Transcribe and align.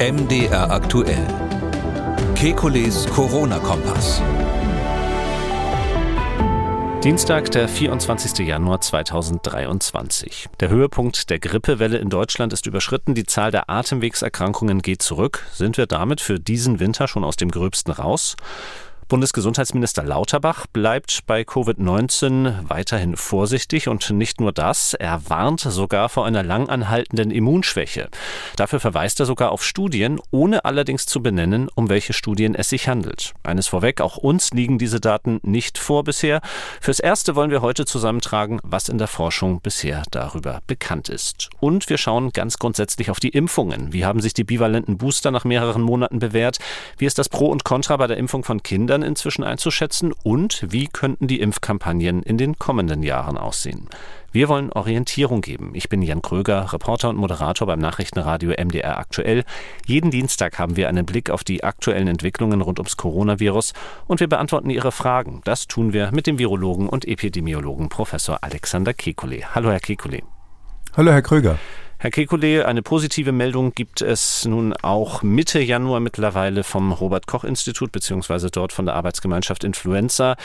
MDR 0.00 0.72
aktuell. 0.72 1.24
Kekules 2.34 3.06
Corona-Kompass. 3.06 4.20
Dienstag, 7.04 7.52
der 7.52 7.68
24. 7.68 8.44
Januar 8.44 8.80
2023. 8.80 10.48
Der 10.58 10.68
Höhepunkt 10.68 11.30
der 11.30 11.38
Grippewelle 11.38 11.98
in 11.98 12.10
Deutschland 12.10 12.52
ist 12.52 12.66
überschritten. 12.66 13.14
Die 13.14 13.24
Zahl 13.24 13.52
der 13.52 13.70
Atemwegserkrankungen 13.70 14.82
geht 14.82 15.00
zurück. 15.00 15.46
Sind 15.52 15.76
wir 15.76 15.86
damit 15.86 16.20
für 16.20 16.40
diesen 16.40 16.80
Winter 16.80 17.06
schon 17.06 17.22
aus 17.22 17.36
dem 17.36 17.52
Gröbsten 17.52 17.92
raus? 17.92 18.34
Bundesgesundheitsminister 19.14 20.02
Lauterbach 20.02 20.66
bleibt 20.66 21.20
bei 21.28 21.42
Covid-19 21.42 22.68
weiterhin 22.68 23.16
vorsichtig 23.16 23.86
und 23.86 24.10
nicht 24.10 24.40
nur 24.40 24.50
das, 24.50 24.92
er 24.94 25.30
warnt 25.30 25.60
sogar 25.60 26.08
vor 26.08 26.26
einer 26.26 26.42
langanhaltenden 26.42 27.30
Immunschwäche. 27.30 28.08
Dafür 28.56 28.80
verweist 28.80 29.20
er 29.20 29.26
sogar 29.26 29.52
auf 29.52 29.64
Studien, 29.64 30.18
ohne 30.32 30.64
allerdings 30.64 31.06
zu 31.06 31.22
benennen, 31.22 31.68
um 31.76 31.88
welche 31.90 32.12
Studien 32.12 32.56
es 32.56 32.70
sich 32.70 32.88
handelt. 32.88 33.34
Eines 33.44 33.68
vorweg, 33.68 34.00
auch 34.00 34.16
uns 34.16 34.50
liegen 34.50 34.78
diese 34.78 34.98
Daten 34.98 35.38
nicht 35.44 35.78
vor 35.78 36.02
bisher. 36.02 36.40
Fürs 36.80 36.98
Erste 36.98 37.36
wollen 37.36 37.52
wir 37.52 37.62
heute 37.62 37.84
zusammentragen, 37.84 38.58
was 38.64 38.88
in 38.88 38.98
der 38.98 39.06
Forschung 39.06 39.60
bisher 39.60 40.02
darüber 40.10 40.60
bekannt 40.66 41.08
ist. 41.08 41.50
Und 41.60 41.88
wir 41.88 41.98
schauen 41.98 42.30
ganz 42.30 42.58
grundsätzlich 42.58 43.12
auf 43.12 43.20
die 43.20 43.28
Impfungen. 43.28 43.92
Wie 43.92 44.04
haben 44.04 44.20
sich 44.20 44.34
die 44.34 44.42
bivalenten 44.42 44.98
Booster 44.98 45.30
nach 45.30 45.44
mehreren 45.44 45.82
Monaten 45.82 46.18
bewährt? 46.18 46.58
Wie 46.98 47.06
ist 47.06 47.20
das 47.20 47.28
Pro 47.28 47.46
und 47.46 47.62
Contra 47.62 47.96
bei 47.96 48.08
der 48.08 48.16
Impfung 48.16 48.42
von 48.42 48.60
Kindern? 48.64 49.03
Inzwischen 49.04 49.44
einzuschätzen 49.44 50.12
und 50.22 50.64
wie 50.68 50.88
könnten 50.88 51.28
die 51.28 51.40
Impfkampagnen 51.40 52.22
in 52.22 52.38
den 52.38 52.58
kommenden 52.58 53.02
Jahren 53.02 53.38
aussehen. 53.38 53.88
Wir 54.32 54.48
wollen 54.48 54.72
Orientierung 54.72 55.42
geben. 55.42 55.70
Ich 55.74 55.88
bin 55.88 56.02
Jan 56.02 56.20
Kröger, 56.20 56.72
Reporter 56.72 57.08
und 57.08 57.16
Moderator 57.16 57.68
beim 57.68 57.78
Nachrichtenradio 57.78 58.50
MDR 58.50 58.98
aktuell. 58.98 59.44
Jeden 59.86 60.10
Dienstag 60.10 60.58
haben 60.58 60.76
wir 60.76 60.88
einen 60.88 61.06
Blick 61.06 61.30
auf 61.30 61.44
die 61.44 61.62
aktuellen 61.62 62.08
Entwicklungen 62.08 62.60
rund 62.60 62.80
ums 62.80 62.96
Coronavirus 62.96 63.74
und 64.08 64.18
wir 64.18 64.28
beantworten 64.28 64.70
Ihre 64.70 64.90
Fragen. 64.90 65.40
Das 65.44 65.68
tun 65.68 65.92
wir 65.92 66.10
mit 66.10 66.26
dem 66.26 66.40
Virologen 66.40 66.88
und 66.88 67.06
Epidemiologen 67.06 67.88
Professor 67.88 68.38
Alexander 68.42 68.90
Kekulé. 68.90 69.44
Hallo, 69.54 69.70
Herr 69.70 69.78
Kekulé. 69.78 70.22
Hallo, 70.96 71.12
Herr 71.12 71.22
Kröger. 71.22 71.58
Herr 72.04 72.10
Kekulé, 72.10 72.64
eine 72.64 72.82
positive 72.82 73.32
Meldung 73.32 73.72
gibt 73.74 74.02
es 74.02 74.44
nun 74.44 74.74
auch 74.74 75.22
Mitte 75.22 75.58
Januar 75.58 76.00
mittlerweile 76.00 76.62
vom 76.62 76.92
Robert 76.92 77.26
Koch 77.26 77.44
Institut 77.44 77.92
beziehungsweise 77.92 78.50
dort 78.50 78.74
von 78.74 78.84
der 78.84 78.94
Arbeitsgemeinschaft 78.94 79.64
Influenza. 79.64 80.36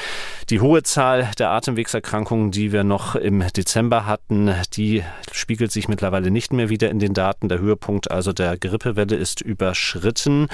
Die 0.50 0.62
hohe 0.62 0.84
Zahl 0.84 1.30
der 1.38 1.50
Atemwegserkrankungen, 1.50 2.52
die 2.52 2.72
wir 2.72 2.86
noch 2.86 3.16
im 3.16 3.44
Dezember 3.58 4.06
hatten, 4.06 4.56
die 4.78 5.04
spiegelt 5.34 5.74
sich 5.74 5.90
mittlerweile 5.90 6.32
nicht 6.32 6.54
mehr 6.54 6.70
wieder 6.70 6.90
in 6.90 7.00
den 7.00 7.14
Daten. 7.14 7.50
Der 7.50 7.60
Höhepunkt 7.60 8.10
also 8.10 8.32
der 8.32 8.58
Grippewelle 8.58 9.18
ist 9.18 9.42
überschritten. 9.42 10.48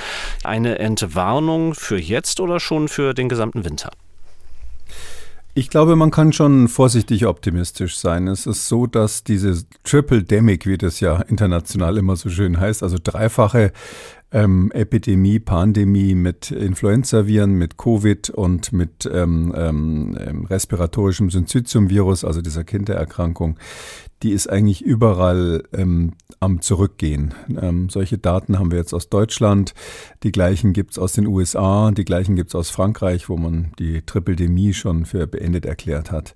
Eine 0.44 0.80
Entwarnung 0.80 1.76
für 1.76 2.00
jetzt 2.00 2.40
oder 2.40 2.60
schon 2.60 2.88
für 2.88 3.14
den 3.14 3.30
gesamten 3.30 3.64
Winter? 3.64 3.92
Ich 5.58 5.70
glaube, 5.70 5.96
man 5.96 6.12
kann 6.12 6.34
schon 6.34 6.68
vorsichtig 6.68 7.26
optimistisch 7.26 7.98
sein. 7.98 8.28
Es 8.28 8.46
ist 8.46 8.68
so, 8.68 8.88
dass 8.88 9.24
diese 9.24 9.64
Triple 9.86 10.22
Demic, 10.22 10.66
wie 10.66 10.78
das 10.78 11.00
ja 11.00 11.22
international 11.22 11.98
immer 11.98 12.18
so 12.18 12.28
schön 12.28 12.60
heißt, 12.60 12.84
also 12.84 12.98
dreifache 13.02 13.72
ähm, 14.34 14.70
Epidemie, 14.74 15.40
Pandemie 15.40 16.14
mit 16.14 16.52
Influenzaviren, 16.52 17.54
mit 17.54 17.78
Covid 17.78 18.32
und 18.32 18.74
mit 18.74 19.10
ähm, 19.10 19.54
ähm, 19.56 20.18
ähm 20.20 20.46
respiratorischem 20.46 21.30
Syncytium-Virus, 21.30 22.26
also 22.26 22.42
dieser 22.42 22.66
Kindererkrankung, 22.66 23.58
die 24.24 24.32
ist 24.32 24.50
eigentlich 24.50 24.82
überall 24.82 25.64
ähm, 25.74 26.14
am 26.40 26.62
Zurückgehen. 26.62 27.34
Ähm, 27.60 27.90
solche 27.90 28.18
Daten 28.18 28.60
haben 28.60 28.72
wir 28.72 28.78
jetzt 28.78 28.94
aus 28.94 29.10
Deutschland, 29.10 29.74
die 30.24 30.32
gleichen 30.32 30.74
gibt's 30.74 30.98
aus 30.98 31.14
den 31.14 31.28
USA, 31.28 31.92
die 31.92 32.06
gleichen 32.06 32.36
gibt's 32.36 32.56
aus 32.56 32.70
Frankreich, 32.70 33.30
wo 33.30 33.38
man 33.38 33.72
die 33.80 34.02
Tripeldemie 34.02 34.74
schon 34.74 35.06
für 35.06 35.28
beendet 35.28 35.66
erklärt 35.66 36.12
hat. 36.12 36.34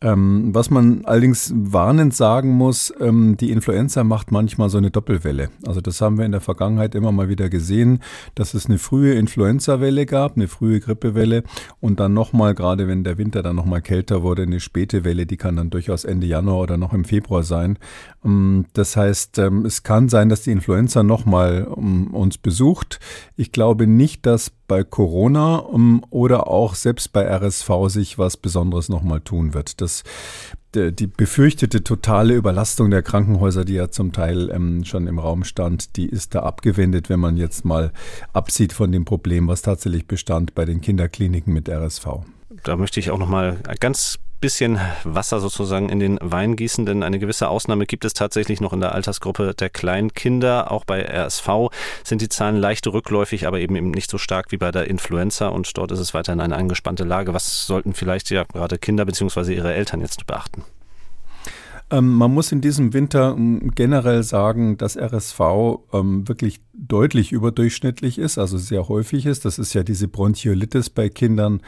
Ähm, 0.00 0.54
was 0.54 0.70
man 0.70 1.04
allerdings 1.04 1.52
warnend 1.56 2.14
sagen 2.14 2.50
muss, 2.50 2.92
ähm, 3.00 3.36
die 3.36 3.50
Influenza 3.50 4.04
macht 4.04 4.30
manchmal 4.30 4.70
so 4.70 4.78
eine 4.78 4.92
Doppelwelle. 4.92 5.50
Also 5.66 5.80
das 5.80 6.00
haben 6.00 6.18
wir 6.18 6.24
in 6.24 6.30
der 6.30 6.40
Vergangenheit 6.40 6.94
immer 6.94 7.10
mal 7.10 7.28
wieder 7.28 7.48
gesehen, 7.48 7.98
dass 8.36 8.54
es 8.54 8.66
eine 8.66 8.78
frühe 8.78 9.14
Influenza-Welle 9.14 10.06
gab, 10.06 10.36
eine 10.36 10.46
frühe 10.46 10.78
Grippewelle 10.78 11.42
und 11.80 11.98
dann 11.98 12.14
nochmal, 12.14 12.54
gerade 12.54 12.86
wenn 12.86 13.02
der 13.02 13.18
Winter 13.18 13.42
dann 13.42 13.56
nochmal 13.56 13.82
kälter 13.82 14.22
wurde, 14.22 14.42
eine 14.42 14.60
späte 14.60 15.02
Welle, 15.02 15.26
die 15.26 15.36
kann 15.36 15.56
dann 15.56 15.70
durchaus 15.70 16.04
Ende 16.04 16.28
Januar 16.28 16.60
oder 16.60 16.76
noch 16.76 16.92
im 16.92 17.04
Februar 17.04 17.42
sein. 17.42 17.76
Ähm, 18.24 18.66
das 18.74 18.96
heißt, 18.96 19.38
ähm, 19.38 19.66
es 19.66 19.82
kann 19.82 20.08
sein, 20.08 20.28
dass 20.28 20.42
die 20.42 20.52
Influenza 20.52 21.02
nochmal 21.02 21.64
um, 21.64 22.14
uns 22.14 22.38
besucht. 22.38 23.00
Ich 23.36 23.50
glaube 23.50 23.88
nicht, 23.88 24.26
dass 24.26 24.52
bei 24.68 24.84
Corona 24.84 25.56
um, 25.56 26.04
oder 26.10 26.46
auch 26.46 26.74
selbst 26.74 27.12
bei 27.12 27.24
RSV 27.24 27.70
sich 27.88 28.18
was 28.18 28.36
Besonderes 28.36 28.88
nochmal 28.88 29.20
tun 29.20 29.54
wird. 29.54 29.80
Das, 29.80 30.04
die 30.74 31.06
befürchtete 31.06 31.82
totale 31.82 32.34
Überlastung 32.34 32.90
der 32.90 33.02
Krankenhäuser, 33.02 33.64
die 33.64 33.74
ja 33.74 33.90
zum 33.90 34.12
Teil 34.12 34.50
ähm, 34.50 34.84
schon 34.84 35.08
im 35.08 35.18
Raum 35.18 35.42
stand, 35.42 35.96
die 35.96 36.06
ist 36.06 36.34
da 36.34 36.40
abgewendet, 36.40 37.08
wenn 37.08 37.18
man 37.18 37.36
jetzt 37.36 37.64
mal 37.64 37.92
absieht 38.32 38.72
von 38.72 38.92
dem 38.92 39.04
Problem, 39.04 39.48
was 39.48 39.62
tatsächlich 39.62 40.06
bestand 40.06 40.54
bei 40.54 40.64
den 40.64 40.80
Kinderkliniken 40.80 41.52
mit 41.52 41.68
RSV. 41.68 42.06
Da 42.62 42.76
möchte 42.76 43.00
ich 43.00 43.10
auch 43.10 43.18
noch 43.18 43.28
mal 43.28 43.58
ganz 43.80 44.18
bisschen 44.40 44.78
Wasser 45.04 45.40
sozusagen 45.40 45.88
in 45.88 46.00
den 46.00 46.18
Wein 46.20 46.56
gießen, 46.56 46.86
denn 46.86 47.02
eine 47.02 47.18
gewisse 47.18 47.48
Ausnahme 47.48 47.86
gibt 47.86 48.04
es 48.04 48.14
tatsächlich 48.14 48.60
noch 48.60 48.72
in 48.72 48.80
der 48.80 48.94
Altersgruppe 48.94 49.54
der 49.54 49.70
Kleinkinder. 49.70 50.70
Auch 50.70 50.84
bei 50.84 51.02
RSV 51.02 51.48
sind 52.04 52.22
die 52.22 52.28
Zahlen 52.28 52.56
leicht 52.56 52.86
rückläufig, 52.86 53.46
aber 53.46 53.60
eben, 53.60 53.90
nicht 53.90 54.10
so 54.10 54.18
stark 54.18 54.52
wie 54.52 54.56
bei 54.56 54.70
der 54.70 54.88
Influenza 54.88 55.48
und 55.48 55.76
dort 55.76 55.92
ist 55.92 56.00
es 56.00 56.14
weiterhin 56.14 56.40
eine 56.40 56.56
angespannte 56.56 57.04
Lage. 57.04 57.34
Was 57.34 57.66
sollten 57.66 57.94
vielleicht 57.94 58.30
ja 58.30 58.44
gerade 58.44 58.78
Kinder 58.78 59.04
bzw. 59.04 59.54
ihre 59.54 59.74
Eltern 59.74 60.00
jetzt 60.00 60.26
beachten? 60.26 60.64
Ähm, 61.90 62.14
man 62.14 62.32
muss 62.32 62.52
in 62.52 62.60
diesem 62.60 62.92
Winter 62.92 63.34
ähm, 63.36 63.72
generell 63.74 64.22
sagen, 64.22 64.76
dass 64.76 64.96
RSV 64.96 65.40
ähm, 65.92 66.28
wirklich 66.28 66.60
deutlich 66.74 67.32
überdurchschnittlich 67.32 68.18
ist, 68.18 68.38
also 68.38 68.58
sehr 68.58 68.88
häufig 68.88 69.26
ist. 69.26 69.44
Das 69.44 69.58
ist 69.58 69.74
ja 69.74 69.82
diese 69.82 70.06
Bronchiolitis 70.06 70.90
bei 70.90 71.08
Kindern. 71.08 71.60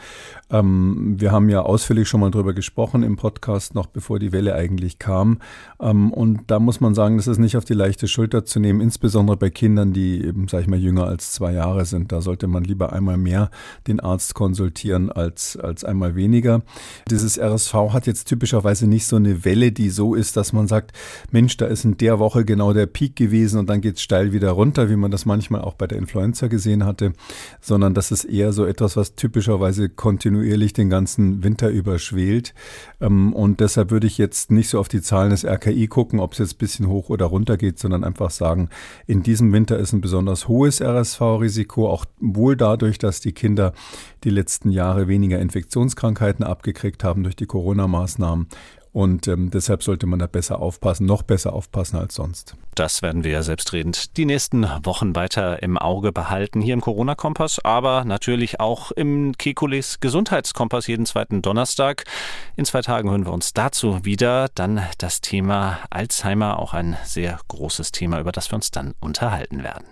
Ähm, 0.49 1.15
wir 1.19 1.31
haben 1.31 1.49
ja 1.49 1.61
ausführlich 1.61 2.07
schon 2.07 2.21
mal 2.21 2.31
drüber 2.31 2.53
gesprochen 2.53 3.03
im 3.03 3.17
Podcast, 3.17 3.73
noch 3.73 3.87
bevor 3.87 4.19
die 4.19 4.31
Welle 4.31 4.55
eigentlich 4.55 4.99
kam. 4.99 5.39
Ähm, 5.81 6.13
und 6.13 6.41
da 6.47 6.59
muss 6.59 6.79
man 6.79 6.93
sagen, 6.93 7.17
das 7.17 7.27
ist 7.27 7.39
nicht 7.39 7.57
auf 7.57 7.65
die 7.65 7.73
leichte 7.73 8.07
Schulter 8.07 8.45
zu 8.45 8.59
nehmen, 8.59 8.81
insbesondere 8.81 9.35
bei 9.35 9.49
Kindern, 9.49 9.93
die 9.93 10.23
eben, 10.23 10.47
sag 10.47 10.61
ich 10.61 10.67
mal, 10.67 10.79
jünger 10.79 11.05
als 11.05 11.31
zwei 11.31 11.53
Jahre 11.53 11.85
sind. 11.85 12.11
Da 12.11 12.21
sollte 12.21 12.47
man 12.47 12.63
lieber 12.63 12.93
einmal 12.93 13.17
mehr 13.17 13.49
den 13.87 13.99
Arzt 13.99 14.35
konsultieren 14.35 15.11
als, 15.11 15.57
als 15.57 15.83
einmal 15.83 16.15
weniger. 16.15 16.61
Dieses 17.09 17.39
RSV 17.39 17.73
hat 17.93 18.05
jetzt 18.05 18.25
typischerweise 18.27 18.87
nicht 18.87 19.07
so 19.07 19.15
eine 19.15 19.43
Welle, 19.43 19.71
die 19.71 19.89
so 19.89 20.13
ist, 20.13 20.37
dass 20.37 20.53
man 20.53 20.67
sagt, 20.67 20.91
Mensch, 21.31 21.57
da 21.57 21.65
ist 21.65 21.83
in 21.83 21.97
der 21.97 22.19
Woche 22.19 22.45
genau 22.45 22.73
der 22.73 22.85
Peak 22.85 23.15
gewesen 23.15 23.59
und 23.59 23.69
dann 23.69 23.81
geht 23.81 23.95
es 23.95 24.03
steil 24.03 24.31
wieder 24.33 24.51
runter, 24.51 24.89
wie 24.89 24.95
man 24.95 25.09
das 25.09 25.25
manchmal 25.25 25.61
auch 25.61 25.73
bei 25.73 25.87
der 25.87 25.97
Influenza 25.97 26.47
gesehen 26.47 26.85
hatte, 26.85 27.13
sondern 27.59 27.93
das 27.95 28.11
ist 28.11 28.25
eher 28.25 28.53
so 28.53 28.65
etwas, 28.65 28.95
was 28.97 29.15
typischerweise 29.15 29.89
kontinuierlich 29.89 30.73
den 30.73 30.89
ganzen 30.89 31.43
Winter 31.43 31.69
überschwelt. 31.69 32.53
Ähm, 32.99 33.33
und 33.33 33.59
deshalb 33.59 33.89
würde 33.89 34.07
ich 34.07 34.19
jetzt 34.19 34.51
nicht 34.51 34.69
so 34.69 34.79
auf 34.79 34.87
die 34.87 35.01
Zahlen 35.01 35.31
des 35.31 35.43
RKI 35.43 35.70
gucken, 35.87 36.19
ob 36.19 36.33
es 36.33 36.39
jetzt 36.39 36.55
ein 36.55 36.57
bisschen 36.57 36.87
hoch 36.87 37.09
oder 37.09 37.25
runter 37.25 37.57
geht, 37.57 37.79
sondern 37.79 38.03
einfach 38.03 38.31
sagen, 38.31 38.69
in 39.07 39.23
diesem 39.23 39.51
Winter 39.53 39.77
ist 39.77 39.93
ein 39.93 40.01
besonders 40.01 40.47
hohes 40.47 40.81
RSV-Risiko, 40.81 41.89
auch 41.89 42.05
wohl 42.19 42.55
dadurch, 42.55 42.97
dass 42.97 43.19
die 43.19 43.33
Kinder 43.33 43.73
die 44.23 44.29
letzten 44.29 44.69
Jahre 44.69 45.07
weniger 45.07 45.39
Infektionskrankheiten 45.39 46.45
abgekriegt 46.45 47.03
haben 47.03 47.23
durch 47.23 47.35
die 47.35 47.45
Corona-Maßnahmen 47.45 48.47
und 48.93 49.27
ähm, 49.27 49.51
deshalb 49.51 49.83
sollte 49.83 50.05
man 50.05 50.19
da 50.19 50.27
besser 50.27 50.59
aufpassen, 50.59 51.05
noch 51.05 51.23
besser 51.23 51.53
aufpassen 51.53 51.97
als 51.97 52.15
sonst. 52.15 52.55
Das 52.75 53.01
werden 53.01 53.23
wir 53.23 53.31
ja 53.31 53.43
selbstredend 53.43 54.17
die 54.17 54.25
nächsten 54.25 54.65
Wochen 54.83 55.15
weiter 55.15 55.63
im 55.63 55.77
Auge 55.77 56.11
behalten, 56.11 56.61
hier 56.61 56.73
im 56.73 56.81
Corona-Kompass, 56.81 57.63
aber 57.63 58.03
natürlich 58.05 58.59
auch 58.59 58.91
im 58.91 59.37
Kekules 59.37 59.99
Gesundheitskompass 59.99 60.87
jeden 60.87 61.05
zweiten 61.05 61.41
Donnerstag. 61.41 62.03
In 62.55 62.65
zwei 62.65 62.81
Tagen 62.81 63.09
hören 63.09 63.25
wir 63.25 63.33
uns 63.33 63.53
dazu 63.53 64.03
wieder. 64.03 64.49
Dann 64.55 64.81
das 64.97 65.21
Thema 65.21 65.79
Alzheimer, 65.89 66.59
auch 66.59 66.73
ein 66.73 66.97
sehr 67.05 67.39
großes 67.47 67.91
Thema, 67.91 68.19
über 68.19 68.31
das 68.31 68.51
wir 68.51 68.55
uns 68.55 68.71
dann 68.71 68.93
unterhalten 68.99 69.63
werden. 69.63 69.85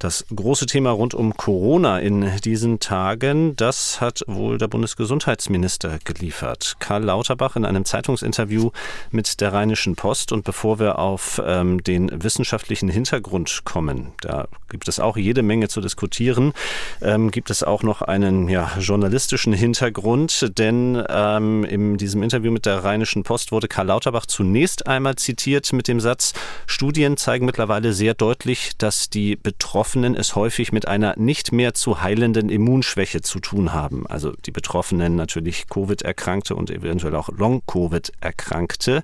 Das 0.00 0.24
große 0.34 0.64
Thema 0.64 0.92
rund 0.92 1.12
um 1.12 1.36
Corona 1.36 1.98
in 1.98 2.40
diesen 2.40 2.80
Tagen, 2.80 3.54
das 3.56 4.00
hat 4.00 4.22
wohl 4.26 4.56
der 4.56 4.66
Bundesgesundheitsminister 4.66 5.98
geliefert. 6.02 6.76
Karl 6.78 7.04
Lauterbach 7.04 7.54
in 7.54 7.66
einem 7.66 7.84
Zeitungsinterview 7.84 8.70
mit 9.10 9.42
der 9.42 9.52
Rheinischen 9.52 9.96
Post. 9.96 10.32
Und 10.32 10.44
bevor 10.44 10.78
wir 10.78 10.98
auf 10.98 11.42
ähm, 11.44 11.84
den 11.84 12.10
wissenschaftlichen 12.22 12.88
Hintergrund 12.88 13.66
kommen, 13.66 14.12
da 14.22 14.48
gibt 14.70 14.88
es 14.88 15.00
auch 15.00 15.18
jede 15.18 15.42
Menge 15.42 15.68
zu 15.68 15.82
diskutieren, 15.82 16.54
ähm, 17.02 17.30
gibt 17.30 17.50
es 17.50 17.62
auch 17.62 17.82
noch 17.82 18.00
einen 18.00 18.48
ja, 18.48 18.72
journalistischen 18.78 19.52
Hintergrund, 19.52 20.56
denn 20.56 21.04
ähm, 21.10 21.62
in 21.64 21.98
diesem 21.98 22.22
Interview 22.22 22.50
mit 22.50 22.64
der 22.64 22.84
Rheinischen 22.84 23.22
Post 23.22 23.52
wurde 23.52 23.68
Karl 23.68 23.88
Lauterbach 23.88 24.24
zunächst 24.24 24.86
einmal 24.86 25.16
zitiert 25.16 25.74
mit 25.74 25.88
dem 25.88 26.00
Satz, 26.00 26.32
Studien 26.66 27.18
zeigen 27.18 27.44
mittlerweile 27.44 27.92
sehr 27.92 28.14
deutlich, 28.14 28.78
dass 28.78 29.10
die 29.10 29.36
Betroffenen 29.36 29.89
Betroffenen 29.90 30.14
es 30.14 30.36
häufig 30.36 30.70
mit 30.70 30.86
einer 30.86 31.14
nicht 31.16 31.50
mehr 31.50 31.74
zu 31.74 32.00
heilenden 32.00 32.48
Immunschwäche 32.48 33.22
zu 33.22 33.40
tun 33.40 33.72
haben. 33.72 34.06
Also 34.06 34.34
die 34.46 34.52
Betroffenen 34.52 35.16
natürlich 35.16 35.68
Covid-Erkrankte 35.68 36.54
und 36.54 36.70
eventuell 36.70 37.16
auch 37.16 37.28
Long-Covid-Erkrankte. 37.28 39.02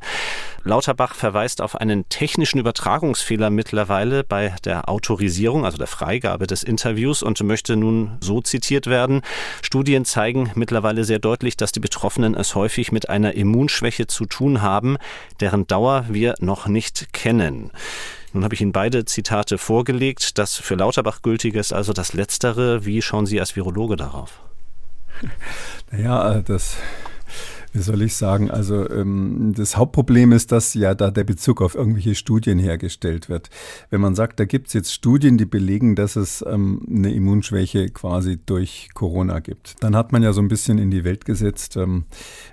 Lauterbach 0.62 1.16
verweist 1.16 1.60
auf 1.60 1.74
einen 1.74 2.08
technischen 2.08 2.60
Übertragungsfehler 2.60 3.50
mittlerweile 3.50 4.22
bei 4.22 4.54
der 4.64 4.88
Autorisierung, 4.88 5.64
also 5.64 5.76
der 5.76 5.88
Freigabe 5.88 6.46
des 6.46 6.62
Interviews 6.62 7.24
und 7.24 7.42
möchte 7.42 7.74
nun 7.74 8.16
so 8.20 8.40
zitiert 8.40 8.86
werden. 8.86 9.22
Studien 9.62 10.04
zeigen 10.04 10.52
mittlerweile 10.54 11.02
sehr 11.02 11.18
deutlich, 11.18 11.56
dass 11.56 11.72
die 11.72 11.80
Betroffenen 11.80 12.36
es 12.36 12.54
häufig 12.54 12.92
mit 12.92 13.08
einer 13.08 13.34
Immunschwäche 13.34 14.06
zu 14.06 14.24
tun 14.24 14.62
haben, 14.62 14.98
deren 15.40 15.66
Dauer 15.66 16.04
wir 16.08 16.36
noch 16.38 16.68
nicht 16.68 17.12
kennen. 17.12 17.72
Nun 18.36 18.44
habe 18.44 18.54
ich 18.54 18.60
Ihnen 18.60 18.72
beide 18.72 19.06
Zitate 19.06 19.56
vorgelegt. 19.56 20.36
Das 20.36 20.56
für 20.56 20.74
Lauterbach 20.74 21.22
gültige 21.22 21.58
ist 21.58 21.72
also 21.72 21.94
das 21.94 22.12
Letztere. 22.12 22.84
Wie 22.84 23.00
schauen 23.00 23.24
Sie 23.24 23.40
als 23.40 23.56
Virologe 23.56 23.96
darauf? 23.96 24.42
Naja, 25.90 26.42
das 26.42 26.76
wie 27.76 27.82
soll 27.82 28.00
ich 28.02 28.16
sagen, 28.16 28.50
also 28.50 28.88
ähm, 28.88 29.52
das 29.54 29.76
Hauptproblem 29.76 30.32
ist, 30.32 30.50
dass 30.50 30.72
ja 30.72 30.94
da 30.94 31.10
der 31.10 31.24
Bezug 31.24 31.60
auf 31.60 31.74
irgendwelche 31.74 32.14
Studien 32.14 32.58
hergestellt 32.58 33.28
wird. 33.28 33.50
Wenn 33.90 34.00
man 34.00 34.14
sagt, 34.14 34.40
da 34.40 34.46
gibt 34.46 34.68
es 34.68 34.72
jetzt 34.72 34.94
Studien, 34.94 35.36
die 35.36 35.44
belegen, 35.44 35.94
dass 35.94 36.16
es 36.16 36.42
ähm, 36.48 36.80
eine 36.88 37.12
Immunschwäche 37.12 37.90
quasi 37.90 38.38
durch 38.44 38.88
Corona 38.94 39.40
gibt, 39.40 39.74
dann 39.80 39.94
hat 39.94 40.10
man 40.10 40.22
ja 40.22 40.32
so 40.32 40.40
ein 40.40 40.48
bisschen 40.48 40.78
in 40.78 40.90
die 40.90 41.04
Welt 41.04 41.26
gesetzt, 41.26 41.76
ähm, 41.76 42.06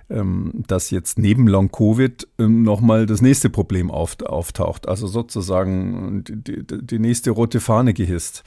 dass 0.10 0.92
jetzt 0.92 1.18
neben 1.18 1.48
Long-Covid 1.48 2.28
ähm, 2.38 2.64
nochmal 2.64 3.06
das 3.06 3.22
nächste 3.22 3.50
Problem 3.50 3.90
auf, 3.90 4.18
auftaucht. 4.22 4.88
Also 4.88 5.08
sozusagen 5.08 6.24
die, 6.24 6.64
die, 6.66 7.00
nächste 7.00 7.32
rote 7.32 7.60
Fahne 7.60 7.94
gehisst. 7.94 8.44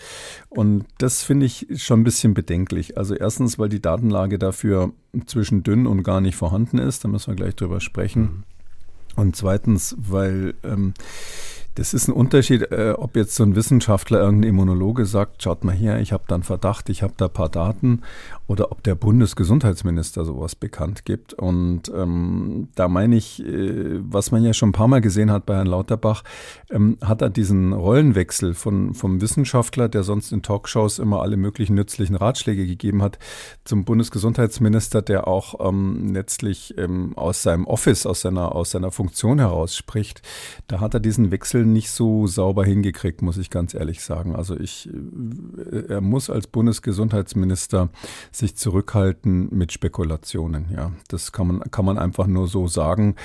Und 0.48 0.84
das 0.98 1.22
finde 1.22 1.46
ich 1.46 1.66
schon 1.76 2.00
ein 2.00 2.04
bisschen 2.04 2.34
bedenklich. 2.34 2.98
Also 2.98 3.14
erstens, 3.14 3.58
weil 3.58 3.68
die 3.68 3.80
Datenlage 3.80 4.38
dafür 4.38 4.92
zwischen 5.26 5.62
dünn 5.62 5.86
und 5.86 6.02
gar 6.02 6.20
nicht 6.20 6.36
vorhanden 6.36 6.78
ist. 6.78 7.04
Da 7.04 7.08
müssen 7.08 7.28
wir 7.28 7.36
gleich 7.36 7.56
drüber 7.56 7.80
sprechen. 7.80 8.22
Mhm. 8.22 8.44
Und 9.16 9.34
zweitens, 9.34 9.96
weil 9.98 10.54
ähm, 10.62 10.92
das 11.76 11.92
ist 11.92 12.08
ein 12.08 12.12
Unterschied, 12.12 12.72
äh, 12.72 12.94
ob 12.96 13.16
jetzt 13.16 13.36
so 13.36 13.44
ein 13.44 13.54
Wissenschaftler, 13.54 14.20
irgendein 14.20 14.50
Immunologe 14.50 15.04
sagt, 15.04 15.42
schaut 15.42 15.62
mal 15.62 15.74
her, 15.74 16.00
ich 16.00 16.12
habe 16.12 16.24
da 16.26 16.34
einen 16.34 16.42
Verdacht, 16.42 16.88
ich 16.88 17.02
habe 17.02 17.12
da 17.16 17.26
ein 17.26 17.32
paar 17.32 17.50
Daten, 17.50 18.02
oder 18.48 18.72
ob 18.72 18.82
der 18.82 18.94
Bundesgesundheitsminister 18.94 20.24
sowas 20.24 20.54
bekannt 20.54 21.04
gibt. 21.04 21.34
Und 21.34 21.92
ähm, 21.94 22.68
da 22.76 22.88
meine 22.88 23.16
ich, 23.16 23.44
äh, 23.44 24.00
was 24.00 24.30
man 24.30 24.42
ja 24.42 24.54
schon 24.54 24.70
ein 24.70 24.72
paar 24.72 24.88
Mal 24.88 25.00
gesehen 25.00 25.30
hat 25.30 25.46
bei 25.46 25.56
Herrn 25.56 25.66
Lauterbach, 25.66 26.22
ähm, 26.70 26.96
hat 27.02 27.22
er 27.22 27.28
diesen 27.28 27.72
Rollenwechsel 27.72 28.54
von, 28.54 28.94
vom 28.94 29.20
Wissenschaftler, 29.20 29.88
der 29.88 30.02
sonst 30.02 30.32
in 30.32 30.42
Talkshows 30.42 30.98
immer 30.98 31.20
alle 31.22 31.36
möglichen 31.36 31.74
nützlichen 31.74 32.16
Ratschläge 32.16 32.66
gegeben 32.66 33.02
hat, 33.02 33.18
zum 33.64 33.84
Bundesgesundheitsminister, 33.84 35.02
der 35.02 35.28
auch 35.28 35.68
ähm, 35.68 36.14
letztlich 36.14 36.74
ähm, 36.78 37.12
aus 37.16 37.42
seinem 37.42 37.66
Office, 37.66 38.06
aus 38.06 38.22
seiner, 38.22 38.54
aus 38.54 38.70
seiner 38.70 38.92
Funktion 38.92 39.40
heraus 39.40 39.76
spricht. 39.76 40.22
Da 40.68 40.80
hat 40.80 40.94
er 40.94 41.00
diesen 41.00 41.30
Wechsel 41.30 41.65
nicht 41.72 41.90
so 41.90 42.26
sauber 42.26 42.64
hingekriegt, 42.64 43.22
muss 43.22 43.38
ich 43.38 43.50
ganz 43.50 43.74
ehrlich 43.74 44.02
sagen. 44.02 44.34
Also 44.34 44.58
ich, 44.58 44.88
äh, 45.72 45.92
er 45.92 46.00
muss 46.00 46.30
als 46.30 46.46
Bundesgesundheitsminister 46.46 47.90
sich 48.32 48.56
zurückhalten 48.56 49.48
mit 49.50 49.72
Spekulationen. 49.72 50.66
Ja, 50.74 50.92
das 51.08 51.32
kann 51.32 51.46
man, 51.48 51.60
kann 51.70 51.84
man 51.84 51.98
einfach 51.98 52.26
nur 52.26 52.48
so 52.48 52.68
sagen. 52.68 53.16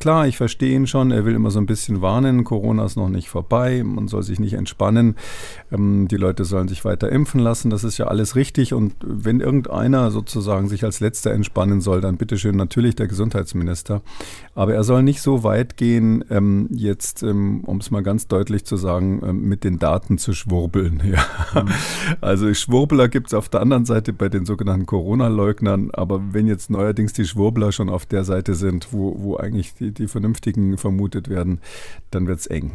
Klar, 0.00 0.26
ich 0.26 0.36
verstehe 0.36 0.74
ihn 0.74 0.86
schon. 0.86 1.10
Er 1.10 1.24
will 1.24 1.34
immer 1.34 1.50
so 1.50 1.58
ein 1.58 1.66
bisschen 1.66 2.02
warnen. 2.02 2.44
Corona 2.44 2.84
ist 2.84 2.96
noch 2.96 3.08
nicht 3.08 3.28
vorbei. 3.28 3.82
Man 3.84 4.08
soll 4.08 4.22
sich 4.22 4.40
nicht 4.40 4.54
entspannen. 4.54 5.16
Ähm, 5.72 6.08
die 6.08 6.16
Leute 6.16 6.44
sollen 6.44 6.68
sich 6.68 6.84
weiter 6.84 7.10
impfen 7.10 7.40
lassen. 7.40 7.70
Das 7.70 7.84
ist 7.84 7.98
ja 7.98 8.06
alles 8.06 8.36
richtig. 8.36 8.74
Und 8.74 8.94
wenn 9.02 9.40
irgendeiner 9.40 10.10
sozusagen 10.10 10.68
sich 10.68 10.84
als 10.84 11.00
Letzter 11.00 11.32
entspannen 11.32 11.80
soll, 11.80 12.00
dann 12.00 12.16
bitteschön 12.16 12.56
natürlich 12.56 12.96
der 12.96 13.08
Gesundheitsminister. 13.08 14.02
Aber 14.54 14.74
er 14.74 14.84
soll 14.84 15.02
nicht 15.02 15.22
so 15.22 15.44
weit 15.44 15.76
gehen, 15.76 16.24
ähm, 16.30 16.68
jetzt, 16.70 17.22
ähm, 17.22 17.62
um 17.64 17.80
es 17.88 17.90
mal 17.90 18.02
ganz 18.02 18.28
deutlich 18.28 18.64
zu 18.64 18.76
sagen, 18.76 19.20
ähm, 19.24 19.48
mit 19.48 19.64
den 19.64 19.78
Daten 19.78 20.18
zu 20.18 20.32
schwurbeln. 20.32 21.02
Ja. 21.08 21.24
Also 22.20 22.52
Schwurbler 22.52 23.08
gibt 23.08 23.28
es 23.28 23.34
auf 23.34 23.48
der 23.48 23.60
anderen 23.60 23.86
Seite 23.86 24.12
bei 24.12 24.28
den 24.28 24.44
sogenannten 24.44 24.84
Corona-Leugnern. 24.84 25.90
Aber 25.92 26.20
wenn 26.32 26.46
jetzt 26.46 26.68
neuerdings 26.68 27.14
die 27.14 27.24
Schwurbler 27.24 27.72
schon 27.72 27.88
auf 27.88 28.04
der 28.04 28.24
Seite 28.24 28.54
sind, 28.54 28.92
wo, 28.92 29.16
wo 29.18 29.36
eigentlich 29.36 29.74
die, 29.74 29.92
die 29.92 30.06
Vernünftigen 30.06 30.76
vermutet 30.76 31.28
werden, 31.28 31.60
dann 32.10 32.26
wird 32.26 32.40
es 32.40 32.46
eng. 32.46 32.72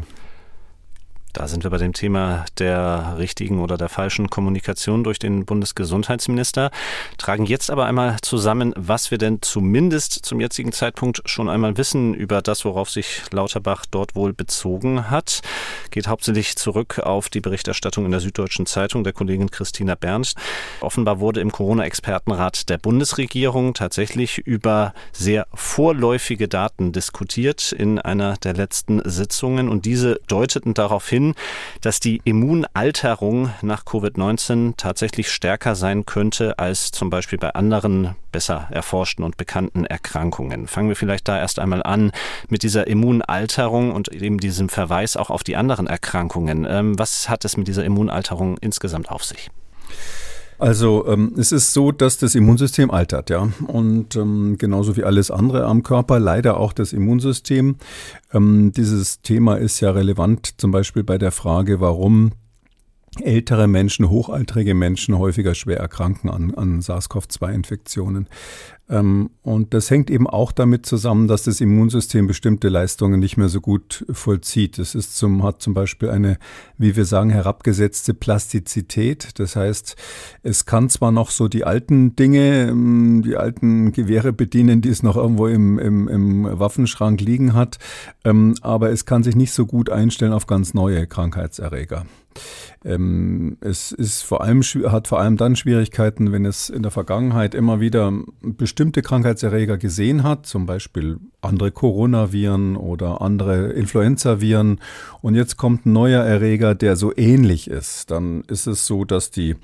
Da 1.34 1.48
sind 1.48 1.64
wir 1.64 1.72
bei 1.72 1.80
dem 1.80 1.94
Thema 1.94 2.46
der 2.60 3.16
richtigen 3.18 3.60
oder 3.60 3.76
der 3.76 3.90
falschen 3.90 4.30
Kommunikation 4.30 5.04
durch 5.04 5.18
den 5.18 5.46
Bundesgesundheitsminister, 5.46 6.70
tragen 7.18 7.48
jetzt 7.48 7.72
aber 7.72 7.86
einmal 7.86 8.18
zusammen, 8.22 8.72
was 8.78 9.10
wir 9.10 9.18
denn 9.18 9.42
zumindest 9.42 10.14
zum 10.14 10.40
jetzigen 10.40 10.72
Zeitpunkt 10.72 11.24
schon 11.26 11.50
einmal 11.50 11.76
wissen 11.76 12.14
über 12.14 12.44
das, 12.44 12.66
worauf 12.66 12.92
sich 12.92 13.24
Lauterbach 13.32 13.88
dort 13.90 14.16
wohl 14.16 14.32
bezogen 14.32 15.10
hat. 15.10 15.42
Geht 15.90 16.08
hauptsächlich 16.08 16.56
zurück 16.56 17.00
auf 17.00 17.30
die 17.30 17.42
Berichterstattung 17.42 18.06
in 18.06 18.12
der 18.12 18.20
Süddeutschen 18.20 18.68
Zeitung 18.68 19.04
der 19.04 19.14
Kollegin 19.14 19.50
Christina 19.50 19.96
Bernst. 19.96 20.38
Offenbar 20.82 21.20
wurde 21.20 21.42
im 21.42 21.52
Corona-Expertenrat 21.52 22.70
der 22.70 22.78
Bundesregierung 22.78 23.74
tatsächlich 23.74 24.38
über 24.38 24.94
sehr 25.12 25.48
vorläufige 25.56 26.48
Daten 26.48 26.92
diskutiert 26.92 27.72
in 27.72 27.98
einer 27.98 28.38
der 28.38 28.54
letzten 28.54 29.02
Sitzungen 29.04 29.68
und 29.70 29.86
diese 29.86 30.20
deuteten 30.28 30.76
darauf 30.76 31.10
hin, 31.10 31.23
hin, 31.24 31.36
dass 31.82 32.00
die 32.00 32.22
Immunalterung 32.24 33.52
nach 33.62 33.86
Covid-19 33.86 34.74
tatsächlich 34.78 35.32
stärker 35.32 35.76
sein 35.76 36.06
könnte 36.06 36.60
als 36.60 36.92
zum 36.92 37.10
Beispiel 37.10 37.40
bei 37.40 37.54
anderen 37.54 38.16
besser 38.32 38.68
erforschten 38.72 39.24
und 39.24 39.38
bekannten 39.38 39.86
Erkrankungen. 39.86 40.68
Fangen 40.68 40.90
wir 40.90 40.96
vielleicht 40.96 41.28
da 41.28 41.38
erst 41.38 41.60
einmal 41.60 41.84
an 41.84 42.12
mit 42.50 42.64
dieser 42.64 42.88
Immunalterung 42.88 43.92
und 43.92 44.10
eben 44.10 44.40
diesem 44.40 44.70
Verweis 44.70 45.18
auch 45.18 45.30
auf 45.30 45.44
die 45.44 45.56
anderen 45.56 45.88
Erkrankungen. 45.88 46.66
Ähm, 46.70 46.98
was 46.98 47.30
hat 47.30 47.46
es 47.46 47.58
mit 47.58 47.68
dieser 47.68 47.86
Immunalterung 47.86 48.58
insgesamt 48.60 49.10
auf 49.10 49.24
sich? 49.24 49.50
Also 50.64 51.06
ähm, 51.08 51.34
es 51.38 51.52
ist 51.52 51.74
so, 51.74 51.92
dass 51.92 52.20
das 52.20 52.36
Immunsystem 52.36 52.90
altert, 52.90 53.30
ja. 53.30 53.50
Und 53.68 54.16
ähm, 54.16 54.56
genauso 54.58 54.96
wie 54.96 55.04
alles 55.04 55.30
andere 55.30 55.66
am 55.66 55.84
Körper, 55.84 56.22
leider 56.22 56.56
auch 56.56 56.72
das 56.72 56.94
Immunsystem. 56.94 57.76
Ähm, 58.32 58.72
dieses 58.72 59.22
Thema 59.22 59.56
ist 59.56 59.82
ja 59.82 59.92
relevant 59.92 60.62
zum 60.62 60.72
Beispiel 60.72 61.04
bei 61.04 61.18
der 61.18 61.34
Frage, 61.34 61.82
warum 61.82 62.32
ältere 63.22 63.68
Menschen, 63.68 64.10
hochaltrige 64.10 64.74
Menschen 64.74 65.18
häufiger 65.18 65.56
schwer 65.56 65.78
erkranken 65.78 66.30
an, 66.30 66.54
an 66.56 66.82
SARS-CoV-2-Infektionen. 66.82 68.28
Ähm, 68.90 69.30
und 69.42 69.74
das 69.74 69.90
hängt 69.90 70.10
eben 70.10 70.28
auch 70.28 70.52
damit 70.52 70.86
zusammen, 70.86 71.28
dass 71.28 71.44
das 71.44 71.62
Immunsystem 71.62 72.28
bestimmte 72.28 72.70
Leistungen 72.70 73.20
nicht 73.20 73.38
mehr 73.38 73.48
so 73.48 73.62
gut 73.62 74.06
vollzieht. 74.12 74.78
Es 74.78 74.94
ist 74.94 75.16
zum, 75.16 75.44
hat 75.44 75.62
zum 75.62 75.74
Beispiel 75.74 76.10
eine, 76.10 76.38
wie 76.78 76.96
wir 76.96 77.06
sagen, 77.06 77.30
herabgesetzte 77.30 78.14
Plastizität. 78.14 79.40
Das 79.40 79.56
heißt, 79.56 79.96
es 80.44 80.66
kann 80.66 80.90
zwar 80.90 81.12
noch 81.12 81.30
so 81.32 81.48
die 81.48 81.64
alten 81.64 82.16
Dinge, 82.16 82.70
ähm, 82.70 83.22
die 83.24 83.38
alten 83.38 83.94
Gewehre 83.94 84.34
bedienen, 84.34 84.82
die 84.82 84.90
es 84.90 85.02
noch 85.02 85.16
irgendwo 85.16 85.48
im, 85.48 85.80
im, 85.80 86.08
im 86.08 86.60
Waffenschrank 86.60 87.22
liegen 87.22 87.54
hat, 87.54 87.80
ähm, 88.26 88.56
aber 88.62 88.92
es 88.92 89.06
kann 89.06 89.24
sich 89.24 89.36
nicht 89.36 89.54
so 89.54 89.66
gut 89.66 89.90
einstellen 89.90 90.34
auf 90.34 90.46
ganz 90.46 90.74
neue 90.74 91.08
Krankheitserreger. 91.08 92.06
Ähm, 92.86 93.58
es 93.62 93.92
ist 93.92 94.24
vor 94.24 94.42
allem, 94.42 94.62
hat 94.62 95.08
vor 95.08 95.20
allem 95.20 95.38
dann 95.38 95.56
Schwierigkeiten, 95.56 96.32
wenn 96.32 96.46
es 96.46 96.70
in 96.70 96.84
der 96.84 96.92
Vergangenheit 96.92 97.56
immer 97.56 97.80
wieder 97.80 98.12
bestimmte 98.42 99.02
Krankheitserreger 99.02 99.78
gesehen 99.78 100.24
hat, 100.24 100.46
zum 100.46 100.66
Beispiel 100.66 101.20
andere 101.42 101.72
Coronaviren 101.72 102.76
oder 102.76 103.22
andere 103.22 103.72
Influenzaviren. 103.72 104.80
Und 105.22 105.36
jetzt 105.36 105.58
kommt 105.58 105.86
ein 105.86 105.94
neuer 105.94 106.24
Erreger, 106.24 106.76
der 106.76 106.96
so 106.96 107.14
ähnlich 107.16 107.70
ist. 107.70 108.12
Dann 108.12 108.44
ist 108.48 108.68
es 108.68 108.86
so, 108.86 109.06
dass 109.06 109.32
die 109.32 109.56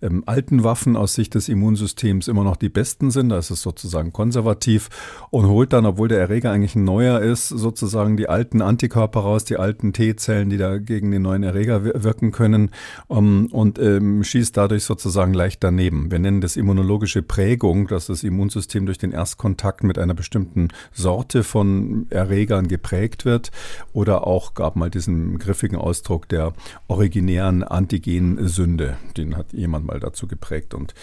ähm, 0.00 0.22
alten 0.26 0.62
Waffen 0.62 0.96
aus 0.96 1.14
Sicht 1.14 1.34
des 1.34 1.48
Immunsystems 1.48 2.28
immer 2.28 2.44
noch 2.44 2.56
die 2.56 2.68
besten 2.68 3.10
sind. 3.10 3.30
Da 3.30 3.38
ist 3.38 3.50
es 3.50 3.62
sozusagen 3.62 4.12
konservativ 4.12 4.88
und 5.30 5.46
holt 5.46 5.72
dann, 5.72 5.86
obwohl 5.86 6.08
der 6.08 6.20
Erreger 6.20 6.52
eigentlich 6.52 6.76
ein 6.76 6.84
neuer 6.84 7.20
ist, 7.20 7.48
sozusagen 7.48 8.16
die 8.16 8.28
alten 8.28 8.62
Antikörper 8.62 9.20
raus, 9.20 9.44
die 9.44 9.56
alten 9.56 9.92
T-Zellen, 9.92 10.50
die 10.50 10.58
da 10.58 10.78
gegen 10.78 11.10
den 11.10 11.22
neuen 11.22 11.42
Erreger 11.42 11.84
wirken 11.84 12.30
können 12.30 12.67
Um, 13.06 13.46
und 13.46 13.78
ähm, 13.78 14.22
schießt 14.22 14.56
dadurch 14.56 14.84
sozusagen 14.84 15.34
leicht 15.34 15.62
daneben. 15.64 16.10
Wir 16.10 16.18
nennen 16.18 16.40
das 16.40 16.56
immunologische 16.56 17.22
Prägung, 17.22 17.86
dass 17.86 18.06
das 18.06 18.22
Immunsystem 18.22 18.86
durch 18.86 18.98
den 18.98 19.12
Erstkontakt 19.12 19.84
mit 19.84 19.98
einer 19.98 20.14
bestimmten 20.14 20.68
Sorte 20.92 21.44
von 21.44 22.06
Erregern 22.10 22.68
geprägt 22.68 23.24
wird. 23.24 23.50
Oder 23.92 24.26
auch 24.26 24.54
gab 24.54 24.76
mal 24.76 24.90
diesen 24.90 25.38
griffigen 25.38 25.78
Ausdruck 25.78 26.28
der 26.28 26.52
originären 26.86 27.62
Antigensünde. 27.62 28.96
Den 29.16 29.36
hat 29.36 29.52
jemand 29.52 29.86
mal 29.86 30.00
dazu 30.00 30.26
geprägt. 30.26 30.74
Und 30.74 30.94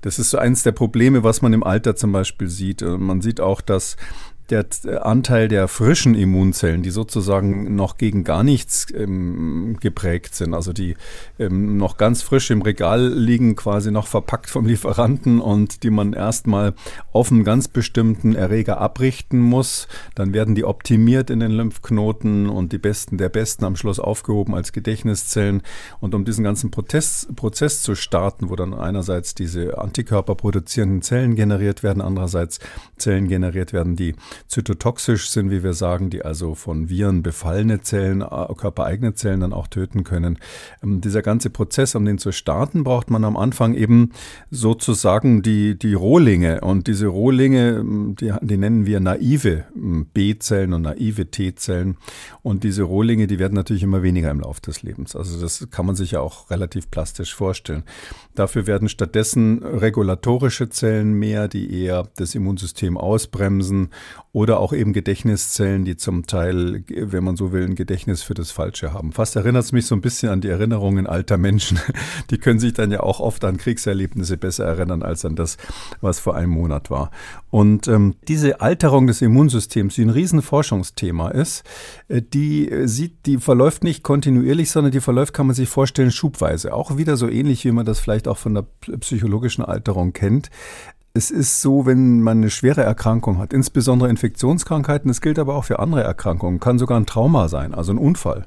das 0.00 0.18
ist 0.18 0.30
so 0.30 0.38
eines 0.38 0.62
der 0.62 0.72
Probleme, 0.72 1.22
was 1.22 1.42
man 1.42 1.52
im 1.52 1.62
Alter 1.62 1.96
zum 1.96 2.12
Beispiel 2.12 2.48
sieht. 2.48 2.82
Man 2.82 3.20
sieht 3.20 3.40
auch, 3.40 3.60
dass 3.60 3.96
der 4.52 5.06
Anteil 5.06 5.48
der 5.48 5.66
frischen 5.68 6.14
Immunzellen, 6.14 6.82
die 6.82 6.90
sozusagen 6.90 7.74
noch 7.74 7.96
gegen 7.96 8.24
gar 8.24 8.42
nichts 8.42 8.86
ähm, 8.94 9.76
geprägt 9.80 10.34
sind, 10.34 10.54
also 10.54 10.72
die 10.72 10.96
ähm, 11.38 11.76
noch 11.76 11.96
ganz 11.96 12.22
frisch 12.22 12.50
im 12.50 12.62
Regal 12.62 13.08
liegen, 13.08 13.56
quasi 13.56 13.90
noch 13.90 14.06
verpackt 14.06 14.50
vom 14.50 14.66
Lieferanten 14.66 15.40
und 15.40 15.82
die 15.82 15.90
man 15.90 16.12
erstmal 16.12 16.74
auf 17.12 17.30
einen 17.30 17.44
ganz 17.44 17.68
bestimmten 17.68 18.34
Erreger 18.34 18.80
abrichten 18.80 19.40
muss. 19.40 19.88
Dann 20.14 20.34
werden 20.34 20.54
die 20.54 20.64
optimiert 20.64 21.30
in 21.30 21.40
den 21.40 21.52
Lymphknoten 21.52 22.48
und 22.48 22.72
die 22.72 22.78
besten 22.78 23.18
der 23.18 23.28
besten 23.28 23.64
am 23.64 23.76
Schluss 23.76 23.98
aufgehoben 23.98 24.54
als 24.54 24.72
Gedächtniszellen. 24.72 25.62
Und 26.00 26.14
um 26.14 26.24
diesen 26.24 26.44
ganzen 26.44 26.70
Prozess, 26.70 27.26
Prozess 27.34 27.82
zu 27.82 27.94
starten, 27.94 28.50
wo 28.50 28.56
dann 28.56 28.74
einerseits 28.74 29.34
diese 29.34 29.78
Antikörper 29.78 30.34
produzierenden 30.34 31.02
Zellen 31.02 31.34
generiert 31.34 31.82
werden, 31.82 32.02
andererseits 32.02 32.58
Zellen 32.96 33.28
generiert 33.28 33.72
werden, 33.72 33.96
die 33.96 34.14
zytotoxisch 34.48 35.30
sind, 35.30 35.50
wie 35.50 35.62
wir 35.62 35.72
sagen, 35.72 36.10
die 36.10 36.24
also 36.24 36.54
von 36.54 36.88
Viren 36.88 37.22
befallene 37.22 37.80
Zellen, 37.80 38.22
äh, 38.22 38.54
körpereigene 38.56 39.14
Zellen 39.14 39.40
dann 39.40 39.52
auch 39.52 39.66
töten 39.66 40.04
können. 40.04 40.38
Ähm, 40.82 41.00
dieser 41.00 41.22
ganze 41.22 41.50
Prozess, 41.50 41.94
um 41.94 42.04
den 42.04 42.18
zu 42.18 42.32
starten, 42.32 42.84
braucht 42.84 43.10
man 43.10 43.24
am 43.24 43.36
Anfang 43.36 43.74
eben 43.74 44.12
sozusagen 44.50 45.42
die, 45.42 45.78
die 45.78 45.94
Rohlinge. 45.94 46.60
Und 46.60 46.86
diese 46.86 47.06
Rohlinge, 47.06 47.78
ähm, 47.78 48.16
die, 48.18 48.32
die 48.40 48.56
nennen 48.56 48.86
wir 48.86 49.00
naive 49.00 49.64
ähm, 49.74 50.06
B-Zellen 50.12 50.72
und 50.72 50.82
naive 50.82 51.30
T-Zellen. 51.30 51.96
Und 52.42 52.64
diese 52.64 52.82
Rohlinge, 52.82 53.26
die 53.26 53.38
werden 53.38 53.54
natürlich 53.54 53.82
immer 53.82 54.02
weniger 54.02 54.30
im 54.30 54.40
Laufe 54.40 54.60
des 54.60 54.82
Lebens. 54.82 55.16
Also 55.16 55.40
das 55.40 55.68
kann 55.70 55.86
man 55.86 55.96
sich 55.96 56.12
ja 56.12 56.20
auch 56.20 56.50
relativ 56.50 56.90
plastisch 56.90 57.34
vorstellen. 57.34 57.84
Dafür 58.34 58.66
werden 58.66 58.88
stattdessen 58.88 59.62
regulatorische 59.62 60.68
Zellen 60.68 61.14
mehr, 61.14 61.48
die 61.48 61.82
eher 61.82 62.08
das 62.16 62.34
Immunsystem 62.34 62.96
ausbremsen 62.96 63.90
oder 64.34 64.60
auch 64.60 64.72
eben 64.72 64.94
Gedächtniszellen, 64.94 65.84
die 65.84 65.98
zum 65.98 66.26
Teil, 66.26 66.84
wenn 66.88 67.22
man 67.22 67.36
so 67.36 67.52
will, 67.52 67.64
ein 67.64 67.74
Gedächtnis 67.74 68.22
für 68.22 68.32
das 68.32 68.50
Falsche 68.50 68.94
haben. 68.94 69.12
Fast 69.12 69.36
erinnert 69.36 69.64
es 69.64 69.72
mich 69.72 69.84
so 69.84 69.94
ein 69.94 70.00
bisschen 70.00 70.30
an 70.30 70.40
die 70.40 70.48
Erinnerungen 70.48 71.06
alter 71.06 71.36
Menschen. 71.36 71.78
Die 72.30 72.38
können 72.38 72.58
sich 72.58 72.72
dann 72.72 72.90
ja 72.90 73.00
auch 73.00 73.20
oft 73.20 73.44
an 73.44 73.58
Kriegserlebnisse 73.58 74.38
besser 74.38 74.64
erinnern 74.64 75.02
als 75.02 75.26
an 75.26 75.36
das, 75.36 75.58
was 76.00 76.18
vor 76.18 76.34
einem 76.34 76.52
Monat 76.52 76.90
war. 76.90 77.10
Und 77.50 77.88
ähm, 77.88 78.14
diese 78.26 78.62
Alterung 78.62 79.06
des 79.06 79.20
Immunsystems, 79.20 79.96
die 79.96 80.02
ein 80.02 80.10
Riesenforschungsthema 80.10 81.28
ist, 81.28 81.64
äh, 82.08 82.22
die 82.22 82.70
äh, 82.70 82.86
sieht, 82.88 83.26
die 83.26 83.36
verläuft 83.36 83.84
nicht 83.84 84.02
kontinuierlich, 84.02 84.70
sondern 84.70 84.92
die 84.92 85.00
verläuft, 85.00 85.34
kann 85.34 85.46
man 85.46 85.54
sich 85.54 85.68
vorstellen, 85.68 86.10
schubweise. 86.10 86.72
Auch 86.72 86.96
wieder 86.96 87.18
so 87.18 87.28
ähnlich, 87.28 87.66
wie 87.66 87.72
man 87.72 87.84
das 87.84 88.00
vielleicht 88.00 88.26
auch 88.28 88.38
von 88.38 88.54
der 88.54 88.64
psychologischen 89.00 89.62
Alterung 89.62 90.14
kennt 90.14 90.48
es 91.14 91.30
ist 91.30 91.60
so, 91.60 91.84
wenn 91.84 92.22
man 92.22 92.38
eine 92.38 92.48
schwere 92.50 92.82
Erkrankung 92.82 93.36
hat, 93.36 93.52
insbesondere 93.52 94.08
Infektionskrankheiten, 94.08 95.08
das 95.08 95.20
gilt 95.20 95.38
aber 95.38 95.56
auch 95.56 95.64
für 95.64 95.78
andere 95.78 96.02
Erkrankungen, 96.02 96.58
kann 96.58 96.78
sogar 96.78 96.98
ein 96.98 97.04
Trauma 97.04 97.48
sein, 97.48 97.74
also 97.74 97.92
ein 97.92 97.98
Unfall 97.98 98.46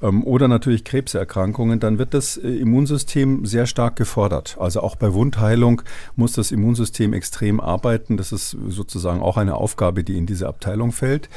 ähm, 0.00 0.24
oder 0.24 0.48
natürlich 0.48 0.84
Krebserkrankungen, 0.84 1.78
dann 1.78 1.98
wird 1.98 2.14
das 2.14 2.38
äh, 2.38 2.48
Immunsystem 2.48 3.44
sehr 3.44 3.66
stark 3.66 3.96
gefordert. 3.96 4.56
Also 4.58 4.80
auch 4.80 4.96
bei 4.96 5.12
Wundheilung 5.12 5.82
muss 6.14 6.32
das 6.32 6.52
Immunsystem 6.52 7.12
extrem 7.12 7.60
arbeiten. 7.60 8.16
Das 8.16 8.32
ist 8.32 8.56
sozusagen 8.68 9.20
auch 9.20 9.36
eine 9.36 9.56
Aufgabe, 9.56 10.02
die 10.02 10.16
in 10.16 10.24
diese 10.24 10.48
Abteilung 10.48 10.92
fällt. 10.92 11.28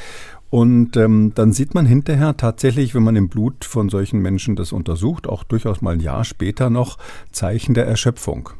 Und 0.48 0.96
ähm, 0.96 1.32
dann 1.34 1.52
sieht 1.52 1.74
man 1.74 1.84
hinterher 1.84 2.36
tatsächlich, 2.36 2.94
wenn 2.94 3.04
man 3.04 3.16
im 3.16 3.28
Blut 3.28 3.64
von 3.66 3.88
solchen 3.90 4.20
Menschen 4.20 4.56
das 4.56 4.72
untersucht, 4.72 5.28
auch 5.28 5.44
durchaus 5.44 5.82
mal 5.82 5.94
ein 5.94 6.00
Jahr 6.00 6.24
später 6.24 6.70
noch 6.70 6.98
Zeichen 7.30 7.74
der 7.74 7.86
Erschöpfung. 7.86 8.50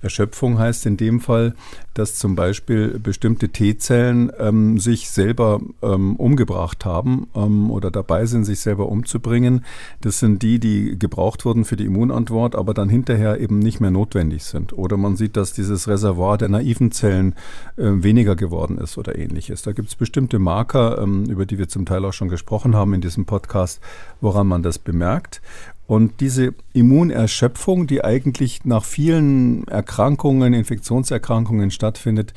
Erschöpfung 0.00 0.58
heißt 0.58 0.86
in 0.86 0.96
dem 0.96 1.20
Fall, 1.20 1.54
dass 1.94 2.16
zum 2.16 2.34
Beispiel 2.34 2.98
bestimmte 2.98 3.50
T-Zellen 3.50 4.32
ähm, 4.38 4.78
sich 4.78 5.10
selber 5.10 5.60
ähm, 5.82 6.16
umgebracht 6.16 6.84
haben 6.84 7.28
ähm, 7.34 7.70
oder 7.70 7.90
dabei 7.90 8.26
sind, 8.26 8.44
sich 8.44 8.60
selber 8.60 8.88
umzubringen. 8.88 9.64
Das 10.00 10.18
sind 10.18 10.42
die, 10.42 10.58
die 10.58 10.98
gebraucht 10.98 11.44
wurden 11.44 11.64
für 11.64 11.76
die 11.76 11.84
Immunantwort, 11.84 12.56
aber 12.56 12.72
dann 12.72 12.88
hinterher 12.88 13.40
eben 13.40 13.58
nicht 13.58 13.80
mehr 13.80 13.90
notwendig 13.90 14.44
sind. 14.44 14.72
Oder 14.72 14.96
man 14.96 15.16
sieht, 15.16 15.36
dass 15.36 15.52
dieses 15.52 15.86
Reservoir 15.86 16.38
der 16.38 16.48
naiven 16.48 16.92
Zellen 16.92 17.34
äh, 17.76 17.84
weniger 17.84 18.36
geworden 18.36 18.78
ist 18.78 18.96
oder 18.96 19.18
ähnliches. 19.18 19.62
Da 19.62 19.72
gibt 19.72 19.88
es 19.88 19.94
bestimmte 19.94 20.38
Marker, 20.38 20.98
ähm, 21.02 21.26
über 21.26 21.44
die 21.44 21.58
wir 21.58 21.68
zum 21.68 21.84
Teil 21.84 22.04
auch 22.04 22.12
schon 22.12 22.28
gesprochen 22.28 22.74
haben 22.74 22.94
in 22.94 23.02
diesem 23.02 23.26
Podcast, 23.26 23.80
woran 24.20 24.46
man 24.46 24.62
das 24.62 24.78
bemerkt. 24.78 25.42
Und 25.86 26.20
diese 26.20 26.54
Immunerschöpfung, 26.72 27.86
die 27.86 28.04
eigentlich 28.04 28.64
nach 28.64 28.84
vielen 28.84 29.66
Erkrankungen, 29.68 30.54
Infektionserkrankungen 30.54 31.70
stattfindet, 31.70 32.32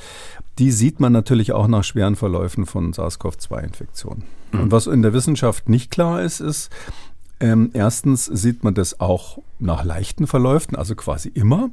die 0.58 0.72
sieht 0.72 1.00
man 1.00 1.14
natürlich 1.14 1.52
auch 1.52 1.68
nach 1.68 1.84
schweren 1.84 2.16
Verläufen 2.16 2.66
von 2.66 2.94
SARS-CoV-2-Infektionen. 2.94 4.24
Mhm. 4.52 4.60
Und 4.60 4.72
was 4.72 4.88
in 4.88 5.02
der 5.02 5.14
Wissenschaft 5.14 5.70
nicht 5.70 5.92
klar 5.92 6.22
ist, 6.22 6.40
ist, 6.40 6.70
ähm, 7.40 7.72
erstens 7.74 8.25
sieht 8.25 8.64
man 8.64 8.74
das 8.74 9.00
auch 9.00 9.40
nach 9.60 9.84
leichten 9.84 10.28
Verläufen, 10.28 10.75
also 10.75 10.96
quasi 10.96 11.30
immer. 11.30 11.70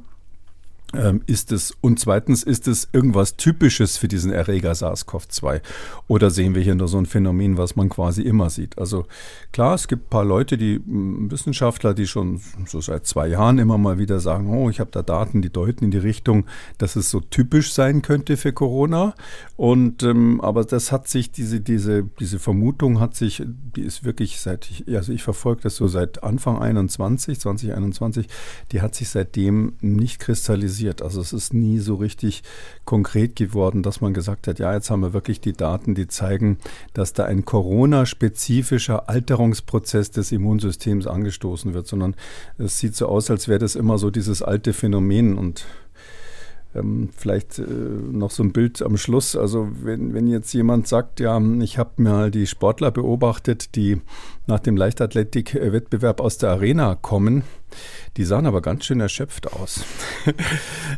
Ähm, 0.95 1.21
ist 1.25 1.51
es 1.51 1.75
und 1.81 1.99
zweitens 1.99 2.43
ist 2.43 2.67
es 2.67 2.87
irgendwas 2.93 3.35
Typisches 3.35 3.97
für 3.97 4.07
diesen 4.07 4.31
Erreger 4.31 4.73
SARS-CoV-2 4.73 5.61
oder 6.07 6.29
sehen 6.29 6.53
wir 6.53 6.61
hier 6.61 6.75
nur 6.75 6.87
so 6.87 6.99
ein 6.99 7.07
Phänomen, 7.07 7.57
was 7.57 7.75
man 7.75 7.89
quasi 7.89 8.21
immer 8.21 8.51
sieht? 8.51 8.77
Also 8.77 9.07
klar, 9.51 9.73
es 9.73 9.87
gibt 9.87 10.05
ein 10.05 10.09
paar 10.09 10.25
Leute, 10.25 10.55
die 10.55 10.81
Wissenschaftler, 10.85 11.95
die 11.95 12.05
schon 12.05 12.41
so 12.67 12.79
seit 12.79 13.07
zwei 13.07 13.27
Jahren 13.27 13.57
immer 13.57 13.79
mal 13.79 13.97
wieder 13.97 14.19
sagen, 14.19 14.47
oh, 14.53 14.69
ich 14.69 14.79
habe 14.79 14.91
da 14.91 15.01
Daten, 15.01 15.41
die 15.41 15.49
deuten 15.49 15.85
in 15.85 15.91
die 15.91 15.97
Richtung, 15.97 16.45
dass 16.77 16.95
es 16.95 17.09
so 17.09 17.21
typisch 17.21 17.73
sein 17.73 18.03
könnte 18.03 18.37
für 18.37 18.53
Corona. 18.53 19.15
Und 19.55 20.03
ähm, 20.03 20.41
aber 20.41 20.63
das 20.63 20.91
hat 20.91 21.07
sich 21.07 21.31
diese 21.31 21.59
diese 21.59 22.03
diese 22.19 22.37
Vermutung 22.37 22.99
hat 22.99 23.15
sich, 23.15 23.41
die 23.47 23.81
ist 23.81 24.03
wirklich 24.03 24.39
seit 24.39 24.69
ich, 24.69 24.95
also 24.95 25.11
ich 25.11 25.23
verfolge 25.23 25.63
das 25.63 25.75
so 25.75 25.87
seit 25.87 26.23
Anfang 26.23 26.61
21, 26.61 27.39
2021, 27.39 28.27
die 28.71 28.81
hat 28.81 28.93
sich 28.93 29.09
seitdem 29.09 29.73
nicht 29.81 30.19
kristallisiert 30.19 30.82
passiert. 30.83 31.01
Also 31.01 31.21
es 31.21 31.33
ist 31.33 31.53
nie 31.53 31.79
so 31.79 31.95
richtig 31.95 32.43
konkret 32.85 33.35
geworden, 33.35 33.83
dass 33.83 34.01
man 34.01 34.13
gesagt 34.13 34.47
hat, 34.47 34.59
ja, 34.59 34.73
jetzt 34.73 34.89
haben 34.89 35.01
wir 35.01 35.13
wirklich 35.13 35.39
die 35.39 35.53
Daten, 35.53 35.95
die 35.95 36.07
zeigen, 36.07 36.57
dass 36.93 37.13
da 37.13 37.25
ein 37.25 37.45
Corona-spezifischer 37.45 39.09
Alterungsprozess 39.09 40.11
des 40.11 40.31
Immunsystems 40.31 41.07
angestoßen 41.07 41.73
wird, 41.73 41.87
sondern 41.87 42.15
es 42.57 42.79
sieht 42.79 42.95
so 42.95 43.07
aus, 43.07 43.29
als 43.29 43.47
wäre 43.47 43.59
das 43.59 43.75
immer 43.75 43.97
so 43.97 44.11
dieses 44.11 44.41
alte 44.41 44.73
Phänomen 44.73 45.37
und 45.37 45.65
ähm, 46.75 47.09
vielleicht 47.15 47.59
äh, 47.59 47.63
noch 47.63 48.31
so 48.31 48.43
ein 48.43 48.51
Bild 48.51 48.81
am 48.81 48.97
Schluss. 48.97 49.35
Also 49.35 49.69
wenn, 49.83 50.13
wenn 50.13 50.27
jetzt 50.27 50.53
jemand 50.53 50.87
sagt, 50.87 51.19
ja, 51.19 51.39
ich 51.61 51.77
habe 51.77 52.01
mal 52.01 52.31
die 52.31 52.47
Sportler 52.47 52.91
beobachtet, 52.91 53.75
die 53.75 54.01
nach 54.47 54.59
dem 54.59 54.75
Leichtathletik-Wettbewerb 54.75 56.19
aus 56.19 56.37
der 56.39 56.49
Arena 56.49 56.95
kommen, 56.95 57.43
die 58.17 58.25
sahen 58.25 58.45
aber 58.45 58.61
ganz 58.61 58.85
schön 58.85 58.99
erschöpft 58.99 59.53
aus. 59.53 59.83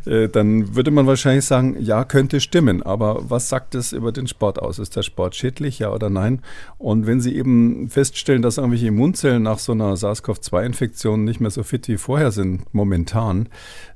Äh, 0.06 0.30
dann 0.30 0.76
würde 0.76 0.92
man 0.92 1.08
wahrscheinlich 1.08 1.46
sagen, 1.46 1.78
ja, 1.80 2.04
könnte 2.04 2.40
stimmen. 2.40 2.84
Aber 2.84 3.28
was 3.28 3.50
sagt 3.50 3.74
es 3.74 3.92
über 3.92 4.12
den 4.12 4.28
Sport 4.28 4.60
aus? 4.60 4.78
Ist 4.78 4.96
der 4.96 5.02
Sport 5.02 5.36
schädlich, 5.36 5.80
ja 5.80 5.92
oder 5.92 6.12
nein? 6.12 6.44
Und 6.78 7.08
wenn 7.08 7.22
Sie 7.22 7.36
eben 7.36 7.90
feststellen, 7.90 8.44
dass 8.44 8.58
irgendwelche 8.58 8.88
Immunzellen 8.88 9.42
nach 9.42 9.58
so 9.58 9.72
einer 9.72 9.96
SARS-CoV-2-Infektion 9.96 11.24
nicht 11.24 11.40
mehr 11.40 11.50
so 11.50 11.64
fit 11.64 11.88
wie 11.88 11.98
vorher 11.98 12.32
sind, 12.32 12.72
momentan, 12.72 13.50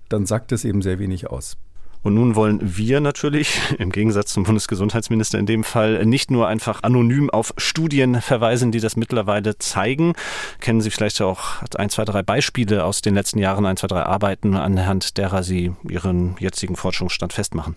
dann 0.08 0.26
sagt 0.26 0.52
es 0.52 0.66
eben 0.66 0.82
sehr 0.82 0.98
wenig 0.98 1.30
aus. 1.30 1.58
Und 2.02 2.14
nun 2.14 2.36
wollen 2.36 2.60
wir 2.62 3.02
natürlich, 3.02 3.60
im 3.78 3.92
Gegensatz 3.92 4.34
zum 4.34 4.44
Bundesgesundheitsminister 4.44 5.38
in 5.38 5.46
dem 5.46 5.64
Fall, 5.64 6.06
nicht 6.06 6.32
nur 6.32 6.48
einfach 6.48 6.84
anonym 6.84 7.30
auf 7.30 7.54
Studien 7.58 8.22
verweisen, 8.22 8.72
die 8.72 8.80
das 8.80 8.96
mittlerweile 8.96 9.58
zeigen. 9.58 10.14
Kennen 10.60 10.82
Sie 10.82 10.92
vielleicht 10.92 11.22
auch 11.22 11.62
ein, 11.76 11.90
zwei, 11.90 12.06
drei 12.06 12.24
Beispiele 12.24 12.84
aus 12.86 13.02
den 13.02 13.16
letzten 13.16 13.40
Jahren, 13.40 13.66
ein, 13.66 13.78
zwei, 13.78 13.88
drei 13.88 14.04
Arbeiten, 14.04 14.56
anhand 14.56 15.18
derer 15.18 15.44
Sie 15.44 15.74
Ihren 15.88 16.36
jetzigen 16.40 16.76
Forschungsstand 16.76 17.34
festmachen? 17.34 17.76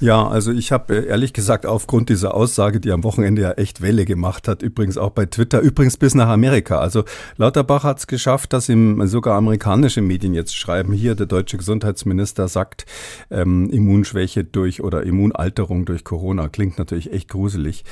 Ja, 0.00 0.26
also 0.26 0.52
ich 0.52 0.72
habe 0.72 0.96
äh, 0.96 1.06
ehrlich 1.06 1.32
gesagt 1.32 1.66
aufgrund 1.66 2.08
dieser 2.08 2.34
Aussage, 2.34 2.80
die 2.80 2.90
am 2.90 3.04
Wochenende 3.04 3.42
ja 3.42 3.52
echt 3.52 3.82
Welle 3.82 4.04
gemacht 4.04 4.48
hat, 4.48 4.62
übrigens 4.62 4.96
auch 4.96 5.10
bei 5.10 5.26
Twitter, 5.26 5.60
übrigens 5.60 5.96
bis 5.96 6.14
nach 6.14 6.28
Amerika. 6.28 6.78
Also 6.78 7.04
Lauterbach 7.36 7.84
hat 7.84 7.98
es 7.98 8.06
geschafft, 8.06 8.52
dass 8.52 8.68
ihm 8.68 9.06
sogar 9.06 9.36
amerikanische 9.36 10.00
Medien 10.00 10.34
jetzt 10.34 10.56
schreiben, 10.56 10.92
hier 10.92 11.14
der 11.14 11.26
deutsche 11.26 11.56
Gesundheitsminister 11.56 12.48
sagt, 12.48 12.86
ähm, 13.30 13.68
Immunschwäche 13.70 14.44
durch 14.44 14.82
oder 14.82 15.02
Immunalterung 15.02 15.84
durch 15.84 16.04
Corona. 16.04 16.48
Klingt 16.48 16.78
natürlich 16.78 17.12
echt 17.12 17.28
gruselig. 17.28 17.84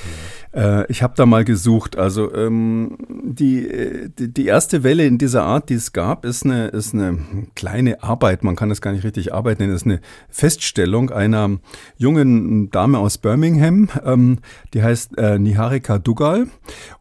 Ja. 0.53 0.81
Äh, 0.81 0.85
ich 0.89 1.03
habe 1.03 1.13
da 1.15 1.25
mal 1.25 1.45
gesucht, 1.45 1.97
also 1.97 2.33
ähm, 2.33 2.97
die, 3.23 4.09
die, 4.17 4.33
die 4.33 4.45
erste 4.45 4.83
Welle 4.83 5.05
in 5.05 5.17
dieser 5.17 5.43
Art, 5.43 5.69
die 5.69 5.75
es 5.75 5.93
gab, 5.93 6.25
ist 6.25 6.45
eine, 6.45 6.67
ist 6.67 6.93
eine 6.93 7.19
kleine 7.55 8.03
Arbeit. 8.03 8.43
Man 8.43 8.55
kann 8.55 8.71
es 8.71 8.81
gar 8.81 8.91
nicht 8.91 9.03
richtig 9.03 9.33
Arbeit 9.33 9.59
nennen. 9.59 9.73
Es 9.73 9.81
ist 9.81 9.87
eine 9.87 10.01
Feststellung 10.29 11.11
einer 11.11 11.59
jungen 11.97 12.69
Dame 12.71 12.99
aus 12.99 13.17
Birmingham. 13.17 13.89
Ähm, 14.03 14.39
die 14.73 14.83
heißt 14.83 15.17
äh, 15.17 15.39
Niharika 15.39 15.99
Dugal. 15.99 16.47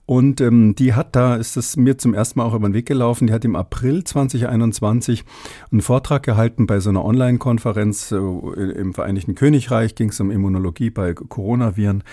Und 0.08 0.40
ähm, 0.40 0.74
die 0.74 0.94
hat, 0.94 1.14
da 1.14 1.36
ist 1.36 1.58
es 1.58 1.76
mir 1.76 1.98
zum 1.98 2.14
ersten 2.14 2.38
Mal 2.38 2.46
auch 2.46 2.54
über 2.54 2.66
den 2.66 2.72
Weg 2.72 2.86
gelaufen, 2.86 3.26
die 3.26 3.32
hat 3.34 3.44
im 3.44 3.54
April 3.54 4.04
2021 4.04 5.22
einen 5.70 5.82
Vortrag 5.82 6.22
gehalten 6.22 6.66
bei 6.66 6.80
so 6.80 6.88
einer 6.88 7.04
Online-Konferenz 7.04 8.10
äh, 8.10 8.16
im 8.16 8.94
Vereinigten 8.94 9.34
Königreich, 9.34 9.96
ging 9.96 10.08
es 10.08 10.18
um 10.18 10.30
Immunologie 10.30 10.88
bei 10.88 11.12
Coronaviren. 11.12 12.04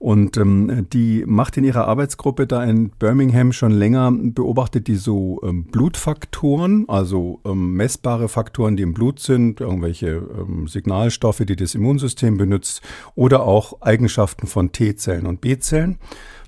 Und 0.00 0.36
ähm, 0.36 0.88
die 0.92 1.22
macht 1.28 1.56
in 1.56 1.62
ihrer 1.62 1.86
Arbeitsgruppe 1.86 2.48
da 2.48 2.64
in 2.64 2.90
Birmingham 2.90 3.52
schon 3.52 3.70
länger, 3.70 4.10
beobachtet 4.12 4.88
die 4.88 4.96
so 4.96 5.40
ähm, 5.44 5.66
Blutfaktoren, 5.66 6.86
also 6.88 7.38
ähm, 7.44 7.74
messbare 7.74 8.28
Faktoren, 8.28 8.76
die 8.76 8.82
im 8.82 8.94
Blut 8.94 9.20
sind, 9.20 9.60
irgendwelche 9.60 10.26
ähm, 10.36 10.66
Signalstoffe, 10.66 11.44
die 11.46 11.54
das 11.54 11.76
Immunsystem 11.76 12.13
benutzt 12.20 12.82
oder 13.14 13.42
auch 13.42 13.80
Eigenschaften 13.82 14.46
von 14.46 14.72
T-Zellen 14.72 15.26
und 15.26 15.40
B-Zellen 15.40 15.98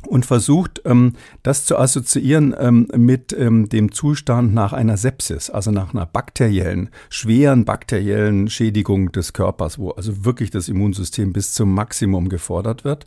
und 0.07 0.25
versucht, 0.25 0.83
ähm, 0.85 1.15
das 1.43 1.65
zu 1.67 1.77
assoziieren 1.77 2.55
ähm, 2.59 2.89
mit 2.97 3.33
ähm, 3.33 3.69
dem 3.69 3.93
Zustand 3.93 4.55
nach 4.55 4.73
einer 4.73 4.97
Sepsis, 4.97 5.51
also 5.51 5.71
nach 5.71 5.95
einer 5.95 6.07
bakteriellen, 6.07 6.91
schweren 7.09 7.65
bakteriellen 7.65 8.49
Schädigung 8.49 9.13
des 9.13 9.33
Körpers, 9.33 9.79
wo 9.79 9.91
also 9.91 10.25
wirklich 10.25 10.51
das 10.51 10.69
Immunsystem 10.69 11.33
bis 11.33 11.53
zum 11.53 11.75
Maximum 11.75 12.29
gefordert 12.29 12.85
wird. 12.85 13.07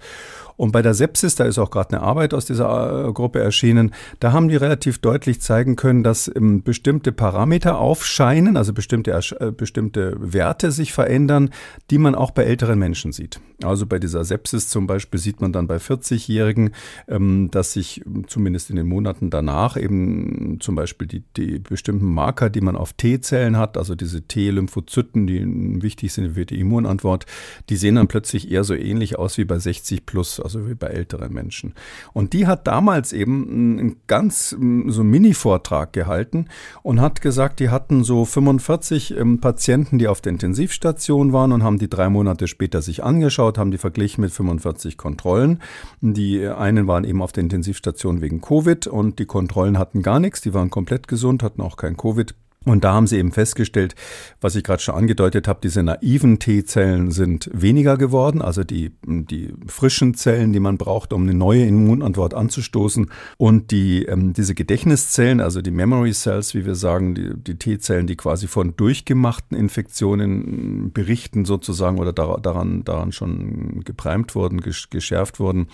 Und 0.60 0.74
bei 0.74 0.82
der 0.82 0.94
Sepsis, 0.94 1.36
da 1.36 1.46
ist 1.46 1.58
auch 1.58 1.72
gerade 1.72 1.96
eine 1.96 2.02
Arbeit 2.02 2.34
aus 2.34 2.46
dieser 2.46 3.08
äh, 3.08 3.14
Gruppe 3.14 3.40
erschienen, 3.40 3.94
da 4.20 4.34
haben 4.34 4.50
die 4.50 4.58
relativ 4.58 4.98
deutlich 4.98 5.40
zeigen 5.40 5.78
können, 5.78 6.04
dass 6.04 6.30
ähm, 6.36 6.64
bestimmte 6.64 7.14
Parameter 7.14 7.78
aufscheinen, 7.78 8.58
also 8.58 8.74
bestimmte, 8.74 9.12
äh, 9.12 9.52
bestimmte 9.52 10.18
Werte 10.20 10.72
sich 10.72 10.92
verändern, 10.92 11.52
die 11.92 11.98
man 11.98 12.14
auch 12.14 12.32
bei 12.32 12.44
älteren 12.44 12.78
Menschen 12.78 13.14
sieht. 13.14 13.40
Also 13.64 13.86
bei 13.86 14.00
dieser 14.00 14.26
Sepsis 14.26 14.68
zum 14.68 14.86
Beispiel 14.86 15.18
sieht 15.18 15.40
man 15.40 15.54
dann 15.54 15.66
bei 15.66 15.78
40-Jährigen, 15.78 16.72
ähm, 17.08 17.50
dass 17.52 17.72
sich 17.72 18.04
zumindest 18.28 18.70
in 18.70 18.76
den 18.76 18.88
Monaten 18.88 19.30
danach 19.30 19.78
eben 19.78 20.58
zum 20.60 20.76
Beispiel 20.76 21.08
die, 21.08 21.24
die 21.38 21.60
bestimmten 21.60 22.14
Marker, 22.14 22.50
die 22.50 22.62
man 22.62 22.76
auf 22.76 22.92
T-Zellen 22.92 23.56
hat, 23.56 23.78
also 23.78 23.96
diese 23.96 24.24
T-Lymphozyten, 24.24 25.26
die 25.26 25.82
wichtig 25.82 26.12
sind 26.12 26.34
für 26.34 26.46
die 26.46 26.60
Immunantwort, 26.60 27.26
die 27.70 27.78
sehen 27.78 27.96
dann 27.96 28.10
plötzlich 28.10 28.52
eher 28.52 28.66
so 28.66 28.74
ähnlich 28.74 29.18
aus 29.18 29.38
wie 29.38 29.46
bei 29.46 29.58
60 29.58 30.06
plus 30.06 30.42
also 30.56 30.68
wie 30.68 30.74
bei 30.74 30.88
älteren 30.88 31.32
Menschen. 31.32 31.74
Und 32.14 32.34
die 32.34 32.48
hat 32.48 32.66
damals 32.68 33.14
eben 33.14 33.78
einen 33.80 33.96
ganz 34.08 34.50
so 34.50 35.04
Mini-Vortrag 35.04 35.94
gehalten 35.94 36.48
und 36.82 37.00
hat 37.02 37.22
gesagt, 37.22 37.60
die 37.60 37.70
hatten 37.70 38.04
so 38.04 38.26
45 38.26 39.16
ähm, 39.18 39.40
Patienten, 39.40 40.00
die 40.00 40.08
auf 40.08 40.22
der 40.22 40.32
Intensivstation 40.32 41.34
waren 41.34 41.52
und 41.52 41.64
haben 41.64 41.78
die 41.78 41.90
drei 41.90 42.10
Monate 42.10 42.48
später 42.48 42.82
sich 42.82 43.04
angeschaut, 43.04 43.58
haben 43.58 43.72
die 43.72 43.78
verglichen 43.78 44.22
mit 44.22 44.32
45 44.32 44.98
Kontrollen. 44.98 45.62
Die 46.02 46.48
einen 46.48 46.88
waren 46.88 47.04
eben 47.04 47.22
auf 47.22 47.32
der 47.32 47.44
Intensivstation 47.44 48.22
wegen 48.22 48.42
Covid 48.42 48.88
und 48.88 49.20
die 49.20 49.26
Kontrollen 49.26 49.78
hatten 49.78 50.02
gar 50.02 50.20
nichts, 50.20 50.42
die 50.42 50.54
waren 50.54 50.70
komplett 50.70 51.08
gesund, 51.08 51.44
hatten 51.44 51.62
auch 51.62 51.78
kein 51.78 51.96
Covid. 51.96 52.34
Und 52.66 52.84
da 52.84 52.94
haben 52.94 53.08
sie 53.08 53.18
eben 53.18 53.32
festgestellt, 53.32 53.96
was 54.42 54.54
ich 54.56 54.66
gerade 54.66 54.82
schon 54.82 54.96
angedeutet 54.96 55.48
habe, 55.48 55.62
diese 55.64 55.82
naiven 55.82 56.40
T-Zellen 56.40 57.10
sind 57.10 57.50
weniger 57.54 57.96
geworden, 57.96 58.42
also 58.42 58.66
die, 58.66 58.92
die 59.06 59.54
frischen 59.68 60.14
Zellen, 60.14 60.52
die 60.52 60.60
man 60.60 60.78
braucht, 60.78 61.14
um 61.14 61.24
eine 61.24 61.34
neue 61.34 61.64
Immunantwort 61.64 62.34
anzustoßen. 62.34 63.10
Und 63.38 63.72
die, 63.72 64.04
ähm, 64.04 64.34
diese 64.34 64.56
Gedächtniszellen, 64.56 65.40
also 65.40 65.62
die 65.62 65.72
Memory 65.72 66.12
Cells, 66.12 66.54
wie 66.54 66.66
wir 66.66 66.76
sagen, 66.76 67.16
die, 67.16 67.32
die 67.34 67.56
T-Zellen, 67.56 68.08
die 68.08 68.18
quasi 68.18 68.48
von 68.48 68.76
durchgemachten 68.76 69.58
Infektionen 69.58 70.92
berichten 70.92 71.46
sozusagen 71.46 71.98
oder 71.98 72.12
daran, 72.12 72.84
daran 72.84 73.14
schon 73.14 73.86
geprimt 73.86 74.36
wurden, 74.36 74.60
geschärft 74.60 75.40
wurden, 75.40 75.68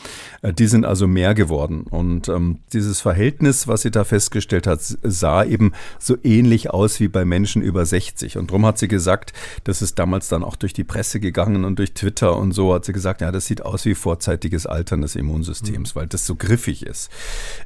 äh, 0.44 0.54
die 0.54 0.68
sind 0.68 0.86
also 0.86 1.08
mehr 1.08 1.34
geworden. 1.34 1.86
Und 1.89 2.30
ähm, 2.30 2.60
dieses 2.74 3.01
Verhältnis, 3.01 3.68
was 3.68 3.82
sie 3.82 3.92
da 3.92 4.04
festgestellt 4.04 4.68
hat, 4.68 4.82
sah 4.82 5.44
eben 5.44 5.72
so 5.98 6.15
ähnlich 6.24 6.70
aus 6.70 6.75
wie 7.00 7.08
bei 7.08 7.25
Menschen 7.25 7.62
über 7.62 7.86
60. 7.86 8.38
Und 8.38 8.51
darum 8.51 8.65
hat 8.65 8.77
sie 8.77 8.88
gesagt, 8.88 9.34
das 9.63 9.82
ist 9.82 9.98
damals 9.98 10.27
dann 10.27 10.44
auch 10.44 10.55
durch 10.55 10.74
die 10.74 10.84
Presse 10.84 11.20
gegangen 11.20 11.65
und 11.65 11.79
durch 11.79 11.94
Twitter 11.94 12.38
und 12.38 12.51
so 12.51 12.74
hat 12.74 12.86
sie 12.86 12.94
gesagt, 12.94 13.22
ja, 13.22 13.32
das 13.32 13.46
sieht 13.46 13.63
aus 13.63 13.86
wie 13.86 13.96
vorzeitiges 13.96 14.65
Altern 14.65 15.01
des 15.01 15.15
Immunsystems, 15.15 15.96
mhm. 15.96 16.00
weil 16.00 16.08
das 16.08 16.25
so 16.25 16.36
griffig 16.36 16.86
ist. 16.86 17.10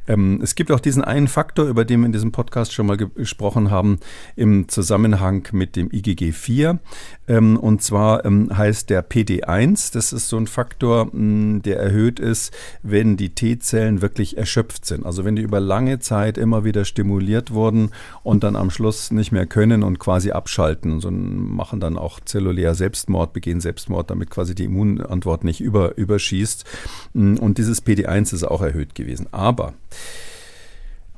Ähm, 0.07 0.39
es 0.41 0.55
gibt 0.55 0.71
auch 0.71 0.79
diesen 0.79 1.03
einen 1.03 1.27
Faktor, 1.27 1.65
über 1.65 1.85
den 1.85 2.01
wir 2.01 2.05
in 2.05 2.11
diesem 2.11 2.31
Podcast 2.31 2.73
schon 2.73 2.85
mal 2.85 2.97
gesprochen 2.97 3.71
haben, 3.71 3.99
im 4.35 4.67
Zusammenhang 4.69 5.47
mit 5.51 5.75
dem 5.75 5.89
IgG4. 5.89 6.79
Ähm, 7.27 7.57
und 7.57 7.81
zwar 7.81 8.25
ähm, 8.25 8.55
heißt 8.55 8.89
der 8.89 9.07
PD1, 9.07 9.93
das 9.93 10.13
ist 10.13 10.29
so 10.29 10.37
ein 10.37 10.47
Faktor, 10.47 11.05
mh, 11.05 11.13
mm, 11.13 11.61
der 11.63 11.79
erhöht 11.79 12.19
ist, 12.19 12.53
wenn 12.83 13.17
die 13.17 13.29
T-Zellen 13.29 14.01
wirklich 14.01 14.37
erschöpft 14.37 14.85
sind. 14.85 15.05
Also 15.05 15.25
wenn 15.25 15.35
die 15.35 15.41
über 15.41 15.59
lange 15.59 15.99
Zeit 15.99 16.37
immer 16.37 16.63
wieder 16.63 16.85
stimuliert 16.85 17.51
wurden 17.51 17.91
und 18.23 18.43
dann 18.43 18.55
am 18.55 18.69
Schluss 18.69 18.98
das 18.99 19.11
nicht 19.11 19.31
mehr 19.31 19.45
können 19.45 19.83
und 19.83 19.99
quasi 19.99 20.31
abschalten 20.31 20.91
und 20.91 20.99
so 21.01 21.11
machen 21.11 21.79
dann 21.79 21.97
auch 21.97 22.19
zellulär 22.19 22.75
Selbstmord, 22.75 23.33
begehen 23.33 23.61
Selbstmord, 23.61 24.09
damit 24.09 24.29
quasi 24.29 24.55
die 24.55 24.65
Immunantwort 24.65 25.43
nicht 25.43 25.61
über, 25.61 25.97
überschießt. 25.97 26.65
Und 27.13 27.57
dieses 27.57 27.85
PD1 27.85 28.33
ist 28.33 28.43
auch 28.43 28.61
erhöht 28.61 28.95
gewesen. 28.95 29.27
Aber 29.31 29.73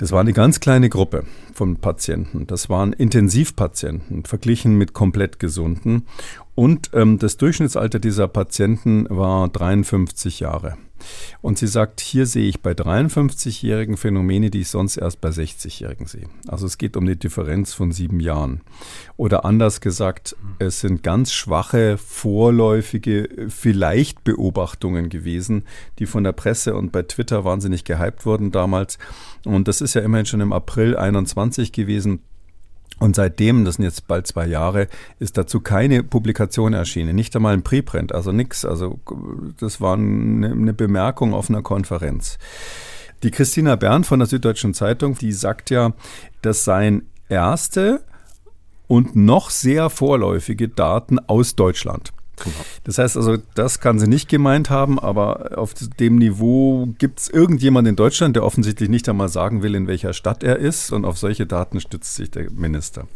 das 0.02 0.12
war 0.12 0.20
eine 0.22 0.34
ganz 0.34 0.60
kleine 0.60 0.90
Gruppe 0.90 1.26
von 1.54 1.76
Patienten. 1.76 2.48
Das 2.48 2.70
waren 2.70 2.92
Intensivpatienten, 2.92 4.26
verglichen 4.26 4.76
mit 4.76 4.94
komplett 4.94 5.40
gesunden. 5.40 6.08
Und 6.56 6.90
ähm, 6.94 7.20
das 7.20 7.38
Durchschnittsalter 7.38 8.00
dieser 8.00 8.28
Patienten 8.28 9.06
war 9.10 9.48
53 9.48 10.40
Jahre. 10.40 10.78
Und 11.42 11.58
sie 11.58 11.68
sagt, 11.68 12.02
hier 12.02 12.26
sehe 12.26 12.48
ich 12.48 12.62
bei 12.62 12.72
53-jährigen 12.72 13.98
Phänomene, 13.98 14.50
die 14.50 14.62
ich 14.62 14.70
sonst 14.70 14.98
erst 14.98 15.22
bei 15.22 15.30
60-jährigen 15.30 16.08
sehe. 16.08 16.28
Also 16.48 16.66
es 16.66 16.78
geht 16.78 16.98
um 16.98 17.06
die 17.06 17.18
Differenz 17.18 17.74
von 17.74 17.92
sieben 17.92 18.20
Jahren. 18.20 18.62
Oder 19.18 19.46
anders 19.46 19.82
gesagt, 19.82 20.36
es 20.60 20.80
sind 20.80 21.04
ganz 21.04 21.34
schwache, 21.34 21.98
vorläufige, 21.98 23.48
vielleicht 23.50 24.24
Beobachtungen 24.24 25.10
gewesen, 25.10 25.64
die 26.00 26.06
von 26.06 26.24
der 26.24 26.34
Presse 26.34 26.76
und 26.76 26.92
bei 26.92 27.04
Twitter 27.04 27.46
wahnsinnig 27.46 27.84
gehypt 27.84 28.26
wurden 28.26 28.52
damals. 28.52 28.98
Und 29.46 29.68
das 29.68 29.82
ist 29.82 29.94
ja 29.94 30.02
immerhin 30.02 30.26
schon 30.26 30.42
im 30.42 30.54
April 30.54 30.96
21 30.96 31.72
gewesen. 31.72 32.22
Und 33.02 33.16
seitdem, 33.16 33.66
das 33.66 33.76
sind 33.76 33.86
jetzt 33.86 34.08
bald 34.08 34.28
zwei 34.28 34.46
Jahre, 34.46 34.88
ist 35.18 35.36
dazu 35.36 35.60
keine 35.60 36.04
Publikation 36.04 36.74
erschienen, 36.74 37.16
nicht 37.16 37.36
einmal 37.36 37.56
ein 37.56 37.64
Preprint, 37.64 38.14
also 38.14 38.32
nichts. 38.32 38.64
Also 38.64 39.00
das 39.60 39.82
war 39.82 39.96
eine, 39.96 40.52
eine 40.52 40.74
Bemerkung 40.74 41.34
auf 41.34 41.50
einer 41.50 41.64
Konferenz. 41.64 42.38
Die 43.24 43.32
Christina 43.32 43.76
Bern 43.76 44.04
von 44.04 44.20
der 44.20 44.28
Süddeutschen 44.28 44.76
Zeitung, 44.76 45.18
die 45.18 45.32
sagt 45.32 45.72
ja, 45.72 45.94
das 46.44 46.64
seien 46.64 47.08
erste 47.28 48.04
und 48.86 49.16
noch 49.16 49.50
sehr 49.50 49.90
vorläufige 49.90 50.70
Daten 50.70 51.18
aus 51.18 51.56
Deutschland. 51.56 52.14
Genau. 52.44 52.56
Das 52.84 52.98
heißt 52.98 53.18
also, 53.18 53.38
das 53.56 53.80
kann 53.80 54.00
sie 54.00 54.08
nicht 54.08 54.30
gemeint 54.30 54.70
haben, 54.70 55.00
aber 55.00 55.58
auf 55.58 55.74
dem 56.00 56.16
Niveau 56.18 56.88
gibt 56.98 57.20
es 57.20 57.30
irgendjemand 57.30 57.88
in 57.88 57.96
Deutschland, 57.96 58.36
der 58.36 58.44
offensichtlich 58.44 58.90
nicht 58.90 59.08
einmal 59.10 59.30
sagen 59.30 59.64
will, 59.64 59.76
in 59.76 59.88
welcher 59.88 60.14
Stadt 60.14 60.44
er 60.44 60.58
ist 60.58 60.92
und 60.92 61.06
auf 61.06 61.18
solche 61.18 61.46
Daten 61.46 61.80
stützt 61.80 62.16
sich 62.16 62.32
der 62.32 62.50
Minister. 62.52 63.08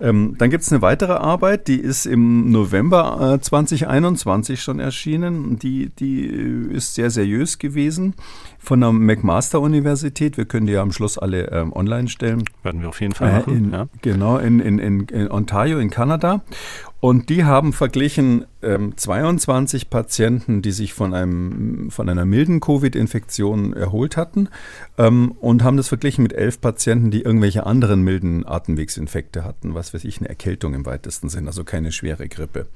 Ähm, 0.00 0.36
dann 0.38 0.50
gibt 0.50 0.62
es 0.62 0.70
eine 0.70 0.80
weitere 0.80 1.14
Arbeit, 1.14 1.66
die 1.66 1.78
ist 1.80 2.06
im 2.06 2.52
November 2.52 3.34
äh, 3.34 3.40
2021 3.40 4.62
schon 4.62 4.78
erschienen. 4.78 5.58
Die, 5.58 5.90
die 5.90 6.26
äh, 6.26 6.72
ist 6.72 6.94
sehr 6.94 7.10
seriös 7.10 7.58
gewesen 7.58 8.14
von 8.58 8.80
der 8.80 8.92
McMaster-Universität. 8.92 10.36
Wir 10.36 10.44
können 10.44 10.66
die 10.66 10.74
ja 10.74 10.82
am 10.82 10.92
Schluss 10.92 11.18
alle 11.18 11.50
ähm, 11.50 11.72
online 11.72 12.08
stellen. 12.08 12.44
Werden 12.62 12.82
wir 12.82 12.90
auf 12.90 13.00
jeden 13.00 13.14
Fall 13.14 13.40
machen. 13.40 13.52
Äh, 13.52 13.56
in, 13.56 13.72
ja. 13.72 13.88
Genau, 14.02 14.38
in, 14.38 14.60
in, 14.60 14.78
in 14.78 15.30
Ontario 15.30 15.78
in 15.78 15.90
Kanada. 15.90 16.42
Und 17.00 17.28
die 17.28 17.44
haben 17.44 17.72
verglichen 17.72 18.46
ähm, 18.60 18.96
22 18.96 19.88
Patienten, 19.88 20.62
die 20.62 20.72
sich 20.72 20.94
von, 20.94 21.14
einem, 21.14 21.90
von 21.92 22.08
einer 22.08 22.24
milden 22.24 22.58
Covid-Infektion 22.58 23.72
erholt 23.72 24.16
hatten 24.16 24.48
ähm, 24.96 25.32
und 25.40 25.62
haben 25.62 25.76
das 25.76 25.86
verglichen 25.86 26.24
mit 26.24 26.32
elf 26.32 26.60
Patienten, 26.60 27.12
die 27.12 27.22
irgendwelche 27.22 27.66
anderen 27.66 28.02
milden 28.02 28.44
Atemwegsinfekte 28.44 29.44
hatten, 29.44 29.74
was 29.74 29.94
weiß 29.94 30.02
ich, 30.04 30.18
eine 30.18 30.28
Erkältung 30.28 30.74
im 30.74 30.86
weitesten 30.86 31.28
Sinn, 31.28 31.46
also 31.46 31.62
keine 31.62 31.92
schwere 31.92 32.28
Grippe. 32.28 32.66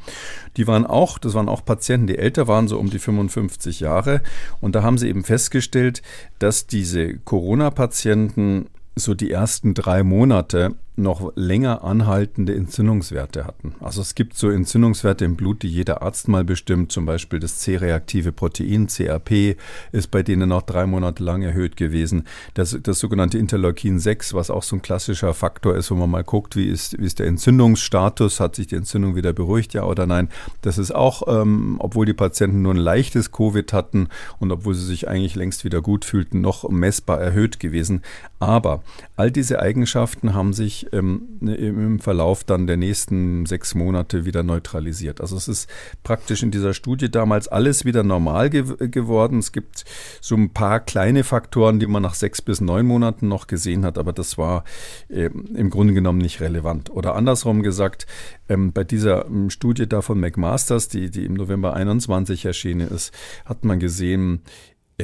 Die 0.56 0.68
waren 0.68 0.86
auch, 0.86 1.18
das 1.18 1.34
waren 1.34 1.48
auch 1.48 1.64
Patienten, 1.64 2.06
die 2.06 2.18
älter 2.18 2.46
waren, 2.46 2.68
so 2.68 2.78
um 2.78 2.90
die 2.90 3.00
55 3.00 3.80
Jahre. 3.80 4.22
Und 4.60 4.76
da 4.76 4.84
haben 4.84 4.98
sie 4.98 5.08
eben 5.08 5.24
festgestellt, 5.24 6.00
dass 6.38 6.68
diese 6.68 7.14
Corona-Patienten 7.18 8.66
so 8.94 9.14
die 9.14 9.30
ersten 9.30 9.74
drei 9.74 10.02
Monate 10.02 10.76
noch 10.94 11.32
länger 11.36 11.84
anhaltende 11.84 12.54
Entzündungswerte 12.54 13.46
hatten. 13.46 13.74
Also 13.80 14.02
es 14.02 14.14
gibt 14.14 14.36
so 14.36 14.50
Entzündungswerte 14.50 15.24
im 15.24 15.36
Blut, 15.36 15.62
die 15.62 15.68
jeder 15.68 16.02
Arzt 16.02 16.28
mal 16.28 16.44
bestimmt. 16.44 16.92
Zum 16.92 17.06
Beispiel 17.06 17.38
das 17.38 17.58
C-reaktive 17.58 18.32
Protein, 18.32 18.88
CRP, 18.88 19.56
ist 19.92 20.10
bei 20.10 20.22
denen 20.22 20.50
noch 20.50 20.62
drei 20.62 20.86
Monate 20.86 21.24
lang 21.24 21.40
erhöht 21.40 21.78
gewesen. 21.78 22.24
Das, 22.52 22.76
das 22.82 22.98
sogenannte 22.98 23.38
Interleukin 23.38 23.98
6, 23.98 24.34
was 24.34 24.50
auch 24.50 24.62
so 24.62 24.76
ein 24.76 24.82
klassischer 24.82 25.32
Faktor 25.32 25.76
ist, 25.76 25.90
wo 25.90 25.94
man 25.94 26.10
mal 26.10 26.24
guckt, 26.24 26.56
wie 26.56 26.68
ist, 26.68 26.98
wie 26.98 27.06
ist 27.06 27.18
der 27.18 27.26
Entzündungsstatus, 27.26 28.38
hat 28.38 28.56
sich 28.56 28.66
die 28.66 28.76
Entzündung 28.76 29.16
wieder 29.16 29.32
beruhigt, 29.32 29.72
ja 29.72 29.84
oder 29.84 30.06
nein. 30.06 30.28
Das 30.60 30.76
ist 30.76 30.94
auch, 30.94 31.22
ähm, 31.26 31.76
obwohl 31.78 32.04
die 32.04 32.12
Patienten 32.12 32.60
nur 32.60 32.74
ein 32.74 32.78
leichtes 32.78 33.32
Covid 33.32 33.72
hatten 33.72 34.08
und 34.40 34.52
obwohl 34.52 34.74
sie 34.74 34.84
sich 34.84 35.08
eigentlich 35.08 35.36
längst 35.36 35.64
wieder 35.64 35.80
gut 35.80 36.04
fühlten, 36.04 36.42
noch 36.42 36.68
messbar 36.68 37.18
erhöht 37.18 37.60
gewesen. 37.60 38.02
Aber 38.38 38.82
all 39.16 39.30
diese 39.30 39.60
Eigenschaften 39.60 40.34
haben 40.34 40.52
sich 40.52 40.81
ähm, 40.92 41.38
im 41.40 41.98
Verlauf 41.98 42.44
dann 42.44 42.66
der 42.66 42.76
nächsten 42.76 43.46
sechs 43.46 43.74
Monate 43.74 44.24
wieder 44.24 44.42
neutralisiert. 44.42 45.20
Also 45.20 45.36
es 45.36 45.48
ist 45.48 45.68
praktisch 46.02 46.42
in 46.42 46.50
dieser 46.50 46.74
Studie 46.74 47.10
damals 47.10 47.48
alles 47.48 47.84
wieder 47.84 48.02
normal 48.02 48.50
ge 48.50 48.62
geworden. 48.88 49.38
Es 49.38 49.52
gibt 49.52 49.84
so 50.20 50.34
ein 50.34 50.50
paar 50.50 50.80
kleine 50.80 51.24
Faktoren, 51.24 51.80
die 51.80 51.86
man 51.86 52.02
nach 52.02 52.14
sechs 52.14 52.42
bis 52.42 52.60
neun 52.60 52.86
Monaten 52.86 53.28
noch 53.28 53.46
gesehen 53.46 53.84
hat, 53.84 53.98
aber 53.98 54.12
das 54.12 54.38
war 54.38 54.64
äh, 55.08 55.30
im 55.54 55.70
Grunde 55.70 55.94
genommen 55.94 56.18
nicht 56.18 56.40
relevant. 56.40 56.90
Oder 56.90 57.14
andersrum 57.14 57.62
gesagt, 57.62 58.06
ähm, 58.48 58.72
bei 58.72 58.84
dieser 58.84 59.26
ähm, 59.26 59.50
Studie 59.50 59.88
da 59.88 60.02
von 60.02 60.20
McMasters, 60.20 60.88
die, 60.88 61.10
die 61.10 61.24
im 61.24 61.34
November 61.34 61.74
21 61.74 62.44
erschienen 62.44 62.88
ist, 62.88 63.12
hat 63.44 63.64
man 63.64 63.78
gesehen, 63.78 64.22
ähm, 64.22 64.40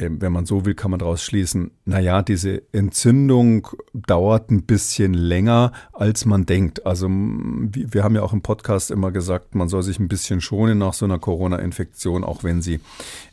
wenn 0.02 0.32
man 0.32 0.46
so 0.46 0.64
will, 0.64 0.74
kann 0.74 0.90
man 0.90 1.00
daraus 1.00 1.22
schließen, 1.22 1.70
naja, 1.84 2.22
diese 2.22 2.62
Entzündung 2.72 3.68
dauert 3.94 4.50
ein 4.50 4.64
bisschen 4.64 5.14
länger, 5.14 5.72
als 5.92 6.24
man 6.24 6.46
denkt. 6.46 6.86
Also 6.86 7.08
wir 7.08 8.04
haben 8.04 8.14
ja 8.14 8.22
auch 8.22 8.32
im 8.32 8.42
Podcast 8.42 8.90
immer 8.90 9.10
gesagt, 9.10 9.54
man 9.54 9.68
soll 9.68 9.82
sich 9.82 9.98
ein 9.98 10.08
bisschen 10.08 10.40
schonen 10.40 10.78
nach 10.78 10.94
so 10.94 11.04
einer 11.04 11.18
Corona-Infektion, 11.18 12.24
auch 12.24 12.44
wenn 12.44 12.62
sie 12.62 12.80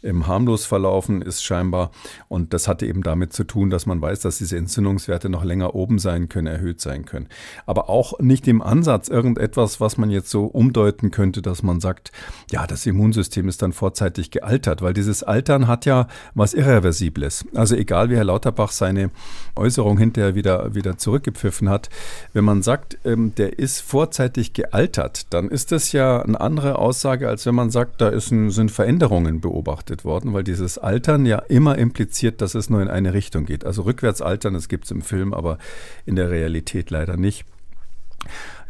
ähm, 0.06 0.28
harmlos 0.28 0.66
verlaufen 0.66 1.22
ist 1.22 1.44
scheinbar. 1.44 1.92
Und 2.28 2.54
das 2.54 2.68
hatte 2.68 2.86
eben 2.86 3.04
damit 3.04 3.34
zu 3.34 3.44
tun, 3.44 3.70
dass 3.70 3.86
man 3.86 4.02
weiß, 4.02 4.22
dass 4.22 4.38
diese 4.38 4.58
Entzündungswerte 4.58 5.30
noch 5.30 5.44
länger 5.44 5.76
oben 5.76 6.00
sein 6.00 6.30
können, 6.30 6.48
erhöht 6.48 6.82
sein 6.82 7.06
können. 7.06 7.28
Aber 7.66 7.90
auch 7.90 8.20
nicht 8.20 8.48
im 8.48 8.62
Ansatz 8.62 9.08
irgendetwas, 9.08 9.82
was 9.82 9.98
man 9.98 10.10
jetzt 10.10 10.30
so 10.30 10.46
umdeuten 10.46 11.12
könnte, 11.12 11.42
dass 11.42 11.64
man 11.64 11.80
sagt, 11.80 12.12
ja, 12.52 12.68
das 12.68 12.86
Immunsystem 12.86 13.48
ist 13.48 13.62
dann 13.62 13.74
vorzeitig 13.74 14.32
gealtert, 14.32 14.82
weil 14.82 14.94
dieses 14.94 15.24
Altern 15.24 15.68
hat 15.68 15.86
ja 15.86 16.08
was 16.34 16.54
Irreversibles. 16.54 17.46
Also 17.54 17.76
egal, 17.76 18.10
wie 18.10 18.16
Herr 18.16 18.26
Lauterbach 18.26 18.72
seine 18.72 19.12
Äußerung 19.56 19.98
hinterher 19.98 20.36
wieder, 20.36 20.76
wieder 20.76 20.98
zurückgepfiffen 20.98 21.70
hat, 21.70 21.90
wenn 22.34 22.44
man 22.44 22.62
sagt, 22.62 22.98
ähm, 23.06 23.34
der 23.36 23.58
ist 23.60 23.82
vorzeitig 23.82 24.54
gealtert, 24.54 25.34
dann 25.34 25.50
ist 25.50 25.72
das 25.72 25.92
ja 25.92 26.22
eine 26.22 26.40
andere 26.40 26.78
Aussage, 26.78 27.28
als 27.28 27.46
wenn 27.46 27.56
man 27.56 27.70
sagt, 27.70 28.02
da 28.02 28.10
ist 28.10 28.26
sind 28.26 28.72
Veränderungen 28.72 29.40
beobachtet 29.40 29.95
worden, 30.04 30.34
weil 30.34 30.44
dieses 30.44 30.78
Altern 30.78 31.26
ja 31.26 31.38
immer 31.38 31.78
impliziert, 31.78 32.42
dass 32.42 32.56
es 32.56 32.70
nur 32.70 32.82
in 32.82 32.90
eine 32.90 33.14
Richtung 33.14 33.46
geht. 33.46 33.66
Also 33.66 33.84
rückwärts 33.84 34.22
altern, 34.22 34.56
das 34.56 34.68
gibt 34.68 34.86
es 34.86 34.92
im 34.92 35.02
Film, 35.02 35.34
aber 35.34 35.58
in 36.06 36.16
der 36.16 36.30
Realität 36.30 36.90
leider 36.90 37.16
nicht. 37.16 37.46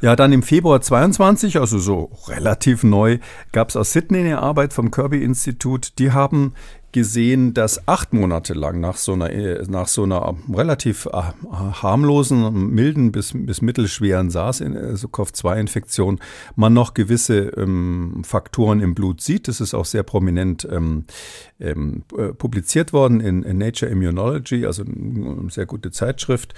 Ja, 0.01 0.15
dann 0.15 0.33
im 0.33 0.43
Februar 0.43 0.81
22, 0.81 1.57
also 1.59 1.79
so 1.79 2.11
relativ 2.27 2.83
neu, 2.83 3.19
gab 3.53 3.69
es 3.69 3.77
aus 3.77 3.93
Sydney 3.93 4.19
eine 4.19 4.39
Arbeit 4.39 4.73
vom 4.73 4.91
Kirby-Institut. 4.91 5.97
Die 5.99 6.11
haben 6.11 6.53
gesehen, 6.95 7.53
dass 7.53 7.87
acht 7.89 8.13
Monate 8.13 8.53
lang 8.53 8.79
nach 8.79 8.95
so 8.95 9.11
einer, 9.11 9.29
nach 9.67 9.89
so 9.89 10.03
einer 10.03 10.33
relativ 10.49 11.07
äh, 11.07 11.23
harmlosen, 11.51 12.73
milden 12.73 13.11
bis, 13.11 13.33
bis 13.35 13.61
mittelschweren 13.61 14.29
SARS-CoV-2-Infektion 14.29 16.19
man 16.55 16.71
noch 16.73 16.93
gewisse 16.93 17.49
ähm, 17.57 18.21
Faktoren 18.23 18.79
im 18.79 18.95
Blut 18.95 19.19
sieht. 19.19 19.49
Das 19.49 19.59
ist 19.59 19.73
auch 19.73 19.83
sehr 19.83 20.03
prominent 20.03 20.65
ähm, 20.71 21.03
ähm, 21.59 22.03
äh, 22.17 22.29
publiziert 22.29 22.93
worden 22.93 23.19
in, 23.19 23.43
in, 23.43 23.57
Nature 23.57 23.91
Immunology, 23.91 24.65
also 24.65 24.83
eine 24.83 25.49
sehr 25.49 25.65
gute 25.65 25.91
Zeitschrift. 25.91 26.53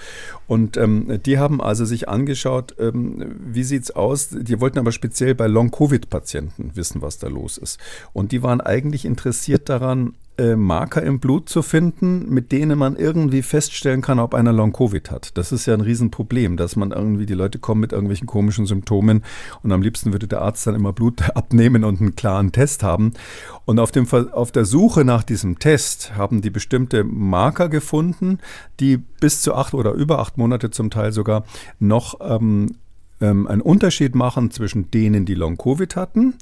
Und 0.46 0.76
ähm, 0.76 1.18
die 1.26 1.40
haben 1.40 1.60
also 1.60 1.84
sich 1.84 2.08
angeschaut, 2.08 2.76
ähm, 2.78 3.34
wie 3.40 3.64
sieht's 3.64 3.90
aus. 3.90 4.28
Die 4.28 4.60
wollten 4.60 4.78
aber 4.78 4.92
speziell 4.92 5.34
bei 5.34 5.48
Long-Covid-Patienten 5.48 6.70
wissen, 6.76 7.02
was 7.02 7.18
da 7.18 7.26
los 7.26 7.58
ist. 7.58 7.80
Und 8.12 8.30
die 8.30 8.44
waren 8.44 8.60
eigentlich 8.60 9.04
interessiert 9.04 9.68
daran, 9.68 10.14
äh, 10.38 10.56
Marker 10.56 11.02
im 11.02 11.20
Blut 11.20 11.48
zu 11.48 11.62
finden, 11.62 12.32
mit 12.32 12.52
denen 12.52 12.78
man 12.78 12.96
irgendwie 12.96 13.42
feststellen 13.42 14.02
kann, 14.02 14.18
ob 14.18 14.34
einer 14.34 14.52
Long-Covid 14.52 15.10
hat. 15.10 15.36
Das 15.36 15.52
ist 15.52 15.66
ja 15.66 15.74
ein 15.74 15.80
Riesenproblem, 15.80 16.56
dass 16.56 16.76
man 16.76 16.92
irgendwie, 16.92 17.26
die 17.26 17.34
Leute 17.34 17.58
kommen 17.58 17.80
mit 17.80 17.92
irgendwelchen 17.92 18.26
komischen 18.26 18.66
Symptomen 18.66 19.24
und 19.62 19.72
am 19.72 19.82
liebsten 19.82 20.12
würde 20.12 20.28
der 20.28 20.42
Arzt 20.42 20.66
dann 20.66 20.74
immer 20.74 20.92
Blut 20.92 21.22
abnehmen 21.34 21.84
und 21.84 22.00
einen 22.00 22.16
klaren 22.16 22.52
Test 22.52 22.82
haben. 22.82 23.12
Und 23.64 23.80
auf, 23.80 23.90
dem, 23.90 24.06
auf 24.10 24.52
der 24.52 24.64
Suche 24.64 25.04
nach 25.04 25.24
diesem 25.24 25.58
Test 25.58 26.16
haben 26.16 26.40
die 26.40 26.50
bestimmte 26.50 27.04
Marker 27.04 27.68
gefunden, 27.68 28.38
die 28.80 28.96
bis 28.96 29.42
zu 29.42 29.54
acht 29.54 29.74
oder 29.74 29.92
über 29.92 30.20
acht 30.20 30.38
Monate 30.38 30.70
zum 30.70 30.90
Teil 30.90 31.12
sogar 31.12 31.44
noch 31.78 32.18
ähm, 32.20 32.76
ähm, 33.20 33.46
einen 33.46 33.60
Unterschied 33.60 34.14
machen 34.14 34.50
zwischen 34.50 34.90
denen, 34.90 35.24
die 35.24 35.34
Long-Covid 35.34 35.96
hatten 35.96 36.34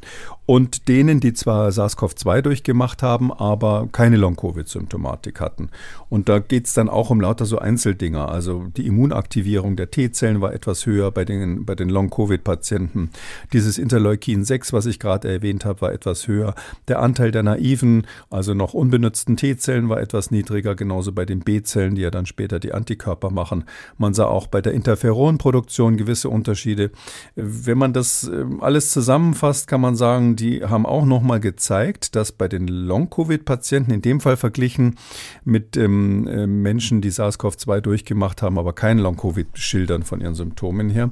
und 0.47 0.89
denen, 0.89 1.21
die 1.21 1.33
zwar 1.33 1.71
SARS-CoV-2 1.71 2.43
durchgemacht 2.43 3.03
haben, 3.03 3.33
aber 3.33 3.89
keine 3.91 4.17
Long-Covid-Symptomatik 4.17 5.41
hatten. 5.41 5.71
Und 6.09 6.29
da 6.29 6.39
geht 6.39 6.67
es 6.67 6.75
dann 6.75 6.89
auch 6.89 7.11
um 7.11 7.21
lauter 7.21 7.47
so 7.47 7.59
Einzeldinger. 7.59 8.29
Also 8.29 8.67
die 8.77 8.87
Immunaktivierung 8.87 9.77
der 9.77 9.91
T-Zellen 9.91 10.41
war 10.41 10.53
etwas 10.53 10.87
höher 10.87 11.11
bei 11.11 11.25
den, 11.25 11.65
bei 11.65 11.75
den 11.75 11.89
Long-Covid-Patienten. 11.89 13.11
Dieses 13.53 13.79
Interleukin 13.79 14.45
6, 14.45 14.73
was 14.73 14.87
ich 14.87 15.01
gerade 15.01 15.29
erwähnt 15.29 15.65
habe, 15.65 15.81
war 15.81 15.93
etwas 15.93 16.29
höher. 16.29 16.55
Der 16.87 17.01
Anteil 17.01 17.33
der 17.33 17.43
naiven, 17.43 18.07
also 18.31 18.55
noch 18.55 18.75
unbenutzten 18.75 19.37
T-Zellen 19.37 19.89
war 19.89 20.01
etwas 20.01 20.31
niedriger, 20.31 20.75
genauso 20.77 21.13
bei 21.13 21.25
den 21.25 21.41
B-Zellen, 21.41 21.97
die 21.97 22.03
ja 22.03 22.11
dann 22.11 22.27
später 22.27 22.61
die 22.61 22.73
Antikörper 22.73 23.31
machen. 23.31 23.65
Man 23.99 24.15
sah 24.15 24.27
auch 24.27 24.47
bei 24.47 24.61
der 24.61 24.75
Interferonproduktion 24.75 25.97
gewisse 25.97 26.29
Unterschiede 26.29 26.66
Unterschiede. 26.67 26.91
Wenn 27.35 27.79
man 27.79 27.93
das 27.93 28.25
ähm, 28.25 28.63
alles 28.63 28.91
zusammenfasst, 28.91 29.69
kann 29.69 29.81
man 29.81 29.97
sagen, 29.97 30.37
die 30.37 30.65
haben 30.65 30.87
auch 30.87 31.05
nochmal 31.05 31.41
gezeigt, 31.41 32.17
dass 32.17 32.33
bei 32.33 32.49
den 32.49 32.67
Long-Covid-Patienten, 32.67 33.93
in 33.93 34.03
dem 34.03 34.21
Fall 34.21 34.37
verglichen 34.37 34.97
mit 35.45 35.77
ähm, 35.77 36.27
äh, 36.27 36.47
Menschen, 36.47 37.01
die 37.01 37.11
SARS-CoV-2 37.11 37.81
durchgemacht 37.81 38.43
haben, 38.43 38.59
aber 38.59 38.73
kein 38.73 38.99
Long-Covid 38.99 39.47
schildern 39.55 40.03
von 40.03 40.21
ihren 40.21 40.35
Symptomen 40.35 40.91
her, 40.91 41.11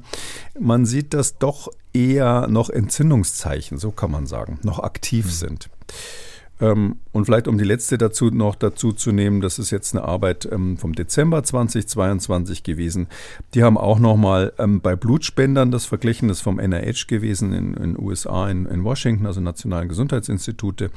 man 0.59 0.87
sieht, 0.87 1.15
dass 1.15 1.39
doch 1.39 1.69
eher 1.93 2.49
noch 2.49 2.71
Entzündungszeichen, 2.71 3.79
so 3.79 3.93
kann 3.93 4.11
man 4.11 4.27
sagen, 4.27 4.59
noch 4.63 4.81
aktiv 4.81 5.27
mhm. 5.27 5.31
sind. 5.31 5.71
Ähm, 6.65 6.97
und 7.13 7.27
vielleicht 7.27 7.47
um 7.47 7.59
die 7.59 7.65
letzte 7.65 7.99
dazu 7.99 8.31
noch 8.31 8.55
dazu 8.55 8.93
zu 8.93 9.13
nehmen, 9.13 9.43
das 9.43 9.59
ist 9.59 9.71
jetzt 9.71 9.95
eine 9.95 10.05
Arbeit 10.05 10.49
ähm, 10.51 10.79
vom 10.79 10.95
Dezember 10.95 11.43
2022 11.43 12.63
gewesen. 12.63 13.09
Die 13.53 13.63
haben 13.63 13.77
auch 13.77 13.99
nochmal 13.99 14.53
ähm, 14.59 14.81
bei 14.81 14.97
Blutspendern 14.97 15.71
das 15.71 15.85
verglichen, 15.85 16.29
das 16.29 16.39
ist 16.39 16.43
vom 16.43 16.57
NIH 16.57 17.07
gewesen 17.07 17.53
in 17.53 17.75
den 17.75 17.99
USA, 17.99 18.49
in, 18.49 18.65
in 18.67 18.83
Washington, 18.83 19.27
also 19.27 19.41
Nationalen 19.41 19.89
Gesundheitsinstitute. 19.89 20.91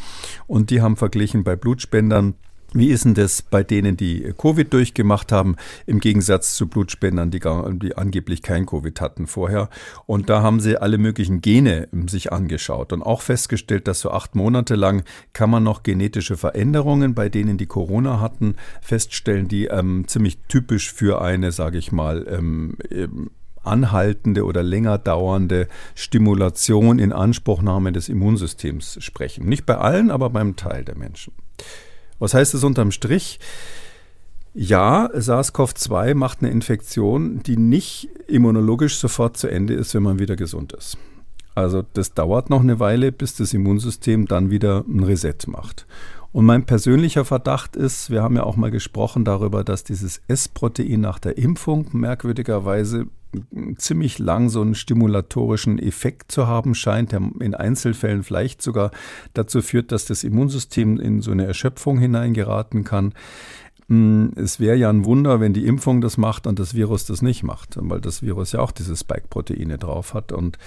Und 0.47 0.69
die 0.69 0.81
haben 0.81 0.95
verglichen 0.95 1.43
bei 1.43 1.57
Blutspendern 1.57 2.35
wie 2.73 2.89
ist 2.89 3.05
denn 3.05 3.13
das 3.13 3.41
bei 3.41 3.63
denen, 3.63 3.95
die 3.95 4.33
Covid 4.37 4.71
durchgemacht 4.73 5.31
haben, 5.31 5.55
im 5.85 5.99
Gegensatz 5.99 6.55
zu 6.55 6.67
Blutspendern, 6.67 7.31
die, 7.31 7.39
gar, 7.39 7.71
die 7.71 7.95
angeblich 7.95 8.41
kein 8.41 8.65
Covid 8.65 8.99
hatten 8.99 9.25
vorher? 9.25 9.69
Und 10.05 10.29
da 10.29 10.41
haben 10.41 10.59
sie 10.59 10.77
alle 10.77 10.97
möglichen 10.97 11.41
Gene 11.41 11.87
ähm, 11.93 12.07
sich 12.07 12.33
angeschaut 12.33 12.91
und 12.91 13.01
auch 13.03 13.21
festgestellt, 13.21 13.87
dass 13.87 14.01
so 14.01 14.11
acht 14.11 14.35
Monate 14.35 14.75
lang 14.75 15.03
kann 15.33 15.49
man 15.49 15.63
noch 15.63 15.83
genetische 15.83 16.35
Veränderungen 16.35 17.13
bei 17.13 17.29
denen, 17.29 17.57
die 17.57 17.67
Corona 17.67 18.19
hatten, 18.19 18.55
feststellen, 18.81 19.47
die 19.47 19.65
ähm, 19.65 20.05
ziemlich 20.07 20.39
typisch 20.49 20.91
für 20.91 21.21
eine, 21.21 21.51
sage 21.51 21.77
ich 21.77 21.91
mal, 21.91 22.25
ähm, 22.29 22.77
ähm, 22.91 23.29
anhaltende 23.63 24.45
oder 24.45 24.63
länger 24.63 24.97
dauernde 24.97 25.67
Stimulation 25.95 26.99
in 26.99 27.13
Anspruchnahme 27.13 27.91
des 27.91 28.09
Immunsystems 28.09 28.97
sprechen. 29.01 29.47
Nicht 29.47 29.65
bei 29.65 29.77
allen, 29.77 30.09
aber 30.09 30.29
beim 30.29 30.55
Teil 30.55 30.83
der 30.83 30.97
Menschen. 30.97 31.33
Was 32.19 32.33
heißt 32.33 32.53
es 32.53 32.63
unterm 32.63 32.91
Strich? 32.91 33.39
Ja, 34.53 35.09
SARS-CoV-2 35.13 36.15
macht 36.15 36.41
eine 36.41 36.49
Infektion, 36.49 37.43
die 37.43 37.57
nicht 37.57 38.09
immunologisch 38.27 38.97
sofort 38.97 39.37
zu 39.37 39.47
Ende 39.47 39.75
ist, 39.75 39.93
wenn 39.93 40.03
man 40.03 40.17
wieder 40.19 40.35
gesund 40.35 40.73
ist. 40.73 40.97
Also 41.53 41.83
das 41.93 42.13
dauert 42.13 42.49
noch 42.49 42.61
eine 42.61 42.79
Weile, 42.79 43.11
bis 43.11 43.35
das 43.35 43.53
Immunsystem 43.53 44.27
dann 44.27 44.49
wieder 44.49 44.83
ein 44.87 45.03
Reset 45.03 45.37
macht. 45.47 45.85
Und 46.37 46.45
mein 46.45 46.67
persönlicher 46.67 47.25
Verdacht 47.25 47.75
ist, 47.75 48.11
wir 48.11 48.21
haben 48.21 48.35
ja 48.35 48.43
auch 48.43 48.57
mal 48.57 48.69
gesprochen 48.69 49.25
darüber, 49.25 49.63
dass 49.63 49.83
dieses 49.83 50.21
S-Protein 50.27 51.01
nach 51.01 51.17
der 51.17 51.35
Impfung 51.35 51.87
merkwürdigerweise 51.93 53.07
ziemlich 53.77 54.19
lang 54.19 54.49
so 54.49 54.61
einen 54.61 54.75
stimulatorischen 54.75 55.79
Effekt 55.79 56.31
zu 56.31 56.45
haben 56.45 56.75
scheint, 56.75 57.11
der 57.11 57.23
in 57.39 57.55
Einzelfällen 57.55 58.21
vielleicht 58.21 58.61
sogar 58.61 58.91
dazu 59.33 59.63
führt, 59.63 59.91
dass 59.91 60.05
das 60.05 60.23
Immunsystem 60.23 60.99
in 60.99 61.21
so 61.21 61.31
eine 61.31 61.47
Erschöpfung 61.47 61.97
hineingeraten 61.97 62.83
kann. 62.83 63.15
hm, 63.87 64.33
es 64.35 64.59
wäre 64.59 64.75
ja 64.75 64.91
ein 64.91 65.05
Wunder, 65.05 65.39
wenn 65.39 65.53
die 65.53 65.65
Impfung 65.65 66.01
das 66.01 66.17
macht 66.17 66.45
und 66.45 66.59
das 66.59 66.75
Virus 66.75 67.05
das 67.05 67.23
nicht 67.23 67.41
macht, 67.41 67.79
weil 67.81 67.99
das 67.99 68.21
Virus 68.21 68.51
ja 68.51 68.59
auch 68.59 68.71
diese 68.71 68.95
Spike-Proteine 68.95 69.79
drauf 69.79 70.13
hat. 70.13 70.31
Und 70.31 70.59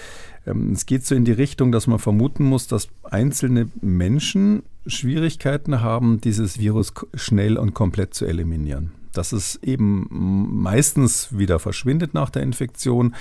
ähm, 0.49 0.73
es 0.73 0.85
geht 0.85 1.07
so 1.07 1.15
in 1.15 1.25
die 1.25 1.31
Richtung, 1.31 1.71
dass 1.71 1.87
man 1.87 2.01
vermuten 2.01 2.43
muss, 2.43 2.67
dass 2.67 2.89
einzelne 3.05 3.69
Menschen 3.81 4.65
Schwierigkeiten 4.87 5.81
haben, 5.81 6.21
dieses 6.21 6.59
Virus 6.59 6.93
schnell 7.15 7.59
und 7.59 7.75
komplett 7.75 8.15
zu 8.15 8.27
eliminieren. 8.27 8.93
Dass 9.13 9.33
es 9.33 9.57
eben 9.63 10.07
meistens 10.11 11.37
wieder 11.37 11.59
verschwindet 11.59 12.15
nach 12.15 12.31
der 12.31 12.43
Infektion, 12.43 13.15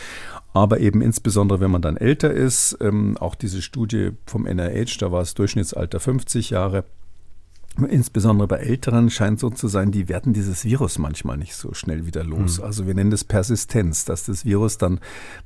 aber 0.53 0.79
eben 0.79 1.01
insbesondere, 1.01 1.59
wenn 1.59 1.71
man 1.71 1.81
dann 1.81 1.97
älter 1.97 2.31
ist, 2.31 2.77
ähm, 2.79 3.17
auch 3.17 3.35
diese 3.35 3.61
Studie 3.61 4.11
vom 4.25 4.43
NIH, 4.43 4.97
da 4.99 5.11
war 5.11 5.21
es 5.21 5.33
Durchschnittsalter 5.33 5.99
50 5.99 6.51
Jahre, 6.51 6.85
Insbesondere 7.87 8.47
bei 8.47 8.57
Älteren 8.57 9.09
scheint 9.09 9.39
so 9.39 9.49
zu 9.49 9.67
sein, 9.67 9.91
die 9.91 10.09
werden 10.09 10.33
dieses 10.33 10.65
Virus 10.65 10.97
manchmal 10.97 11.37
nicht 11.37 11.55
so 11.55 11.73
schnell 11.73 12.05
wieder 12.05 12.23
los. 12.23 12.57
Mhm. 12.57 12.63
Also 12.63 12.87
wir 12.87 12.93
nennen 12.93 13.11
das 13.11 13.23
Persistenz, 13.23 14.05
dass 14.05 14.25
das 14.25 14.45
Virus 14.45 14.77
dann 14.77 14.99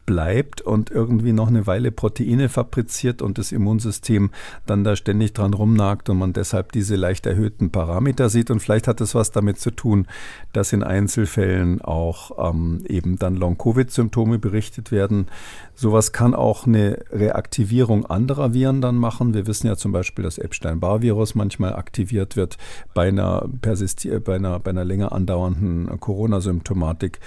bleibt 0.06 0.62
und 0.62 0.90
irgendwie 0.90 1.34
noch 1.34 1.48
eine 1.48 1.68
Weile 1.68 1.92
Proteine 1.92 2.50
fabriziert 2.50 3.22
und 3.22 3.38
das 3.38 3.52
Immunsystem 3.52 4.32
dann 4.66 4.84
da 4.84 4.96
ständig 4.96 5.34
dran 5.34 5.54
rumnagt 5.54 6.10
und 6.10 6.18
man 6.18 6.34
deshalb 6.34 6.72
diese 6.72 6.96
leicht 6.96 7.26
erhöhten 7.26 7.72
Parameter 7.72 8.30
sieht. 8.30 8.50
Und 8.52 8.62
vielleicht 8.62 8.88
hat 8.88 9.02
es 9.02 9.16
was 9.16 9.32
damit 9.32 9.60
zu 9.60 9.72
tun, 9.72 10.08
dass 10.54 10.74
in 10.74 10.84
Einzelfällen 10.84 11.82
auch 11.82 12.50
ähm, 12.50 12.84
eben 12.88 13.18
dann 13.18 13.36
Long-Covid-Symptome 13.36 14.40
berichtet 14.40 14.92
werden. 14.92 15.28
Sowas 15.76 16.12
kann 16.12 16.34
auch 16.34 16.68
eine 16.68 17.00
Reaktivierung 17.12 18.06
anderer 18.06 18.54
Viren 18.54 18.82
dann 18.82 18.96
machen. 18.96 19.34
Wir 19.34 19.48
wissen 19.48 19.68
ja 19.68 19.76
zum 19.76 19.92
Beispiel, 19.92 20.24
dass 20.24 20.38
Epstein-Barr-Virus 20.38 21.36
manchmal 21.36 21.76
aktiviert 21.76 22.23
wird 22.36 22.58
bei 22.94 23.08
einer, 23.08 23.48
bei 23.62 24.36
einer, 24.36 24.60
bei 24.60 24.70
einer 24.72 24.86
länger 24.86 25.12
andauernden 25.12 26.00
Corona-Symptomatik. 26.00 27.20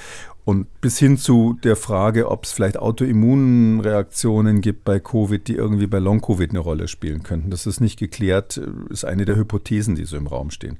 Und 0.46 0.80
bis 0.80 0.96
hin 0.96 1.18
zu 1.18 1.58
der 1.64 1.74
Frage, 1.74 2.30
ob 2.30 2.44
es 2.44 2.52
vielleicht 2.52 2.78
Autoimmunreaktionen 2.78 4.60
gibt 4.60 4.84
bei 4.84 5.00
Covid, 5.00 5.48
die 5.48 5.56
irgendwie 5.56 5.88
bei 5.88 5.98
Long-Covid 5.98 6.50
eine 6.50 6.60
Rolle 6.60 6.86
spielen 6.86 7.24
könnten. 7.24 7.50
Das 7.50 7.66
ist 7.66 7.80
nicht 7.80 7.98
geklärt, 7.98 8.56
ist 8.88 9.04
eine 9.04 9.24
der 9.24 9.34
Hypothesen, 9.34 9.96
die 9.96 10.04
so 10.04 10.16
im 10.16 10.28
Raum 10.28 10.52
stehen. 10.52 10.78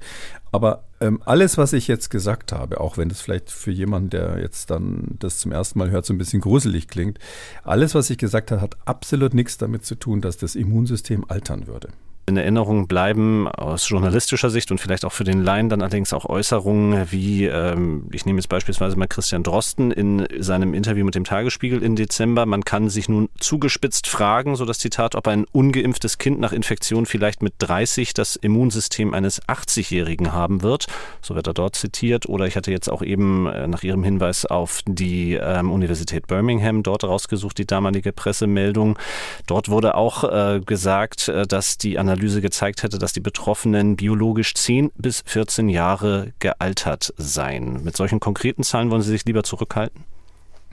Aber 0.53 0.85
ähm, 1.01 1.21
alles, 1.25 1.57
was 1.57 1.73
ich 1.73 1.89
jetzt 1.89 2.09
gesagt 2.09 2.53
habe, 2.53 2.79
auch 2.79 2.97
wenn 2.97 3.09
das 3.09 3.19
vielleicht 3.19 3.51
für 3.51 3.71
jemanden, 3.71 4.11
der 4.11 4.39
jetzt 4.39 4.71
dann 4.71 5.17
das 5.19 5.39
zum 5.39 5.51
ersten 5.51 5.79
Mal 5.79 5.91
hört, 5.91 6.05
so 6.05 6.13
ein 6.13 6.17
bisschen 6.17 6.39
gruselig 6.39 6.87
klingt, 6.87 7.19
alles, 7.65 7.93
was 7.93 8.09
ich 8.09 8.17
gesagt 8.17 8.51
habe, 8.51 8.61
hat 8.61 8.77
absolut 8.85 9.33
nichts 9.33 9.57
damit 9.57 9.83
zu 9.83 9.95
tun, 9.95 10.21
dass 10.21 10.37
das 10.37 10.55
Immunsystem 10.55 11.25
altern 11.27 11.67
würde 11.67 11.89
in 12.27 12.35
Erinnerung 12.35 12.87
bleiben 12.87 13.47
aus 13.47 13.87
journalistischer 13.87 14.49
Sicht 14.49 14.69
und 14.69 14.79
vielleicht 14.79 15.05
auch 15.05 15.13
für 15.13 15.23
den 15.23 15.43
Laien 15.43 15.69
dann 15.69 15.81
allerdings 15.81 16.11
auch 16.11 16.25
Äußerungen 16.25 17.09
wie, 17.09 17.45
ähm, 17.45 18.09
ich 18.11 18.25
nehme 18.25 18.39
jetzt 18.39 18.49
beispielsweise 18.49 18.97
mal 18.97 19.07
Christian 19.07 19.43
Drosten 19.43 19.91
in 19.91 20.27
seinem 20.37 20.73
Interview 20.73 21.05
mit 21.05 21.15
dem 21.15 21.23
Tagesspiegel 21.23 21.81
im 21.81 21.95
Dezember, 21.95 22.45
man 22.45 22.65
kann 22.65 22.89
sich 22.89 23.07
nun 23.07 23.29
zugespitzt 23.39 24.07
fragen, 24.07 24.57
so 24.57 24.65
das 24.65 24.77
Zitat, 24.79 25.15
ob 25.15 25.25
ein 25.29 25.45
ungeimpftes 25.53 26.17
Kind 26.17 26.41
nach 26.41 26.51
Infektion 26.51 27.05
vielleicht 27.05 27.41
mit 27.41 27.53
30 27.59 28.13
das 28.13 28.35
Immunsystem 28.35 29.13
eines 29.13 29.41
80-Jährigen 29.43 30.33
haben 30.33 30.63
wird. 30.63 30.87
So 31.21 31.33
wird 31.33 31.47
er 31.47 31.53
dort 31.53 31.75
zitiert. 31.75 32.27
Oder 32.27 32.45
ich 32.45 32.57
hatte 32.57 32.71
jetzt 32.71 32.89
auch 32.89 33.03
eben 33.03 33.47
äh, 33.47 33.67
nach 33.67 33.83
Ihrem 33.83 34.03
Hinweis 34.03 34.45
auf 34.45 34.81
die 34.85 35.35
ähm, 35.35 35.71
Universität 35.71 36.27
Birmingham 36.27 36.83
dort 36.83 37.05
rausgesucht, 37.05 37.57
die 37.57 37.65
damalige 37.65 38.11
Pressemeldung. 38.11 38.99
Dort 39.45 39.69
wurde 39.69 39.95
auch 39.95 40.25
äh, 40.25 40.59
gesagt, 40.59 41.29
äh, 41.29 41.47
dass 41.47 41.77
die 41.77 41.97
Analyse 41.97 42.16
Analyse 42.17 42.41
gezeigt 42.41 42.81
hätte, 42.81 42.97
dass 42.97 43.13
die 43.13 43.19
Betroffenen 43.19 43.95
biologisch 43.95 44.55
10 44.55 44.91
bis 44.95 45.21
14 45.25 45.69
Jahre 45.69 46.33
gealtert 46.39 47.13
seien. 47.17 47.83
Mit 47.83 47.95
solchen 47.95 48.19
konkreten 48.19 48.63
Zahlen 48.63 48.89
wollen 48.89 49.03
Sie 49.03 49.11
sich 49.11 49.25
lieber 49.25 49.43
zurückhalten? 49.43 50.03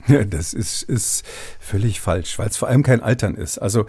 Ja, 0.07 0.23
das 0.23 0.53
ist, 0.53 0.83
ist 0.83 1.23
völlig 1.59 2.01
falsch, 2.01 2.37
weil 2.37 2.49
es 2.49 2.57
vor 2.57 2.67
allem 2.67 2.83
kein 2.83 3.01
Altern 3.01 3.35
ist. 3.35 3.57
Also 3.59 3.81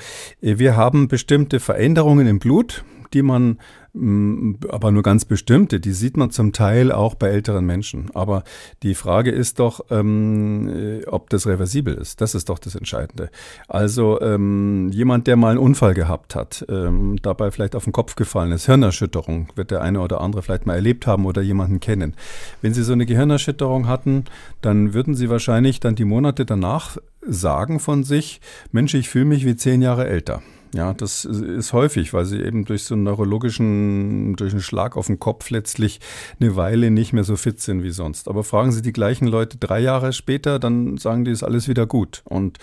äh, 0.42 0.58
wir 0.58 0.76
haben 0.76 1.08
bestimmte 1.08 1.60
Veränderungen 1.60 2.26
im 2.26 2.38
Blut, 2.38 2.84
die 3.16 3.22
man 3.22 3.58
Mm, 3.96 4.56
aber 4.68 4.90
nur 4.92 5.02
ganz 5.02 5.24
bestimmte. 5.24 5.80
Die 5.80 5.92
sieht 5.92 6.18
man 6.18 6.30
zum 6.30 6.52
Teil 6.52 6.92
auch 6.92 7.14
bei 7.14 7.28
älteren 7.28 7.64
Menschen. 7.64 8.10
Aber 8.14 8.44
die 8.82 8.94
Frage 8.94 9.30
ist 9.30 9.58
doch, 9.58 9.80
ähm, 9.90 10.68
äh, 10.68 11.06
ob 11.06 11.30
das 11.30 11.46
reversibel 11.46 11.94
ist. 11.94 12.20
Das 12.20 12.34
ist 12.34 12.50
doch 12.50 12.58
das 12.58 12.74
Entscheidende. 12.74 13.30
Also 13.68 14.20
ähm, 14.20 14.90
jemand, 14.92 15.26
der 15.26 15.36
mal 15.36 15.52
einen 15.52 15.58
Unfall 15.58 15.94
gehabt 15.94 16.34
hat, 16.34 16.66
ähm, 16.68 17.16
dabei 17.22 17.50
vielleicht 17.50 17.74
auf 17.74 17.84
den 17.84 17.94
Kopf 17.94 18.16
gefallen 18.16 18.52
ist, 18.52 18.66
Hirnerschütterung, 18.66 19.48
wird 19.54 19.70
der 19.70 19.80
eine 19.80 20.00
oder 20.00 20.20
andere 20.20 20.42
vielleicht 20.42 20.66
mal 20.66 20.74
erlebt 20.74 21.06
haben 21.06 21.24
oder 21.24 21.40
jemanden 21.40 21.80
kennen. 21.80 22.14
Wenn 22.60 22.74
Sie 22.74 22.82
so 22.82 22.92
eine 22.92 23.06
Gehirnerschütterung 23.06 23.88
hatten, 23.88 24.24
dann 24.60 24.92
würden 24.92 25.14
Sie 25.14 25.30
wahrscheinlich 25.30 25.80
dann 25.80 25.94
die 25.94 26.04
Monate 26.04 26.44
danach 26.44 26.98
sagen 27.26 27.80
von 27.80 28.04
sich, 28.04 28.42
Mensch, 28.72 28.92
ich 28.92 29.08
fühle 29.08 29.24
mich 29.24 29.46
wie 29.46 29.56
zehn 29.56 29.80
Jahre 29.80 30.06
älter. 30.06 30.42
Ja, 30.74 30.92
das 30.92 31.24
ist 31.24 31.72
häufig, 31.72 32.12
weil 32.12 32.24
sie 32.24 32.42
eben 32.42 32.64
durch 32.64 32.84
so 32.84 32.94
einen 32.94 33.04
neurologischen, 33.04 34.34
durch 34.36 34.52
einen 34.52 34.62
Schlag 34.62 34.96
auf 34.96 35.06
den 35.06 35.18
Kopf 35.18 35.50
letztlich 35.50 36.00
eine 36.40 36.56
Weile 36.56 36.90
nicht 36.90 37.12
mehr 37.12 37.24
so 37.24 37.36
fit 37.36 37.60
sind 37.60 37.82
wie 37.82 37.90
sonst. 37.90 38.28
Aber 38.28 38.44
fragen 38.44 38.72
Sie 38.72 38.82
die 38.82 38.92
gleichen 38.92 39.26
Leute 39.26 39.58
drei 39.58 39.80
Jahre 39.80 40.12
später, 40.12 40.58
dann 40.58 40.98
sagen 40.98 41.24
die, 41.24 41.30
ist 41.30 41.44
alles 41.44 41.68
wieder 41.68 41.86
gut. 41.86 42.22
Und 42.24 42.58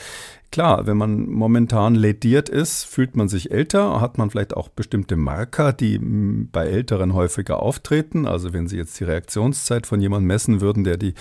Klar, 0.54 0.86
wenn 0.86 0.98
man 0.98 1.32
momentan 1.32 1.96
lediert 1.96 2.48
ist, 2.48 2.84
fühlt 2.84 3.16
man 3.16 3.28
sich 3.28 3.50
älter, 3.50 4.00
hat 4.00 4.20
man 4.20 4.30
vielleicht 4.30 4.56
auch 4.56 4.70
bestimmte 4.70 5.16
Marker, 5.16 5.74
die 5.74 5.98
bei 6.00 6.68
Älteren 6.68 7.16
häufiger 7.16 7.60
auftreten. 7.60 8.28
Also 8.28 8.54
wenn 8.54 8.68
Sie 8.68 8.78
jetzt 8.78 9.00
die 9.00 9.04
Reaktionszeit 9.04 9.88
von 9.88 10.00
jemandem 10.00 10.28
messen 10.28 10.62
würden, 10.62 10.84
der, 10.84 10.98
die, 10.98 11.16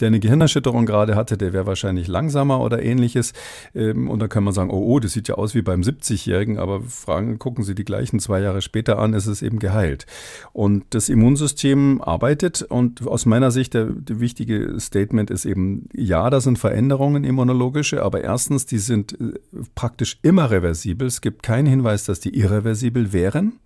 der 0.00 0.06
eine 0.06 0.20
Gehirnerschütterung 0.20 0.86
gerade 0.86 1.16
hatte, 1.16 1.36
der 1.36 1.52
wäre 1.52 1.66
wahrscheinlich 1.66 2.08
langsamer 2.08 2.62
oder 2.62 2.82
ähnliches. 2.82 3.34
Ähm, 3.74 4.08
und 4.08 4.20
dann 4.20 4.30
kann 4.30 4.42
man 4.42 4.54
sagen, 4.54 4.70
oh, 4.70 4.82
oh, 4.86 5.00
das 5.00 5.12
sieht 5.12 5.28
ja 5.28 5.34
aus 5.34 5.54
wie 5.54 5.60
beim 5.60 5.82
70-Jährigen, 5.82 6.58
aber 6.58 6.80
fragen, 6.80 7.38
gucken 7.38 7.64
Sie 7.64 7.74
die 7.74 7.84
gleichen 7.84 8.20
zwei 8.20 8.40
Jahre 8.40 8.62
später 8.62 8.98
an, 8.98 9.12
ist 9.12 9.26
es 9.26 9.42
eben 9.42 9.58
geheilt. 9.58 10.06
Und 10.54 10.86
das 10.94 11.10
Immunsystem 11.10 12.00
arbeitet 12.00 12.62
und 12.62 13.06
aus 13.06 13.26
meiner 13.26 13.50
Sicht 13.50 13.74
der, 13.74 13.84
der 13.84 14.18
wichtige 14.20 14.80
Statement 14.80 15.30
ist 15.30 15.44
eben, 15.44 15.90
ja, 15.92 16.30
da 16.30 16.40
sind 16.40 16.58
Veränderungen 16.58 17.24
immunologische, 17.24 18.02
aber 18.02 18.22
erstens 18.24 18.64
die 18.64 18.77
die 18.78 18.82
sind 18.84 19.20
äh, 19.20 19.32
praktisch 19.74 20.18
immer 20.22 20.50
reversibel. 20.52 21.08
Es 21.08 21.20
gibt 21.20 21.42
keinen 21.42 21.66
Hinweis, 21.66 22.04
dass 22.04 22.20
die 22.20 22.38
irreversibel 22.38 23.12
wären. 23.12 23.58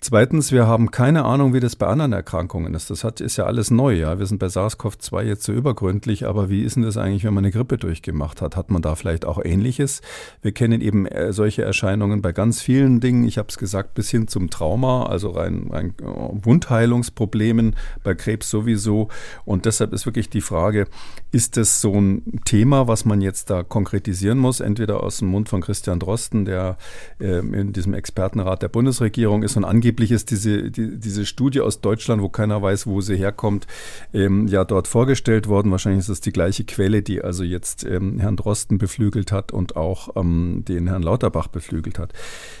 Zweitens, 0.00 0.52
wir 0.52 0.68
haben 0.68 0.92
keine 0.92 1.24
Ahnung, 1.24 1.54
wie 1.54 1.60
das 1.60 1.74
bei 1.74 1.88
anderen 1.88 2.12
Erkrankungen 2.12 2.72
ist. 2.74 2.88
Das 2.88 3.02
hat, 3.02 3.20
ist 3.20 3.36
ja 3.36 3.46
alles 3.46 3.72
neu. 3.72 3.94
Ja, 3.94 4.20
wir 4.20 4.26
sind 4.26 4.38
bei 4.38 4.46
SARS-CoV-2 4.46 5.22
jetzt 5.22 5.42
so 5.42 5.52
übergründlich, 5.52 6.24
aber 6.24 6.48
wie 6.48 6.62
ist 6.62 6.76
denn 6.76 6.84
das 6.84 6.96
eigentlich, 6.96 7.24
wenn 7.24 7.34
man 7.34 7.44
eine 7.44 7.50
Grippe 7.50 7.78
durchgemacht 7.78 8.40
hat? 8.40 8.56
Hat 8.56 8.70
man 8.70 8.80
da 8.80 8.94
vielleicht 8.94 9.24
auch 9.24 9.44
Ähnliches? 9.44 10.00
Wir 10.40 10.52
kennen 10.52 10.80
eben 10.82 11.06
äh, 11.06 11.32
solche 11.32 11.62
Erscheinungen 11.62 12.22
bei 12.22 12.30
ganz 12.30 12.62
vielen 12.62 13.00
Dingen. 13.00 13.24
Ich 13.24 13.38
habe 13.38 13.48
es 13.48 13.58
gesagt, 13.58 13.94
bis 13.94 14.08
hin 14.08 14.28
zum 14.28 14.50
Trauma, 14.50 15.06
also 15.06 15.30
rein, 15.30 15.66
rein 15.68 15.94
äh, 16.00 16.04
Wundheilungsproblemen, 16.04 17.74
bei 18.04 18.14
Krebs 18.14 18.50
sowieso. 18.50 19.08
Und 19.44 19.64
deshalb 19.64 19.92
ist 19.92 20.06
wirklich 20.06 20.30
die 20.30 20.42
Frage, 20.42 20.86
ist 21.32 21.56
das 21.56 21.80
so 21.80 22.00
ein 22.00 22.40
Thema, 22.44 22.86
was 22.86 23.04
man 23.04 23.20
jetzt 23.20 23.50
da 23.50 23.64
konkretisieren 23.64 24.38
muss? 24.38 24.60
Entweder 24.60 25.02
aus 25.02 25.18
dem 25.18 25.28
Mund 25.28 25.48
von 25.48 25.60
Christian 25.60 25.98
Drosten, 25.98 26.44
der 26.44 26.78
äh, 27.18 27.40
in 27.40 27.72
diesem 27.72 27.94
Expertenrat 27.94 28.62
der 28.62 28.68
Bundesregierung 28.68 29.42
ist 29.42 29.56
und 29.56 29.64
angeblich 29.64 29.87
angeblich 29.88 30.12
ist 30.12 30.30
diese, 30.30 30.70
die, 30.70 30.98
diese 30.98 31.24
Studie 31.24 31.62
aus 31.62 31.80
Deutschland, 31.80 32.20
wo 32.20 32.28
keiner 32.28 32.60
weiß, 32.60 32.86
wo 32.86 33.00
sie 33.00 33.16
herkommt, 33.16 33.66
ähm, 34.12 34.46
ja 34.46 34.66
dort 34.66 34.86
vorgestellt 34.86 35.48
worden. 35.48 35.70
Wahrscheinlich 35.70 36.00
ist 36.00 36.10
es 36.10 36.20
die 36.20 36.30
gleiche 36.30 36.64
Quelle, 36.64 37.02
die 37.02 37.22
also 37.22 37.42
jetzt 37.42 37.84
ähm, 37.84 38.20
Herrn 38.20 38.36
Drosten 38.36 38.76
beflügelt 38.76 39.32
hat 39.32 39.50
und 39.50 39.76
auch 39.76 40.14
ähm, 40.14 40.62
den 40.68 40.88
Herrn 40.88 41.02
Lauterbach 41.02 41.48
beflügelt 41.48 41.98
hat. 41.98 42.12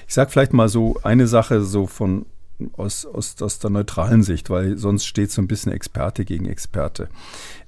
Ich 0.06 0.14
sage 0.14 0.30
vielleicht 0.30 0.54
mal 0.54 0.70
so 0.70 0.96
eine 1.02 1.26
Sache 1.26 1.60
so 1.60 1.86
von 1.86 2.24
aus, 2.76 3.06
aus, 3.06 3.40
aus 3.40 3.58
der 3.58 3.70
neutralen 3.70 4.22
Sicht, 4.22 4.50
weil 4.50 4.76
sonst 4.78 5.06
steht 5.06 5.30
so 5.30 5.40
ein 5.40 5.48
bisschen 5.48 5.72
Experte 5.72 6.24
gegen 6.24 6.46
Experte. 6.46 7.08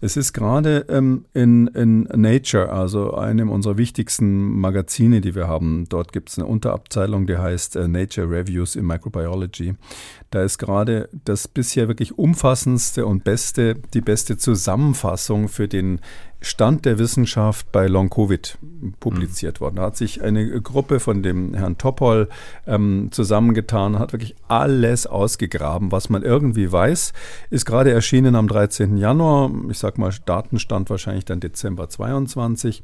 Es 0.00 0.16
ist 0.16 0.33
gerade 0.33 0.87
ähm, 0.88 1.24
in, 1.35 1.68
in 1.68 2.03
Nature, 2.14 2.72
also 2.72 3.14
einem 3.14 3.50
unserer 3.50 3.79
wichtigsten 3.79 4.61
Magazine, 4.61 5.20
die 5.20 5.35
wir 5.35 5.48
haben, 5.48 5.87
dort 5.88 6.12
gibt 6.12 6.31
es 6.31 6.38
eine 6.38 6.46
Unterabteilung, 6.46 7.26
die 7.26 7.37
heißt 7.37 7.76
äh, 7.76 7.88
Nature 7.88 8.31
Reviews 8.31 8.76
in 8.76 8.87
Microbiology. 8.87 9.74
Da 10.31 10.43
ist 10.43 10.59
gerade 10.59 11.09
das 11.25 11.49
bisher 11.49 11.88
wirklich 11.88 12.16
umfassendste 12.16 13.05
und 13.05 13.25
beste, 13.25 13.75
die 13.95 14.01
beste 14.01 14.37
Zusammenfassung 14.37 15.49
für 15.49 15.66
den 15.66 16.01
Stand 16.43 16.87
der 16.87 16.99
Wissenschaft 16.99 17.71
bei 17.71 17.87
Long 17.87 18.09
Covid 18.09 18.57
publiziert 18.99 19.61
mhm. 19.61 19.64
worden. 19.64 19.77
Da 19.77 19.83
hat 19.83 19.97
sich 19.97 20.23
eine 20.23 20.62
Gruppe 20.62 20.99
von 20.99 21.23
dem 21.23 21.53
Herrn 21.53 21.77
Topol 21.77 22.29
ähm, 22.66 23.09
zusammengetan, 23.11 23.99
hat 23.99 24.14
wirklich 24.14 24.37
alles 24.49 25.07
ausgegraben, 25.07 25.93
was 25.93 26.09
man 26.09 26.23
irgendwie 26.23 26.73
weiß. 26.73 27.12
Ist 27.51 27.66
gerade 27.66 27.90
erschienen 27.90 28.37
am 28.37 28.49
13. 28.49 28.97
Januar. 28.97 29.51
Ich 29.69 29.79
sag 29.79 29.99
mal, 29.99 30.14
Datenstand 30.25 30.88
wahrscheinlich 30.88 31.27
dann 31.27 31.40
Dezember 31.40 31.90
22. 31.90 32.81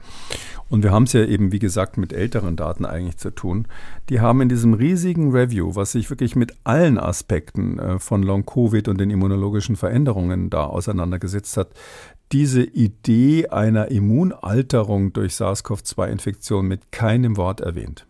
Und 0.68 0.82
wir 0.82 0.90
haben 0.90 1.04
es 1.04 1.14
ja 1.14 1.24
eben, 1.24 1.50
wie 1.50 1.58
gesagt, 1.58 1.96
mit 1.96 2.12
älteren 2.12 2.56
Daten 2.56 2.84
eigentlich 2.84 3.16
zu 3.16 3.30
tun. 3.30 3.68
Die 4.10 4.20
haben 4.20 4.42
in 4.42 4.50
diesem 4.50 4.74
riesigen 4.74 5.30
Review, 5.30 5.74
was 5.76 5.92
sich 5.92 6.10
wirklich 6.10 6.36
mit 6.36 6.54
allen 6.64 6.98
Aspekten 6.98 7.35
äh, 7.36 7.98
von 7.98 8.22
Long 8.22 8.44
Covid 8.46 8.88
und 8.88 8.98
den 9.00 9.10
immunologischen 9.10 9.76
Veränderungen 9.76 10.50
da 10.50 10.64
auseinandergesetzt 10.64 11.56
hat, 11.56 11.70
diese 12.32 12.62
Idee 12.62 13.48
einer 13.48 13.90
Immunalterung 13.90 15.12
durch 15.12 15.34
SARS-CoV-2-Infektion 15.34 16.66
mit 16.66 16.90
keinem 16.90 17.36
Wort 17.36 17.60
erwähnt. 17.60 18.06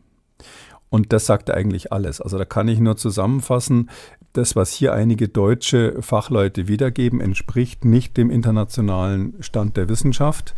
Und 0.88 1.12
das 1.12 1.26
sagt 1.26 1.50
eigentlich 1.50 1.92
alles. 1.92 2.20
Also 2.20 2.38
da 2.38 2.44
kann 2.44 2.68
ich 2.68 2.78
nur 2.78 2.96
zusammenfassen, 2.96 3.90
das, 4.32 4.54
was 4.54 4.72
hier 4.72 4.92
einige 4.92 5.28
deutsche 5.28 6.00
Fachleute 6.02 6.68
wiedergeben, 6.68 7.20
entspricht 7.20 7.84
nicht 7.84 8.16
dem 8.16 8.30
internationalen 8.30 9.34
Stand 9.40 9.76
der 9.76 9.88
Wissenschaft. 9.88 10.54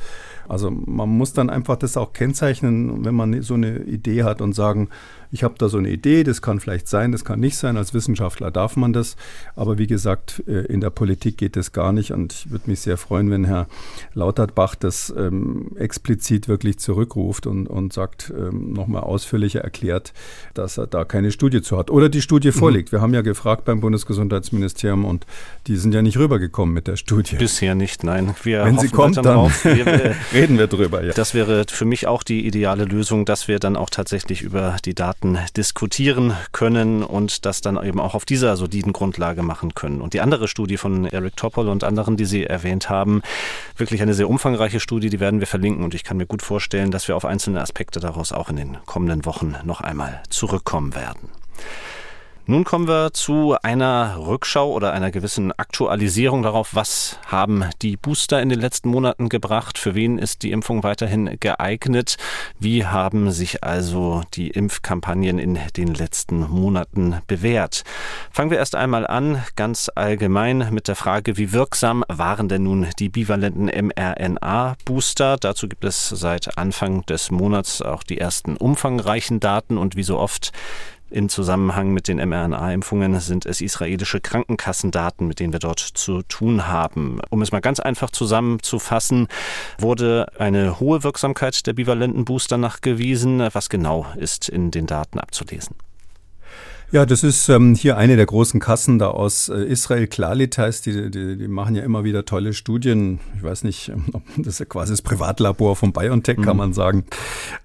Also 0.48 0.70
man 0.70 1.08
muss 1.08 1.32
dann 1.32 1.48
einfach 1.48 1.76
das 1.76 1.96
auch 1.96 2.12
kennzeichnen, 2.12 3.04
wenn 3.04 3.14
man 3.14 3.40
so 3.42 3.54
eine 3.54 3.80
Idee 3.80 4.24
hat 4.24 4.40
und 4.40 4.52
sagen, 4.52 4.88
ich 5.30 5.44
habe 5.44 5.54
da 5.58 5.68
so 5.68 5.78
eine 5.78 5.90
Idee, 5.90 6.24
das 6.24 6.40
kann 6.40 6.60
vielleicht 6.60 6.88
sein, 6.88 7.12
das 7.12 7.24
kann 7.24 7.40
nicht 7.40 7.56
sein. 7.56 7.76
Als 7.76 7.92
Wissenschaftler 7.92 8.50
darf 8.50 8.76
man 8.76 8.92
das. 8.92 9.16
Aber 9.56 9.78
wie 9.78 9.86
gesagt, 9.86 10.42
äh, 10.46 10.64
in 10.66 10.80
der 10.80 10.90
Politik 10.90 11.36
geht 11.36 11.56
das 11.56 11.72
gar 11.72 11.92
nicht. 11.92 12.12
Und 12.12 12.32
ich 12.32 12.50
würde 12.50 12.70
mich 12.70 12.80
sehr 12.80 12.96
freuen, 12.96 13.30
wenn 13.30 13.44
Herr 13.44 13.66
Lauterbach 14.14 14.74
das 14.74 15.12
ähm, 15.16 15.72
explizit 15.76 16.48
wirklich 16.48 16.78
zurückruft 16.78 17.46
und, 17.46 17.66
und 17.66 17.92
sagt, 17.92 18.32
ähm, 18.36 18.72
nochmal 18.72 19.02
ausführlicher 19.02 19.60
erklärt, 19.60 20.12
dass 20.54 20.78
er 20.78 20.86
da 20.86 21.04
keine 21.04 21.30
Studie 21.30 21.60
zu 21.60 21.76
hat. 21.76 21.90
Oder 21.90 22.08
die 22.08 22.22
Studie 22.22 22.48
mhm. 22.48 22.52
vorliegt. 22.52 22.92
Wir 22.92 23.00
haben 23.00 23.12
ja 23.12 23.20
gefragt 23.20 23.64
beim 23.66 23.80
Bundesgesundheitsministerium 23.80 25.04
und 25.04 25.26
die 25.66 25.76
sind 25.76 25.94
ja 25.94 26.00
nicht 26.00 26.16
rübergekommen 26.18 26.74
mit 26.74 26.86
der 26.86 26.96
Studie. 26.96 27.36
Bisher 27.36 27.74
nicht, 27.74 28.02
nein. 28.02 28.34
Wir 28.42 28.64
wenn 28.64 28.78
sie 28.78 28.88
kommt, 28.88 29.18
dann, 29.18 29.50
wir, 29.62 30.14
reden 30.32 30.58
wir 30.58 30.68
drüber. 30.68 31.04
Ja. 31.04 31.12
Das 31.12 31.34
wäre 31.34 31.64
für 31.68 31.84
mich 31.84 32.06
auch 32.06 32.22
die 32.22 32.46
ideale 32.46 32.84
Lösung, 32.84 33.26
dass 33.26 33.46
wir 33.46 33.58
dann 33.58 33.76
auch 33.76 33.90
tatsächlich 33.90 34.42
über 34.42 34.76
die 34.84 34.94
Daten 34.94 35.17
Daten 35.18 35.38
diskutieren 35.56 36.36
können 36.52 37.02
und 37.02 37.44
das 37.44 37.60
dann 37.60 37.82
eben 37.82 37.98
auch 37.98 38.14
auf 38.14 38.24
dieser 38.24 38.56
soliden 38.56 38.92
Grundlage 38.92 39.42
machen 39.42 39.74
können. 39.74 40.00
Und 40.00 40.14
die 40.14 40.20
andere 40.20 40.46
Studie 40.46 40.76
von 40.76 41.06
Eric 41.06 41.36
Topol 41.36 41.68
und 41.68 41.82
anderen, 41.82 42.16
die 42.16 42.24
Sie 42.24 42.44
erwähnt 42.44 42.88
haben, 42.88 43.22
wirklich 43.76 44.00
eine 44.00 44.14
sehr 44.14 44.28
umfangreiche 44.28 44.78
Studie, 44.78 45.10
die 45.10 45.18
werden 45.18 45.40
wir 45.40 45.48
verlinken 45.48 45.82
und 45.82 45.94
ich 45.94 46.04
kann 46.04 46.18
mir 46.18 46.26
gut 46.26 46.42
vorstellen, 46.42 46.92
dass 46.92 47.08
wir 47.08 47.16
auf 47.16 47.24
einzelne 47.24 47.60
Aspekte 47.60 47.98
daraus 47.98 48.32
auch 48.32 48.48
in 48.48 48.56
den 48.56 48.78
kommenden 48.86 49.24
Wochen 49.24 49.56
noch 49.64 49.80
einmal 49.80 50.22
zurückkommen 50.30 50.94
werden. 50.94 51.28
Nun 52.50 52.64
kommen 52.64 52.88
wir 52.88 53.12
zu 53.12 53.56
einer 53.62 54.16
Rückschau 54.26 54.72
oder 54.72 54.94
einer 54.94 55.10
gewissen 55.10 55.52
Aktualisierung 55.52 56.42
darauf, 56.42 56.74
was 56.74 57.18
haben 57.26 57.66
die 57.82 57.98
Booster 57.98 58.40
in 58.40 58.48
den 58.48 58.58
letzten 58.58 58.88
Monaten 58.88 59.28
gebracht, 59.28 59.76
für 59.76 59.94
wen 59.94 60.16
ist 60.16 60.42
die 60.42 60.52
Impfung 60.52 60.82
weiterhin 60.82 61.36
geeignet, 61.40 62.16
wie 62.58 62.86
haben 62.86 63.32
sich 63.32 63.64
also 63.64 64.22
die 64.32 64.48
Impfkampagnen 64.48 65.38
in 65.38 65.58
den 65.76 65.92
letzten 65.92 66.48
Monaten 66.48 67.20
bewährt. 67.26 67.84
Fangen 68.30 68.50
wir 68.50 68.56
erst 68.56 68.76
einmal 68.76 69.06
an, 69.06 69.44
ganz 69.54 69.90
allgemein 69.94 70.70
mit 70.72 70.88
der 70.88 70.96
Frage, 70.96 71.36
wie 71.36 71.52
wirksam 71.52 72.02
waren 72.08 72.48
denn 72.48 72.62
nun 72.62 72.86
die 72.98 73.10
bivalenten 73.10 73.66
mRNA-Booster? 73.66 75.36
Dazu 75.36 75.68
gibt 75.68 75.84
es 75.84 76.08
seit 76.08 76.56
Anfang 76.56 77.04
des 77.04 77.30
Monats 77.30 77.82
auch 77.82 78.02
die 78.02 78.16
ersten 78.16 78.56
umfangreichen 78.56 79.38
Daten 79.38 79.76
und 79.76 79.96
wie 79.96 80.02
so 80.02 80.18
oft 80.18 80.52
im 81.10 81.28
Zusammenhang 81.28 81.92
mit 81.92 82.08
den 82.08 82.18
mRNA-Impfungen 82.18 83.18
sind 83.20 83.46
es 83.46 83.60
israelische 83.60 84.20
Krankenkassendaten, 84.20 85.26
mit 85.26 85.40
denen 85.40 85.52
wir 85.52 85.60
dort 85.60 85.80
zu 85.80 86.22
tun 86.22 86.68
haben. 86.68 87.20
Um 87.30 87.42
es 87.42 87.52
mal 87.52 87.60
ganz 87.60 87.80
einfach 87.80 88.10
zusammenzufassen, 88.10 89.28
wurde 89.78 90.26
eine 90.38 90.80
hohe 90.80 91.02
Wirksamkeit 91.04 91.66
der 91.66 91.72
bivalenten 91.72 92.24
Booster 92.24 92.58
nachgewiesen. 92.58 93.48
Was 93.52 93.68
genau 93.68 94.06
ist 94.16 94.48
in 94.48 94.70
den 94.70 94.86
Daten 94.86 95.18
abzulesen? 95.18 95.76
Ja, 96.90 97.04
das 97.04 97.22
ist 97.22 97.50
ähm, 97.50 97.74
hier 97.74 97.98
eine 97.98 98.16
der 98.16 98.24
großen 98.24 98.60
Kassen 98.60 98.98
da 98.98 99.08
aus 99.08 99.50
äh, 99.50 99.62
Israel. 99.64 100.06
Klalit 100.06 100.56
heißt, 100.56 100.86
die, 100.86 101.10
die, 101.10 101.36
die 101.36 101.48
machen 101.48 101.74
ja 101.74 101.82
immer 101.82 102.02
wieder 102.02 102.24
tolle 102.24 102.54
Studien. 102.54 103.20
Ich 103.36 103.42
weiß 103.42 103.64
nicht, 103.64 103.92
ob 104.14 104.22
das 104.38 104.54
ist 104.54 104.60
ja 104.60 104.64
quasi 104.64 104.94
das 104.94 105.02
Privatlabor 105.02 105.76
von 105.76 105.92
BioNTech, 105.92 106.38
mhm. 106.38 106.42
kann 106.42 106.56
man 106.56 106.72
sagen. 106.72 107.04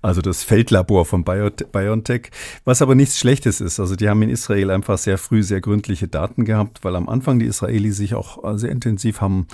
Also 0.01 0.21
das 0.21 0.43
Feldlabor 0.43 1.05
von 1.05 1.23
Bio 1.23 1.49
BioNTech. 1.71 2.31
Was 2.65 2.81
aber 2.81 2.95
nichts 2.95 3.17
Schlechtes 3.17 3.61
ist. 3.61 3.79
Also 3.79 3.95
die 3.95 4.09
haben 4.09 4.21
in 4.23 4.29
Israel 4.29 4.71
einfach 4.71 4.97
sehr 4.97 5.17
früh 5.17 5.41
sehr 5.41 5.61
gründliche 5.61 6.09
Daten 6.09 6.43
gehabt, 6.43 6.83
weil 6.83 6.97
am 6.97 7.07
Anfang 7.07 7.39
die 7.39 7.45
Israelis 7.45 7.95
sich 7.95 8.15
auch 8.15 8.43
äh, 8.43 8.57
sehr 8.57 8.71
intensiv 8.71 9.21
haben 9.21 9.47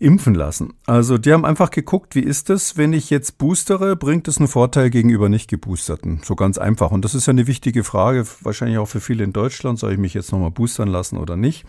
impfen 0.00 0.34
lassen. 0.34 0.74
Also 0.86 1.18
die 1.18 1.32
haben 1.32 1.44
einfach 1.44 1.70
geguckt, 1.70 2.14
wie 2.14 2.22
ist 2.22 2.50
es, 2.50 2.76
wenn 2.76 2.92
ich 2.92 3.10
jetzt 3.10 3.36
boostere, 3.36 3.96
bringt 3.96 4.28
es 4.28 4.38
einen 4.38 4.46
Vorteil 4.46 4.90
gegenüber 4.90 5.28
nicht 5.28 5.50
geboosterten? 5.50 6.20
So 6.24 6.36
ganz 6.36 6.56
einfach. 6.56 6.92
Und 6.92 7.04
das 7.04 7.16
ist 7.16 7.26
ja 7.26 7.32
eine 7.32 7.48
wichtige 7.48 7.82
Frage, 7.82 8.24
wahrscheinlich 8.42 8.78
auch 8.78 8.86
für 8.86 9.00
viele 9.00 9.24
in 9.24 9.32
Deutschland, 9.32 9.78
soll 9.78 9.92
ich 9.92 9.98
mich 9.98 10.14
jetzt 10.14 10.30
nochmal 10.30 10.52
boostern 10.52 10.88
lassen 10.88 11.16
oder 11.16 11.36
nicht? 11.36 11.64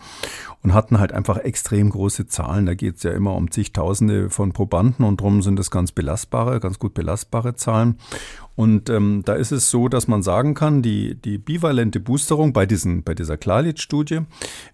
Und 0.62 0.74
hatten 0.74 1.00
halt 1.00 1.12
einfach 1.12 1.38
extrem 1.38 1.90
große 1.90 2.28
Zahlen. 2.28 2.66
Da 2.66 2.74
geht 2.74 2.96
es 2.96 3.02
ja 3.02 3.10
immer 3.10 3.34
um 3.34 3.50
zigtausende 3.50 4.30
von 4.30 4.52
Probanden 4.52 5.04
und 5.04 5.20
drum 5.20 5.42
sind 5.42 5.58
es 5.58 5.70
ganz 5.70 5.90
belastbare, 5.90 6.60
ganz 6.60 6.78
gut 6.78 6.94
belastbare 6.94 7.56
Zahlen. 7.56 7.98
Und 8.60 8.90
ähm, 8.90 9.22
da 9.24 9.36
ist 9.36 9.52
es 9.52 9.70
so, 9.70 9.88
dass 9.88 10.06
man 10.06 10.22
sagen 10.22 10.52
kann, 10.52 10.82
die, 10.82 11.14
die 11.14 11.38
bivalente 11.38 11.98
Boosterung 11.98 12.52
bei, 12.52 12.66
diesen, 12.66 13.02
bei 13.02 13.14
dieser 13.14 13.38
Klarlit-Studie, 13.38 14.20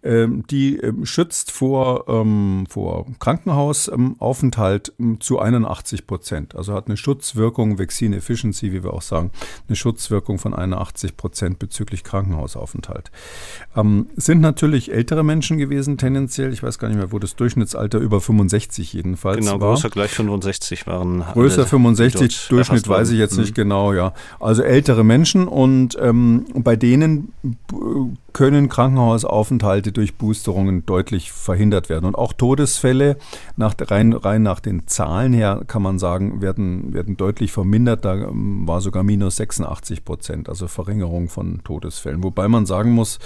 ähm, 0.02 0.42
die 0.50 0.76
ähm, 0.78 1.06
schützt 1.06 1.52
vor, 1.52 2.08
ähm, 2.08 2.66
vor 2.68 3.06
Krankenhausaufenthalt 3.20 4.92
ähm, 4.98 5.20
zu 5.20 5.38
81 5.38 6.08
Prozent. 6.08 6.56
Also 6.56 6.74
hat 6.74 6.88
eine 6.88 6.96
Schutzwirkung, 6.96 7.78
Vaccine 7.78 8.16
Efficiency, 8.16 8.72
wie 8.72 8.82
wir 8.82 8.92
auch 8.92 9.02
sagen, 9.02 9.30
eine 9.68 9.76
Schutzwirkung 9.76 10.40
von 10.40 10.52
81 10.52 11.16
Prozent 11.16 11.60
bezüglich 11.60 12.02
Krankenhausaufenthalt. 12.02 13.12
Ähm, 13.76 14.08
sind 14.16 14.40
natürlich 14.40 14.92
ältere 14.92 15.22
Menschen 15.22 15.58
gewesen, 15.58 15.96
tendenziell. 15.96 16.52
Ich 16.52 16.60
weiß 16.60 16.80
gar 16.80 16.88
nicht 16.88 16.96
mehr, 16.96 17.12
wo 17.12 17.20
das 17.20 17.36
Durchschnittsalter 17.36 18.00
über 18.00 18.20
65 18.20 18.94
jedenfalls 18.94 19.36
genau, 19.36 19.52
war. 19.52 19.58
Genau, 19.58 19.70
größer 19.74 19.90
gleich 19.90 20.10
65 20.10 20.88
waren. 20.88 21.20
Größer 21.34 21.66
65, 21.66 22.48
Durchschnitt 22.48 22.88
weiß 22.88 23.10
ich 23.10 23.18
jetzt 23.20 23.38
nicht 23.38 23.50
mhm. 23.50 23.62
genau 23.62 23.75
Genau, 23.76 23.92
ja. 23.92 24.12
Also 24.40 24.62
ältere 24.62 25.04
Menschen 25.04 25.46
und 25.46 25.98
ähm, 26.00 26.46
bei 26.54 26.76
denen 26.76 27.32
können 28.36 28.68
Krankenhausaufenthalte 28.68 29.92
durch 29.92 30.18
Boosterungen 30.18 30.84
deutlich 30.84 31.32
verhindert 31.32 31.88
werden. 31.88 32.04
Und 32.04 32.16
auch 32.16 32.34
Todesfälle, 32.34 33.16
nach, 33.56 33.74
rein, 33.80 34.12
rein 34.12 34.42
nach 34.42 34.60
den 34.60 34.86
Zahlen 34.86 35.32
her, 35.32 35.62
kann 35.66 35.80
man 35.80 35.98
sagen, 35.98 36.42
werden, 36.42 36.92
werden 36.92 37.16
deutlich 37.16 37.50
vermindert. 37.50 38.04
Da 38.04 38.14
ähm, 38.14 38.68
war 38.68 38.82
sogar 38.82 39.04
minus 39.04 39.36
86 39.36 40.04
Prozent, 40.04 40.50
also 40.50 40.68
Verringerung 40.68 41.30
von 41.30 41.64
Todesfällen. 41.64 42.22
Wobei 42.22 42.46
man 42.46 42.66
sagen 42.66 42.90
muss, 42.90 43.20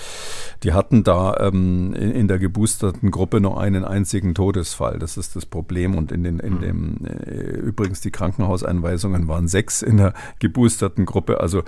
die 0.62 0.74
hatten 0.74 1.02
da 1.02 1.36
ähm, 1.40 1.92
in, 1.92 2.12
in, 2.12 2.28
der 2.28 2.38
geboosterten 2.38 3.10
Gruppe 3.10 3.40
nur 3.40 3.60
einen 3.60 3.84
einzigen 3.84 4.32
Todesfall. 4.36 5.00
Das 5.00 5.16
ist 5.16 5.34
das 5.34 5.44
Problem. 5.44 5.96
Und 5.96 6.12
in, 6.12 6.22
den, 6.22 6.38
in 6.38 6.54
mhm. 6.54 6.60
dem, 6.60 6.98
äh, 7.04 7.58
übrigens 7.58 8.00
die 8.00 8.12
Krankenhauseinweisungen 8.12 9.26
waren 9.26 9.48
sechs 9.48 9.82
in 9.82 9.96
der 9.96 10.14
geboosterten 10.38 11.06
Gruppe. 11.06 11.40
Also 11.40 11.62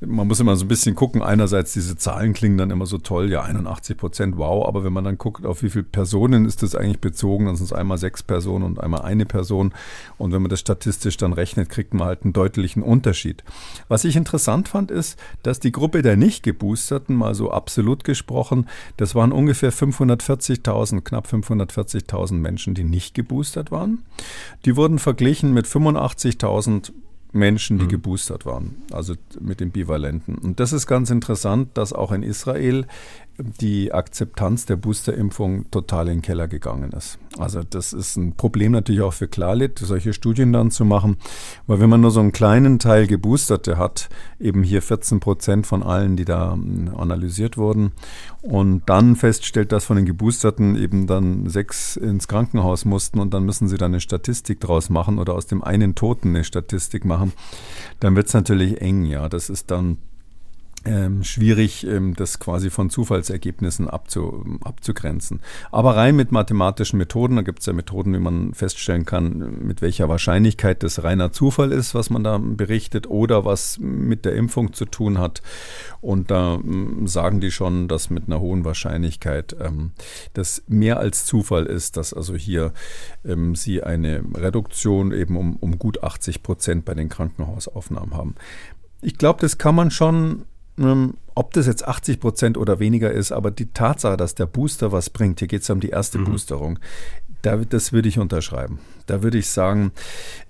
man 0.00 0.26
muss 0.26 0.40
immer 0.40 0.56
so 0.56 0.64
ein 0.64 0.68
bisschen 0.68 0.94
gucken. 0.94 1.22
Einerseits 1.22 1.72
diese 1.72 1.96
Zahlen 1.96 2.32
klingen 2.32 2.58
dann 2.58 2.70
immer 2.70 2.86
so 2.86 2.98
toll, 2.98 3.30
ja 3.30 3.42
81 3.42 3.96
Prozent, 3.96 4.36
wow, 4.36 4.66
aber 4.66 4.84
wenn 4.84 4.92
man 4.92 5.04
dann 5.04 5.18
guckt, 5.18 5.46
auf 5.46 5.62
wie 5.62 5.70
viele 5.70 5.84
Personen 5.84 6.44
ist 6.44 6.62
das 6.62 6.74
eigentlich 6.74 7.00
bezogen, 7.00 7.46
dann 7.46 7.56
sind 7.56 7.66
es 7.66 7.72
einmal 7.72 7.98
sechs 7.98 8.22
Personen 8.22 8.64
und 8.64 8.80
einmal 8.80 9.02
eine 9.02 9.26
Person 9.26 9.72
und 10.16 10.32
wenn 10.32 10.42
man 10.42 10.50
das 10.50 10.60
statistisch 10.60 11.16
dann 11.16 11.32
rechnet, 11.32 11.68
kriegt 11.68 11.94
man 11.94 12.06
halt 12.06 12.24
einen 12.24 12.32
deutlichen 12.32 12.82
Unterschied. 12.82 13.44
Was 13.88 14.04
ich 14.04 14.16
interessant 14.16 14.68
fand, 14.68 14.90
ist, 14.90 15.18
dass 15.42 15.60
die 15.60 15.72
Gruppe 15.72 16.02
der 16.02 16.16
nicht 16.16 16.42
geboosterten, 16.42 17.16
mal 17.16 17.34
so 17.34 17.50
absolut 17.50 18.04
gesprochen, 18.04 18.66
das 18.96 19.14
waren 19.14 19.32
ungefähr 19.32 19.72
540.000, 19.72 21.00
knapp 21.02 21.26
540.000 21.26 22.34
Menschen, 22.34 22.74
die 22.74 22.84
nicht 22.84 23.14
geboostert 23.14 23.70
waren. 23.70 24.04
Die 24.64 24.76
wurden 24.76 24.98
verglichen 24.98 25.52
mit 25.52 25.66
85.000 25.66 26.92
Menschen, 27.32 27.78
die 27.78 27.84
mhm. 27.84 27.90
geboostert 27.90 28.46
waren, 28.46 28.82
also 28.92 29.14
mit 29.40 29.60
den 29.60 29.70
Bivalenten. 29.70 30.36
Und 30.36 30.60
das 30.60 30.72
ist 30.72 30.86
ganz 30.86 31.10
interessant, 31.10 31.76
dass 31.76 31.92
auch 31.92 32.12
in 32.12 32.22
Israel 32.22 32.86
die 33.38 33.92
Akzeptanz 33.92 34.66
der 34.66 34.76
Boosterimpfung 34.76 35.70
total 35.70 36.08
in 36.08 36.14
den 36.14 36.22
Keller 36.22 36.48
gegangen 36.48 36.90
ist. 36.92 37.18
Also 37.38 37.62
das 37.62 37.92
ist 37.92 38.16
ein 38.16 38.32
Problem 38.34 38.72
natürlich 38.72 39.02
auch 39.02 39.12
für 39.12 39.28
Klarlit, 39.28 39.78
solche 39.78 40.12
Studien 40.12 40.52
dann 40.52 40.72
zu 40.72 40.84
machen, 40.84 41.18
weil 41.68 41.78
wenn 41.78 41.88
man 41.88 42.00
nur 42.00 42.10
so 42.10 42.18
einen 42.18 42.32
kleinen 42.32 42.80
Teil 42.80 43.06
Geboosterte 43.06 43.78
hat, 43.78 44.08
eben 44.40 44.64
hier 44.64 44.82
14 44.82 45.20
Prozent 45.20 45.66
von 45.66 45.84
allen, 45.84 46.16
die 46.16 46.24
da 46.24 46.52
hm, 46.52 46.92
analysiert 46.96 47.56
wurden, 47.56 47.92
und 48.42 48.82
dann 48.86 49.14
feststellt, 49.14 49.70
dass 49.70 49.84
von 49.84 49.96
den 49.96 50.06
Geboosterten 50.06 50.74
eben 50.76 51.06
dann 51.06 51.48
sechs 51.48 51.96
ins 51.96 52.26
Krankenhaus 52.26 52.84
mussten 52.84 53.20
und 53.20 53.34
dann 53.34 53.44
müssen 53.44 53.68
sie 53.68 53.76
da 53.76 53.86
eine 53.86 54.00
Statistik 54.00 54.60
draus 54.60 54.90
machen 54.90 55.18
oder 55.18 55.34
aus 55.34 55.46
dem 55.46 55.62
einen 55.62 55.94
Toten 55.94 56.30
eine 56.30 56.44
Statistik 56.44 57.04
machen, 57.04 57.32
dann 58.00 58.16
wird 58.16 58.26
es 58.26 58.34
natürlich 58.34 58.80
eng, 58.80 59.04
ja. 59.04 59.28
Das 59.28 59.48
ist 59.48 59.70
dann 59.70 59.98
ähm, 60.88 61.22
schwierig, 61.22 61.86
ähm, 61.86 62.14
das 62.14 62.38
quasi 62.38 62.70
von 62.70 62.88
Zufallsergebnissen 62.88 63.88
abzu, 63.88 64.44
abzugrenzen. 64.64 65.40
Aber 65.70 65.96
rein 65.96 66.16
mit 66.16 66.32
mathematischen 66.32 66.98
Methoden, 66.98 67.36
da 67.36 67.42
gibt 67.42 67.60
es 67.60 67.66
ja 67.66 67.74
Methoden, 67.74 68.14
wie 68.14 68.18
man 68.18 68.54
feststellen 68.54 69.04
kann, 69.04 69.58
mit 69.66 69.82
welcher 69.82 70.08
Wahrscheinlichkeit 70.08 70.82
das 70.82 71.04
reiner 71.04 71.30
Zufall 71.30 71.72
ist, 71.72 71.94
was 71.94 72.08
man 72.08 72.24
da 72.24 72.38
berichtet, 72.38 73.06
oder 73.06 73.44
was 73.44 73.78
mit 73.78 74.24
der 74.24 74.34
Impfung 74.34 74.72
zu 74.72 74.86
tun 74.86 75.18
hat. 75.18 75.42
Und 76.00 76.30
da 76.30 76.54
ähm, 76.54 77.06
sagen 77.06 77.40
die 77.40 77.50
schon, 77.50 77.88
dass 77.88 78.08
mit 78.08 78.26
einer 78.26 78.40
hohen 78.40 78.64
Wahrscheinlichkeit 78.64 79.56
ähm, 79.60 79.92
das 80.32 80.62
mehr 80.68 80.98
als 80.98 81.26
Zufall 81.26 81.66
ist, 81.66 81.98
dass 81.98 82.14
also 82.14 82.34
hier 82.34 82.72
ähm, 83.26 83.54
sie 83.54 83.82
eine 83.82 84.22
Reduktion 84.34 85.12
eben 85.12 85.36
um, 85.36 85.56
um 85.56 85.78
gut 85.78 86.02
80 86.02 86.42
Prozent 86.42 86.84
bei 86.86 86.94
den 86.94 87.10
Krankenhausaufnahmen 87.10 88.14
haben. 88.14 88.34
Ich 89.00 89.16
glaube, 89.18 89.40
das 89.40 89.58
kann 89.58 89.74
man 89.74 89.90
schon 89.90 90.44
ob 91.34 91.52
das 91.52 91.66
jetzt 91.66 91.86
80 91.86 92.20
Prozent 92.20 92.56
oder 92.58 92.78
weniger 92.78 93.12
ist, 93.12 93.32
aber 93.32 93.50
die 93.50 93.72
Tatsache, 93.72 94.16
dass 94.16 94.34
der 94.34 94.46
Booster 94.46 94.92
was 94.92 95.10
bringt, 95.10 95.38
hier 95.38 95.48
geht 95.48 95.62
es 95.62 95.70
um 95.70 95.80
die 95.80 95.90
erste 95.90 96.18
mhm. 96.18 96.24
Boosterung, 96.24 96.78
da, 97.42 97.56
das 97.56 97.92
würde 97.92 98.08
ich 98.08 98.18
unterschreiben. 98.18 98.80
Da 99.06 99.22
würde 99.22 99.38
ich 99.38 99.48
sagen, 99.48 99.92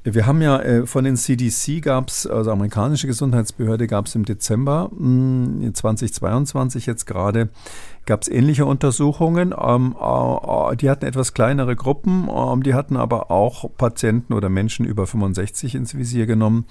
wir 0.05 0.27
haben 0.27 0.41
ja 0.41 0.61
äh, 0.61 0.87
von 0.87 1.05
den 1.05 1.17
CDC 1.17 1.83
gab 1.83 2.09
es, 2.09 2.27
also 2.27 2.51
amerikanische 2.51 3.07
Gesundheitsbehörde 3.07 3.87
gab 3.87 4.07
es 4.07 4.15
im 4.15 4.25
Dezember 4.25 4.91
mh, 4.93 5.65
hm, 5.67 5.75
2022 5.75 6.87
jetzt 6.87 7.07
gerade, 7.07 7.51
gab 8.09 8.23
es 8.23 8.29
ähnliche 8.29 8.65
Untersuchungen. 8.65 9.55
Ähm, 9.57 9.95
äh, 10.01 10.77
die 10.77 10.89
hatten 10.89 11.05
etwas 11.05 11.35
kleinere 11.35 11.77
Gruppen, 11.77 12.27
ähm, 12.35 12.63
die 12.63 12.73
hatten 12.73 12.97
aber 12.97 13.31
auch 13.31 13.71
Patienten 13.77 14.33
oder 14.33 14.49
Menschen 14.49 14.87
über 14.87 15.07
65 15.07 15.75
ins 15.75 15.95
Visier 15.95 16.27
genommen. 16.27 16.65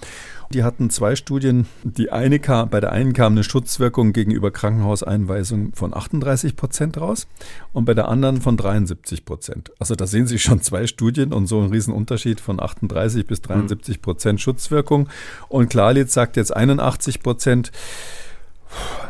Die 0.52 0.64
hatten 0.64 0.90
zwei 0.90 1.14
Studien. 1.14 1.66
Die 1.84 2.10
eine 2.10 2.40
kam, 2.40 2.70
bei 2.70 2.80
der 2.80 2.92
einen 2.92 3.12
kam 3.12 3.32
eine 3.32 3.44
Schutzwirkung 3.44 4.12
gegenüber 4.12 4.50
Krankenhauseinweisung 4.50 5.72
von 5.74 5.94
38 5.94 6.56
Prozent 6.56 7.00
raus 7.00 7.28
und 7.72 7.84
bei 7.84 7.94
der 7.94 8.08
anderen 8.08 8.40
von 8.40 8.56
73 8.56 9.24
Prozent. 9.24 9.70
Also 9.78 9.94
da 9.94 10.08
sehen 10.08 10.26
Sie 10.26 10.40
schon 10.40 10.60
zwei 10.60 10.88
Studien 10.88 11.32
und 11.32 11.46
so 11.46 11.60
ein 11.60 11.70
Riesenunterschied 11.70 12.40
von 12.40 12.60
38 12.60 13.26
bis 13.26 13.42
73 13.42 14.02
Prozent 14.02 14.40
Schutzwirkung. 14.40 15.08
Und 15.48 15.70
Klarlitz 15.70 16.14
sagt 16.14 16.36
jetzt 16.36 16.54
81 16.54 17.22
Prozent. 17.22 17.70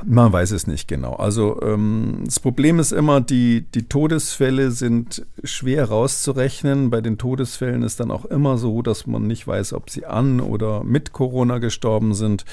Man 0.04 0.32
weiß 0.32 0.52
es 0.52 0.66
nicht 0.66 0.86
genau. 0.86 1.14
Also 1.14 1.60
ähm, 1.62 2.22
das 2.24 2.38
Problem 2.40 2.78
ist 2.78 2.92
immer, 2.92 3.20
die, 3.20 3.62
die 3.74 3.88
Todesfälle 3.88 4.70
sind 4.70 5.26
schwer 5.42 5.86
rauszurechnen. 5.86 6.90
Bei 6.90 7.00
den 7.00 7.18
Todesfällen 7.18 7.82
ist 7.82 8.00
dann 8.00 8.10
auch 8.10 8.24
immer 8.24 8.58
so, 8.58 8.82
dass 8.82 9.06
man 9.06 9.26
nicht 9.26 9.46
weiß, 9.46 9.72
ob 9.72 9.90
sie 9.90 10.06
an 10.06 10.40
oder 10.40 10.84
mit 10.84 11.12
Corona 11.12 11.58
gestorben 11.58 12.14
sind. 12.14 12.44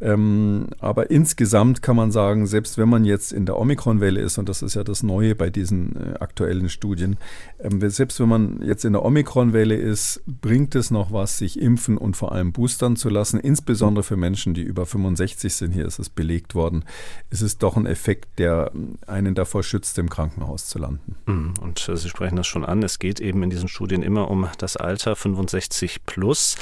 Ähm, 0.00 0.68
aber 0.78 1.10
insgesamt 1.10 1.82
kann 1.82 1.96
man 1.96 2.12
sagen, 2.12 2.46
selbst 2.46 2.76
wenn 2.76 2.88
man 2.88 3.04
jetzt 3.04 3.32
in 3.32 3.46
der 3.46 3.58
Omikron-Welle 3.58 4.20
ist, 4.20 4.38
und 4.38 4.48
das 4.48 4.62
ist 4.62 4.74
ja 4.74 4.84
das 4.84 5.02
Neue 5.02 5.34
bei 5.34 5.48
diesen 5.48 5.96
äh, 5.96 6.18
aktuellen 6.20 6.68
Studien, 6.68 7.16
ähm, 7.60 7.80
selbst 7.90 8.20
wenn 8.20 8.28
man 8.28 8.62
jetzt 8.62 8.84
in 8.84 8.92
der 8.92 9.04
Omikron-Welle 9.04 9.76
ist, 9.76 10.22
bringt 10.26 10.74
es 10.74 10.90
noch 10.90 11.12
was, 11.12 11.38
sich 11.38 11.60
impfen 11.60 11.96
und 11.96 12.16
vor 12.16 12.32
allem 12.32 12.52
boostern 12.52 12.96
zu 12.96 13.08
lassen, 13.08 13.40
insbesondere 13.40 14.02
für 14.02 14.16
Menschen, 14.16 14.54
die 14.54 14.62
über 14.62 14.84
65 14.84 15.54
sind. 15.54 15.72
Hier 15.72 15.86
ist 15.86 15.98
es 15.98 16.08
belegt 16.08 16.41
worden 16.54 16.84
ist 17.30 17.40
es 17.40 17.56
doch 17.56 17.76
ein 17.76 17.86
Effekt, 17.86 18.38
der 18.38 18.70
einen 19.06 19.34
davor 19.34 19.62
schützt, 19.62 19.98
im 19.98 20.10
Krankenhaus 20.10 20.66
zu 20.66 20.78
landen. 20.78 21.16
Mhm. 21.26 21.54
Und 21.62 21.88
äh, 21.88 21.96
Sie 21.96 22.08
sprechen 22.08 22.36
das 22.36 22.46
schon 22.46 22.64
an. 22.64 22.82
Es 22.82 22.98
geht 22.98 23.20
eben 23.20 23.42
in 23.42 23.50
diesen 23.50 23.68
Studien 23.68 24.02
immer 24.02 24.30
um 24.30 24.48
das 24.58 24.76
Alter 24.76 25.16
65 25.16 26.04
plus. 26.04 26.56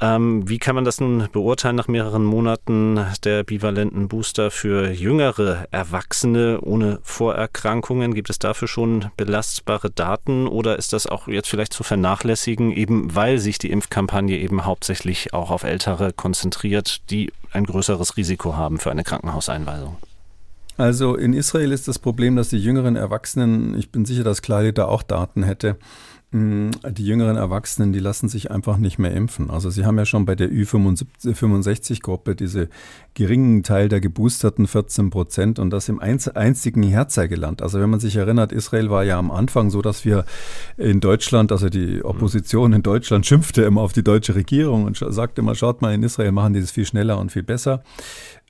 Ähm, 0.00 0.48
wie 0.48 0.58
kann 0.58 0.74
man 0.74 0.84
das 0.84 1.00
nun 1.00 1.28
beurteilen 1.32 1.76
nach 1.76 1.88
mehreren 1.88 2.24
Monaten 2.24 3.00
der 3.24 3.44
bivalenten 3.44 4.08
Booster 4.08 4.50
für 4.50 4.90
jüngere 4.90 5.66
Erwachsene 5.70 6.60
ohne 6.62 6.98
Vorerkrankungen? 7.02 8.14
Gibt 8.14 8.30
es 8.30 8.38
dafür 8.38 8.68
schon 8.68 9.06
belastbare 9.16 9.90
Daten 9.90 10.46
oder 10.46 10.76
ist 10.76 10.92
das 10.92 11.06
auch 11.06 11.28
jetzt 11.28 11.48
vielleicht 11.48 11.72
zu 11.72 11.82
vernachlässigen, 11.82 12.72
eben 12.72 13.14
weil 13.14 13.38
sich 13.38 13.58
die 13.58 13.70
Impfkampagne 13.70 14.38
eben 14.38 14.64
hauptsächlich 14.64 15.34
auch 15.34 15.50
auf 15.50 15.62
Ältere 15.62 16.12
konzentriert, 16.12 17.10
die 17.10 17.32
ein 17.52 17.64
größeres 17.64 18.16
Risiko 18.16 18.56
haben 18.56 18.78
für 18.78 18.90
eine 18.90 19.04
Krankenhauseinweisung? 19.20 19.96
Also 20.78 21.16
in 21.16 21.32
Israel 21.32 21.72
ist 21.72 21.88
das 21.88 21.98
Problem, 21.98 22.36
dass 22.36 22.50
die 22.50 22.58
jüngeren 22.58 22.96
Erwachsenen, 22.96 23.78
ich 23.78 23.90
bin 23.90 24.04
sicher, 24.04 24.24
dass 24.24 24.42
Claudia 24.42 24.72
da 24.72 24.84
auch 24.84 25.02
Daten 25.02 25.42
hätte, 25.42 25.78
hm, 26.32 26.72
die 26.90 27.06
jüngeren 27.06 27.36
Erwachsenen, 27.36 27.92
die 27.92 28.00
lassen 28.00 28.28
sich 28.28 28.50
einfach 28.50 28.78
nicht 28.78 28.98
mehr 28.98 29.12
impfen. 29.12 29.48
Also 29.48 29.70
sie 29.70 29.86
haben 29.86 29.96
ja 29.96 30.04
schon 30.04 30.26
bei 30.26 30.34
der 30.34 30.50
Ü65-Gruppe 30.50 32.34
diese 32.34 32.68
geringen 33.14 33.62
Teil 33.62 33.88
der 33.88 34.00
geboosterten 34.00 34.66
14 34.66 35.10
Prozent 35.10 35.60
und 35.60 35.70
das 35.70 35.88
im 35.88 36.00
einzigen 36.00 36.82
Herzeigeland. 36.82 37.62
Also 37.62 37.80
wenn 37.80 37.88
man 37.88 38.00
sich 38.00 38.16
erinnert, 38.16 38.50
Israel 38.50 38.90
war 38.90 39.04
ja 39.04 39.20
am 39.20 39.30
Anfang 39.30 39.70
so, 39.70 39.82
dass 39.82 40.04
wir 40.04 40.24
in 40.76 40.98
Deutschland, 41.00 41.52
also 41.52 41.68
die 41.68 42.04
Opposition 42.04 42.72
in 42.72 42.82
Deutschland 42.82 43.24
schimpfte 43.24 43.62
immer 43.62 43.82
auf 43.82 43.92
die 43.92 44.02
deutsche 44.02 44.34
Regierung 44.34 44.84
und 44.84 44.98
sagte 44.98 45.42
immer, 45.42 45.54
schaut 45.54 45.80
mal, 45.80 45.94
in 45.94 46.02
Israel 46.02 46.32
machen 46.32 46.54
die 46.54 46.60
das 46.60 46.72
viel 46.72 46.86
schneller 46.86 47.18
und 47.18 47.30
viel 47.30 47.44
besser. 47.44 47.84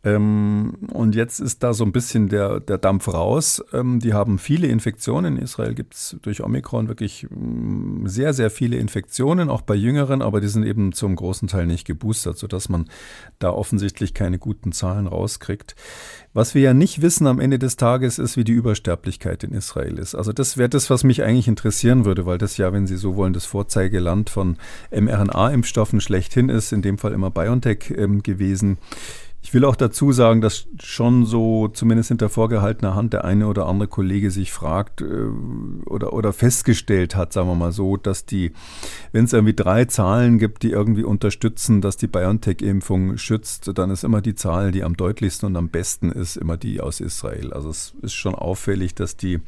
Ähm, 0.05 0.74
und 0.92 1.14
jetzt 1.14 1.40
ist 1.40 1.62
da 1.62 1.72
so 1.72 1.84
ein 1.84 1.90
bisschen 1.90 2.28
der, 2.28 2.61
der 2.61 2.78
Dampf 2.78 3.09
raus. 3.09 3.64
Ähm, 3.72 3.99
die 3.99 4.14
haben 4.14 4.38
viele 4.38 4.68
Infektionen. 4.68 5.36
In 5.36 5.42
Israel 5.42 5.74
gibt 5.74 5.94
es 5.94 6.16
durch 6.22 6.42
Omikron 6.44 6.88
wirklich 6.88 7.26
mm, 7.28 8.07
sehr, 8.07 8.32
sehr 8.32 8.51
viele 8.51 8.76
Infektionen, 8.76 9.49
auch 9.49 9.62
bei 9.62 9.74
Jüngeren, 9.74 10.22
aber 10.22 10.40
die 10.40 10.49
sind 10.49 10.64
eben 10.64 10.92
zum 10.92 11.16
großen 11.16 11.49
Teil 11.49 11.66
nicht 11.66 11.86
geboostert, 11.86 12.38
sodass 12.38 12.68
man 12.68 12.88
da 13.38 13.51
offensichtlich 13.51 14.14
keine 14.14 14.38
guten 14.38 14.70
Zahlen 14.72 15.07
rauskriegt. 15.07 15.74
Was 16.32 16.55
wir 16.55 16.62
ja 16.62 16.74
nicht 16.74 17.01
wissen 17.01 17.26
am 17.26 17.40
Ende 17.40 17.59
des 17.59 17.76
Tages 17.76 18.18
ist, 18.18 18.36
wie 18.36 18.44
die 18.44 18.53
Übersterblichkeit 18.53 19.42
in 19.42 19.53
Israel 19.53 19.99
ist. 19.99 20.14
Also 20.14 20.32
das 20.32 20.59
wäre 20.59 20.68
das, 20.68 20.90
was 20.90 21.03
mich 21.03 21.22
eigentlich 21.22 21.49
interessieren 21.49 22.05
würde, 22.05 22.26
weil 22.26 22.38
das 22.38 22.59
ja, 22.59 22.72
wenn 22.72 22.86
Sie 22.86 22.97
so 22.97 23.16
wollen, 23.16 23.32
das 23.32 23.47
Vorzeigeland 23.47 24.30
von 24.30 24.59
mRNA-Impfstoffen 24.92 26.01
schlechthin 26.01 26.51
ist, 26.51 26.72
in 26.72 26.82
dem 26.82 26.99
Fall 26.99 27.12
immer 27.12 27.30
BioNTech 27.30 27.94
ähm, 27.97 28.22
gewesen. 28.22 28.76
Ich 29.47 29.55
will 29.55 29.64
auch 29.64 29.76
dazu 29.76 30.11
sagen, 30.11 30.40
dass 30.40 30.66
schon 30.82 31.24
so 31.24 31.68
zumindest 31.68 32.09
hinter 32.09 32.28
vorgehaltener 32.28 32.97
Hand 32.97 33.12
der 33.12 33.24
eine 33.24 33.47
oder 33.47 33.66
andere 33.66 33.86
Kollege 33.86 34.32
sich 34.32 34.51
fragt 34.51 35.03
äh, 35.03 35.05
oder, 35.84 36.14
oder 36.14 36.32
festgestellt 36.32 37.14
hat, 37.14 37.32
sagen 37.32 37.47
wir 37.47 37.55
mal 37.55 37.70
so, 37.70 37.97
dass 37.97 38.26
die, 38.26 38.51
wenn 39.12 39.26
es 39.26 39.32
irgendwie 39.32 39.55
drei 39.55 39.84
Zahlen 39.84 40.40
gibt, 40.40 40.64
die 40.64 40.72
irgendwie 40.72 41.05
unterstützen, 41.05 41.80
dass 41.80 41.97
die 41.97 42.09
BioNTech-Impfung 42.09 43.18
schützt, 43.18 43.70
dann 43.72 43.90
ist 43.90 44.03
immer 44.03 44.20
die 44.20 44.34
Zahl, 44.34 44.72
die 44.72 44.82
am 44.82 44.97
deutlichsten 44.97 45.47
und 45.47 45.57
am 45.57 45.68
besten 45.68 46.11
ist, 46.11 46.36
immer 46.36 46.57
die 46.57 46.80
aus 46.80 46.99
Israel. 46.99 47.53
Also 47.53 47.70
es 47.70 47.94
ist 48.03 48.14
schon 48.14 48.34
auffällig, 48.34 48.97
dass 48.97 49.16
die 49.16 49.38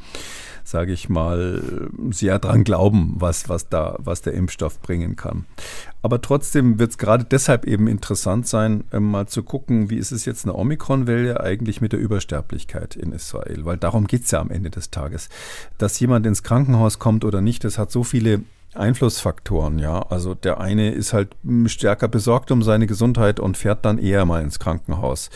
sage 0.68 0.92
ich 0.92 1.08
mal, 1.08 1.88
sehr 2.10 2.38
dran 2.38 2.62
glauben, 2.62 3.14
was, 3.16 3.48
was, 3.48 3.68
da, 3.68 3.96
was 3.98 4.20
der 4.20 4.34
Impfstoff 4.34 4.80
bringen 4.82 5.16
kann. 5.16 5.46
Aber 6.02 6.20
trotzdem 6.20 6.78
wird 6.78 6.90
es 6.90 6.98
gerade 6.98 7.24
deshalb 7.24 7.64
eben 7.64 7.88
interessant 7.88 8.46
sein, 8.46 8.84
ähm, 8.92 9.10
mal 9.10 9.26
zu 9.26 9.42
gucken, 9.42 9.88
wie 9.88 9.96
ist 9.96 10.12
es 10.12 10.26
jetzt 10.26 10.44
eine 10.44 10.54
Omikron-Welle 10.54 11.40
eigentlich 11.40 11.80
mit 11.80 11.92
der 11.92 12.00
Übersterblichkeit 12.00 12.96
in 12.96 13.12
Israel? 13.12 13.64
Weil 13.64 13.78
darum 13.78 14.06
geht 14.06 14.24
es 14.24 14.30
ja 14.30 14.40
am 14.40 14.50
Ende 14.50 14.68
des 14.68 14.90
Tages. 14.90 15.30
Dass 15.78 15.98
jemand 16.00 16.26
ins 16.26 16.42
Krankenhaus 16.42 16.98
kommt 16.98 17.24
oder 17.24 17.40
nicht, 17.40 17.64
das 17.64 17.78
hat 17.78 17.90
so 17.90 18.04
viele 18.04 18.42
Einflussfaktoren, 18.74 19.78
ja. 19.78 20.02
Also 20.02 20.34
der 20.34 20.60
eine 20.60 20.90
ist 20.90 21.14
halt 21.14 21.30
stärker 21.66 22.06
besorgt 22.06 22.50
um 22.50 22.62
seine 22.62 22.86
Gesundheit 22.86 23.40
und 23.40 23.56
fährt 23.56 23.86
dann 23.86 23.96
eher 23.98 24.26
mal 24.26 24.42
ins 24.42 24.58
Krankenhaus. 24.58 25.30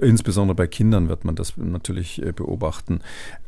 Insbesondere 0.00 0.54
bei 0.54 0.68
Kindern 0.68 1.08
wird 1.08 1.24
man 1.24 1.34
das 1.34 1.56
natürlich 1.56 2.22
äh, 2.22 2.30
beobachten. 2.30 3.00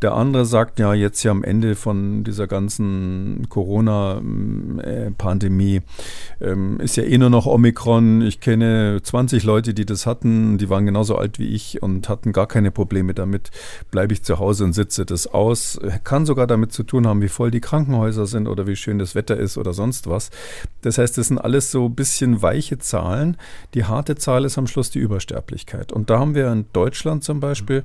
Der 0.02 0.14
andere 0.14 0.46
sagt 0.46 0.80
ja 0.80 0.94
jetzt 0.94 1.22
ja 1.22 1.30
am 1.30 1.44
Ende 1.44 1.76
von 1.76 2.24
dieser 2.24 2.48
ganzen 2.48 3.46
Corona-Pandemie 3.48 5.82
ähm, 6.40 6.80
ist 6.80 6.96
ja 6.96 7.04
eh 7.04 7.16
nur 7.16 7.30
noch 7.30 7.46
Omikron. 7.46 8.22
Ich 8.22 8.40
kenne 8.40 8.98
20 9.00 9.44
Leute, 9.44 9.74
die 9.74 9.86
das 9.86 10.06
hatten, 10.06 10.58
die 10.58 10.68
waren 10.70 10.86
genauso 10.86 11.16
alt 11.16 11.38
wie 11.38 11.54
ich 11.54 11.80
und 11.82 12.08
hatten 12.08 12.32
gar 12.32 12.48
keine 12.48 12.72
Probleme 12.72 13.14
damit. 13.14 13.52
Bleibe 13.92 14.12
ich 14.12 14.24
zu 14.24 14.40
Hause 14.40 14.64
und 14.64 14.72
sitze 14.72 15.06
das 15.06 15.28
aus. 15.28 15.78
Kann 16.02 16.26
sogar 16.26 16.48
damit 16.48 16.72
zu 16.72 16.82
tun 16.82 17.06
haben, 17.06 17.22
wie 17.22 17.28
voll 17.28 17.52
die 17.52 17.60
Krankenhäuser 17.60 18.26
sind 18.26 18.48
oder 18.48 18.66
wie 18.66 18.74
schön 18.74 18.98
das 18.98 19.14
Wetter 19.14 19.19
Wetter 19.20 19.36
ist 19.36 19.58
oder 19.58 19.72
sonst 19.74 20.08
was. 20.08 20.30
Das 20.80 20.96
heißt, 20.96 21.18
das 21.18 21.28
sind 21.28 21.38
alles 21.38 21.70
so 21.70 21.86
ein 21.86 21.94
bisschen 21.94 22.40
weiche 22.40 22.78
Zahlen. 22.78 23.36
Die 23.74 23.84
harte 23.84 24.16
Zahl 24.16 24.46
ist 24.46 24.56
am 24.56 24.66
Schluss 24.66 24.90
die 24.90 24.98
Übersterblichkeit. 24.98 25.92
Und 25.92 26.08
da 26.08 26.18
haben 26.18 26.34
wir 26.34 26.50
in 26.50 26.64
Deutschland 26.72 27.22
zum 27.22 27.40
Beispiel 27.40 27.84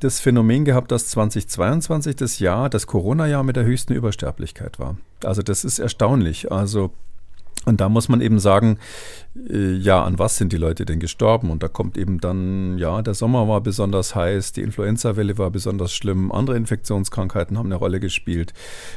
das 0.00 0.20
Phänomen 0.20 0.64
gehabt, 0.64 0.92
dass 0.92 1.08
2022 1.08 2.14
das 2.14 2.38
Jahr, 2.38 2.70
das 2.70 2.86
Corona-Jahr 2.86 3.42
mit 3.42 3.56
der 3.56 3.64
höchsten 3.64 3.94
Übersterblichkeit 3.94 4.78
war. 4.78 4.96
Also 5.24 5.42
das 5.42 5.64
ist 5.64 5.78
erstaunlich. 5.80 6.52
Also 6.52 6.92
und 7.68 7.80
da 7.80 7.88
muss 7.88 8.08
man 8.08 8.20
eben 8.20 8.38
sagen, 8.38 8.78
äh, 9.48 9.74
ja, 9.74 10.02
an 10.02 10.18
was 10.18 10.36
sind 10.36 10.52
die 10.52 10.56
Leute 10.56 10.84
denn 10.84 11.00
gestorben? 11.00 11.50
Und 11.50 11.62
da 11.62 11.68
kommt 11.68 11.96
eben 11.96 12.20
dann, 12.20 12.78
ja, 12.78 13.02
der 13.02 13.14
Sommer 13.14 13.46
war 13.48 13.60
besonders 13.60 14.14
heiß, 14.14 14.52
die 14.52 14.62
Influenza-Welle 14.62 15.38
war 15.38 15.50
besonders 15.50 15.92
schlimm, 15.92 16.32
andere 16.32 16.56
Infektionskrankheiten 16.56 17.58
haben 17.58 17.66
eine 17.66 17.76
Rolle 17.76 18.00
gespielt. 18.00 18.52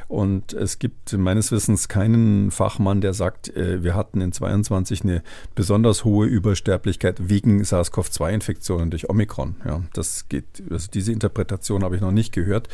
Und 0.08 0.54
es 0.54 0.80
gibt 0.80 1.14
meines 1.14 1.52
Wissens 1.52 1.88
keinen 1.88 2.52
Fachmann, 2.52 3.02
der 3.02 3.14
sagt, 3.14 3.56
äh, 3.56 3.84
wir 3.84 3.96
hatten 3.96 4.22
in 4.22 4.32
22 4.32 5.04
eine 5.04 5.24
besonders 5.56 6.06
hohe 6.06 6.28
Übersterblichkeit 6.28 7.30
wegen 7.30 7.62
SARS-CoV-2-Infektionen 7.64 8.90
durch 8.90 9.10
Omikron. 9.10 9.56
Ja, 9.66 9.82
das 9.94 10.30
geht, 10.30 10.64
also 10.70 10.90
diese 10.92 11.12
Interpretation 11.12 11.84
habe 11.84 11.96
ich 11.96 12.02
noch 12.02 12.12
nicht 12.12 12.34
gehört. 12.34 12.70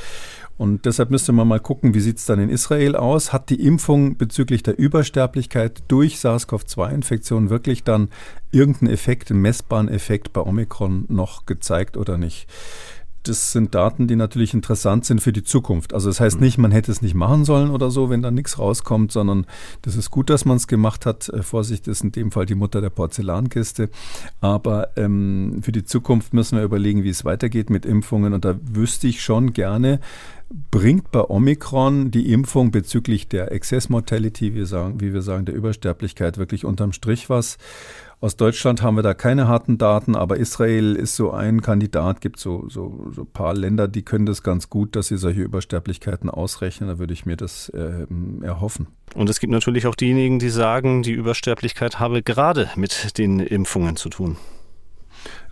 Und 0.58 0.86
deshalb 0.86 1.12
müsste 1.12 1.32
man 1.32 1.48
mal 1.48 1.60
gucken, 1.60 1.94
wie 1.94 2.00
sieht 2.00 2.18
es 2.18 2.26
dann 2.26 2.40
in 2.40 2.50
Israel 2.50 2.96
aus? 2.96 3.32
Hat 3.32 3.50
die 3.50 3.66
Impfung 3.66 4.18
bezüglich 4.18 4.64
der 4.64 4.78
Übersterblichkeit 4.80 5.84
durch 5.88 6.18
SARS-CoV-2-Infektion 6.18 7.50
wirklich 7.50 7.84
dann 7.84 8.10
irgendeinen 8.52 8.92
Effekt, 8.92 9.30
einen 9.30 9.42
messbaren 9.42 9.88
Effekt 9.88 10.34
bei 10.34 10.42
Omikron 10.42 11.06
noch 11.10 11.46
gezeigt 11.46 11.96
oder 11.96 12.18
nicht? 12.18 12.48
das 13.28 13.52
sind 13.52 13.76
Daten, 13.76 14.08
die 14.08 14.16
natürlich 14.16 14.54
interessant 14.54 15.06
sind 15.06 15.22
für 15.22 15.34
die 15.34 15.44
Zukunft. 15.44 15.94
Also 15.94 16.10
das 16.10 16.20
heißt 16.20 16.38
mhm. 16.38 16.44
nicht, 16.46 16.58
man 16.58 16.72
hätte 16.72 16.92
es 16.92 17.02
nicht 17.02 17.16
machen 17.16 17.46
sollen 17.46 17.72
oder 17.72 17.92
so, 17.92 18.10
wenn 18.10 18.22
da 18.22 18.32
nichts 18.32 18.60
rauskommt, 18.60 19.12
sondern 19.12 19.46
das 19.82 19.96
ist 19.96 20.12
gut, 20.12 20.30
dass 20.30 20.46
man 20.46 20.58
es 20.58 20.68
gemacht 20.68 21.06
hat. 21.06 21.30
Äh, 21.30 21.44
Vorsicht 21.44 21.88
ist 21.88 22.04
in 22.04 22.12
dem 22.12 22.32
Fall 22.32 22.46
die 22.46 22.56
Mutter 22.56 22.82
der 22.82 22.90
Porzellankiste. 22.90 23.90
Aber 24.42 24.90
ähm, 24.98 25.60
für 25.62 25.72
die 25.72 25.84
Zukunft 25.84 26.34
müssen 26.34 26.58
wir 26.58 26.64
überlegen, 26.64 27.04
wie 27.04 27.10
es 27.10 27.26
weitergeht 27.26 27.70
mit 27.70 27.86
Impfungen. 27.86 28.34
Und 28.34 28.46
da 28.46 28.56
wüsste 28.62 29.08
ich 29.08 29.22
schon 29.22 29.54
gerne, 29.54 30.00
bringt 30.50 31.12
bei 31.12 31.22
Omikron 31.22 32.12
die 32.12 32.32
Impfung 32.32 32.72
bezüglich 32.72 33.28
der 33.28 33.52
Excess 33.52 33.90
Mortality, 33.90 34.54
wie, 34.56 34.66
sagen, 34.66 35.02
wie 35.02 35.14
wir 35.14 35.22
sagen, 35.22 35.46
der 35.46 35.56
Übersterblichkeit 35.56 36.38
wirklich 36.38 36.66
unterm 36.66 36.94
Strich 36.94 37.30
was? 37.30 37.58
Aus 38.20 38.36
Deutschland 38.36 38.82
haben 38.82 38.96
wir 38.96 39.04
da 39.04 39.14
keine 39.14 39.48
harten 39.48 39.78
Daten, 39.78 40.16
aber 40.16 40.38
Israel 40.38 40.96
ist 40.96 41.16
so 41.16 41.32
ein 41.32 41.62
Kandidat, 41.62 42.20
gibt 42.20 42.40
so, 42.40 42.68
so, 42.68 43.12
so 43.14 43.22
ein 43.22 43.32
paar 43.32 43.54
Länder, 43.54 43.88
die 43.88 44.02
können 44.02 44.26
das 44.26 44.42
ganz 44.42 44.72
gut, 44.72 44.96
dass 44.96 45.08
sie 45.08 45.18
solche 45.18 45.42
Übersterblichkeiten 45.42 46.28
ausrechnen. 46.30 46.90
Da 46.90 46.98
würde 46.98 47.14
ich 47.14 47.28
mir 47.28 47.38
das 47.38 47.70
äh, 47.70 48.08
erhoffen. 48.42 48.88
Und 49.14 49.30
es 49.30 49.40
gibt 49.40 49.52
natürlich 49.52 49.86
auch 49.86 49.94
diejenigen, 49.94 50.40
die 50.40 50.50
sagen, 50.50 51.04
die 51.04 51.12
Übersterblichkeit 51.12 52.00
habe 52.00 52.24
gerade 52.24 52.70
mit 52.76 53.20
den 53.20 53.40
Impfungen 53.40 53.98
zu 53.98 54.10
tun. 54.10 54.38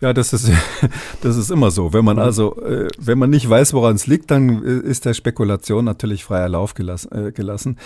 Ja, 0.02 0.14
das 0.14 0.34
ist, 0.34 0.52
das 1.22 1.38
ist 1.38 1.52
immer 1.52 1.72
so. 1.72 1.94
Wenn 1.94 2.06
man 2.06 2.20
also, 2.20 2.62
äh, 2.62 2.88
wenn 2.98 3.18
man 3.18 3.30
nicht 3.30 3.50
weiß, 3.50 3.74
woran 3.74 3.96
es 3.96 4.08
liegt, 4.08 4.32
dann 4.32 4.64
äh, 4.64 4.88
ist 4.88 5.06
der 5.06 5.14
Spekulation 5.14 5.86
natürlich 5.86 6.24
freier 6.24 6.50
Lauf 6.50 6.74
gelassen. 6.74 7.12
Äh, 7.12 7.32
gelassen. 7.32 7.78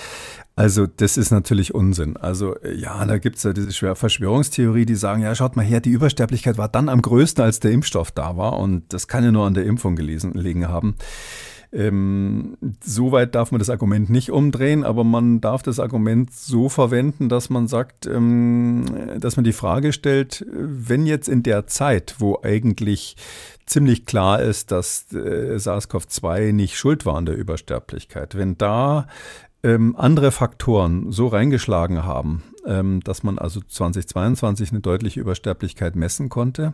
Also 0.56 0.88
das 0.88 1.18
ist 1.18 1.32
natürlich 1.32 1.74
Unsinn. 1.74 2.18
Also 2.18 2.56
ja, 2.76 3.06
da 3.06 3.18
gibt 3.18 3.38
es 3.38 3.44
ja 3.44 3.54
diese 3.54 3.96
Verschwörungstheorie, 3.96 4.86
die 4.86 4.96
sagen, 4.96 5.22
ja, 5.22 5.34
schaut 5.34 5.56
mal 5.56 5.64
her, 5.64 5.80
die 5.80 5.92
Übersterblichkeit 5.92 6.58
war 6.58 6.68
dann 6.68 6.90
am 6.90 7.02
größten, 7.02 7.44
als 7.44 7.60
der 7.62 7.72
Impfstoff 7.72 8.12
da 8.12 8.36
war. 8.36 8.60
Und 8.60 8.92
das 8.94 9.08
kann 9.08 9.24
ja 9.24 9.32
nur 9.32 9.46
an 9.46 9.54
der 9.54 9.66
Impfung 9.66 9.96
gelesen, 9.96 10.34
liegen 10.34 10.68
haben. 10.68 10.96
Ähm, 11.72 12.58
Soweit 12.84 13.36
darf 13.36 13.52
man 13.52 13.60
das 13.60 13.70
Argument 13.70 14.10
nicht 14.10 14.32
umdrehen, 14.32 14.84
aber 14.84 15.04
man 15.04 15.42
darf 15.42 15.62
das 15.62 15.80
Argument 15.80 16.34
so 16.34 16.68
verwenden, 16.70 17.30
dass 17.30 17.50
man 17.50 17.68
sagt, 17.68 18.08
ähm, 18.08 18.86
dass 19.20 19.36
man 19.36 19.44
die 19.44 19.54
Frage 19.54 19.94
stellt, 19.94 20.46
wenn 20.52 21.06
jetzt 21.06 21.30
in 21.30 21.44
der 21.44 21.68
Zeit, 21.68 22.16
wo 22.20 22.40
eigentlich 22.42 23.16
ziemlich 23.66 24.06
klar 24.06 24.42
ist, 24.42 24.72
dass 24.72 25.14
äh, 25.14 25.58
SARS-CoV-2 25.58 26.52
nicht 26.52 26.78
schuld 26.78 27.06
war 27.06 27.16
an 27.16 27.26
der 27.26 27.38
Übersterblichkeit, 27.38 28.36
wenn 28.36 28.58
da 28.58 29.08
ähm, 29.62 29.96
andere 29.98 30.32
Faktoren 30.32 31.12
so 31.12 31.28
reingeschlagen 31.28 32.04
haben, 32.04 32.44
dass 33.04 33.24
man 33.24 33.40
also 33.40 33.62
2022 33.62 34.72
eine 34.72 34.80
deutliche 34.82 35.20
Übersterblichkeit 35.20 35.96
messen 35.96 36.30
konnte, 36.30 36.74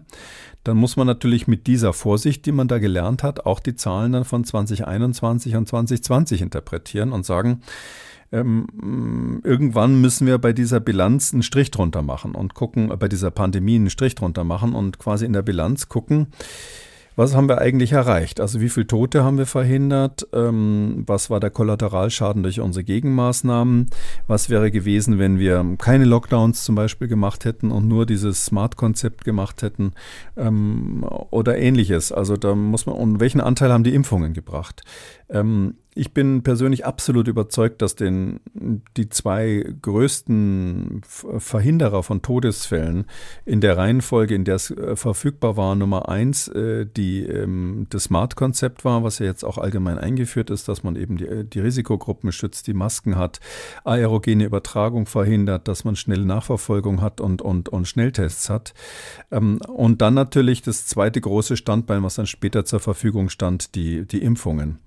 dann 0.64 0.78
muss 0.78 0.98
man 0.98 1.08
natürlich 1.08 1.48
mit 1.48 1.68
dieser 1.68 1.94
Vorsicht, 1.94 2.46
die 2.46 2.52
man 2.52 2.68
da 2.68 2.80
gelernt 2.80 3.24
hat, 3.24 3.46
auch 3.46 3.60
die 3.60 3.76
Zahlen 3.76 4.12
dann 4.12 4.26
von 4.26 4.44
2021 4.44 5.56
und 5.56 5.68
2020 5.68 6.42
interpretieren 6.42 7.12
und 7.14 7.26
sagen, 7.26 7.62
ähm, 8.32 9.42
irgendwann 9.44 10.02
müssen 10.02 10.28
wir 10.28 10.38
bei 10.38 10.52
dieser 10.52 10.80
Bilanz 10.80 11.32
einen 11.32 11.44
Strich 11.44 11.72
drunter 11.72 12.02
machen 12.02 12.36
und 12.36 12.54
gucken, 12.54 12.92
bei 13.00 13.08
dieser 13.08 13.32
Pandemie 13.32 13.76
einen 13.76 13.90
Strich 13.90 14.16
drunter 14.16 14.44
machen 14.44 14.74
und 14.74 15.00
quasi 15.00 15.26
in 15.26 15.34
der 15.34 15.44
Bilanz 15.44 15.88
gucken, 15.88 16.28
was 17.16 17.36
haben 17.36 17.48
wir 17.48 17.60
eigentlich 17.60 17.94
erreicht? 17.94 18.40
Also 18.42 18.62
wie 18.62 18.70
viele 18.70 18.88
Tote 18.88 19.24
haben 19.24 19.38
wir 19.38 19.46
verhindert? 19.46 20.28
Ähm, 20.34 21.04
was 21.08 21.30
war 21.30 21.40
der 21.40 21.50
Kollateralschaden 21.50 22.44
durch 22.44 22.60
unsere 22.60 22.84
Gegenmaßnahmen? 22.84 23.90
Was 24.28 24.50
wäre 24.50 24.72
gewesen, 24.72 25.18
wenn 25.20 25.40
wir 25.40 25.66
keine 25.78 26.06
Lockdowns 26.06 26.64
zum 26.64 26.76
Beispiel 26.76 27.08
gemacht 27.08 27.46
hätten 27.46 27.72
und 27.72 27.88
nur 27.88 28.06
dieses 28.06 28.46
Smart-Konzept 28.46 29.24
gemacht 29.24 29.62
hätten 29.62 29.94
ähm, 30.38 31.06
oder 31.32 31.58
ähnliches? 31.58 32.12
Also 32.12 32.38
da 32.38 32.56
muss 32.56 32.86
man, 32.86 32.96
und 32.96 33.20
welchen 33.20 33.42
Anteil 33.42 33.72
haben 33.72 33.84
die 33.84 33.96
Impfungen 33.96 34.34
gebracht? 34.34 34.84
Ähm, 35.30 35.76
ich 35.98 36.14
bin 36.14 36.44
persönlich 36.44 36.86
absolut 36.86 37.30
überzeugt, 37.30 37.82
dass 37.82 37.96
den, 37.96 38.42
die 38.98 39.08
zwei 39.08 39.66
größten 39.82 41.02
Verhinderer 41.06 42.04
von 42.04 42.22
Todesfällen 42.22 43.06
in 43.46 43.62
der 43.62 43.78
Reihenfolge, 43.78 44.36
in 44.36 44.44
der 44.44 44.56
es 44.56 44.72
äh, 44.72 44.98
verfügbar 44.98 45.56
war, 45.56 45.74
Nummer 45.74 46.10
eins, 46.10 46.50
äh, 46.50 46.86
die, 46.86 47.24
ähm, 47.24 47.88
das 47.90 48.04
Smart-Konzept 48.04 48.84
war, 48.84 49.04
was 49.04 49.20
ja 49.20 49.26
jetzt 49.26 49.46
auch 49.46 49.58
allgemein 49.58 49.98
eingeführt 49.98 50.50
ist, 50.50 50.68
dass 50.68 50.84
man 50.84 50.98
eben 50.98 51.16
die, 51.16 51.46
die 51.46 51.60
Risikogruppen 51.62 52.34
schützt, 52.34 52.68
die 52.68 52.74
Masken 52.74 53.16
hat, 53.16 53.40
aerogene 53.86 54.44
Übertragung 54.44 55.06
verhindert, 55.06 55.70
dass 55.70 55.86
man 55.86 55.96
schnelle 55.96 56.26
Nachverfolgung 56.26 57.02
hat 57.02 57.22
und, 57.22 57.42
und, 57.42 57.70
und 57.70 57.88
Schnelltests 57.88 58.50
hat. 58.50 58.74
Ähm, 59.32 59.62
und 59.68 60.02
dann 60.02 60.14
natürlich 60.14 60.62
das 60.62 60.88
zweite 60.88 61.22
große 61.22 61.56
Standbein, 61.56 62.04
was 62.04 62.16
dann 62.16 62.28
später 62.28 62.66
zur 62.66 62.82
Verfügung 62.82 63.30
stand, 63.30 63.76
die, 63.76 64.06
die 64.06 64.22
Impfungen. 64.22 64.80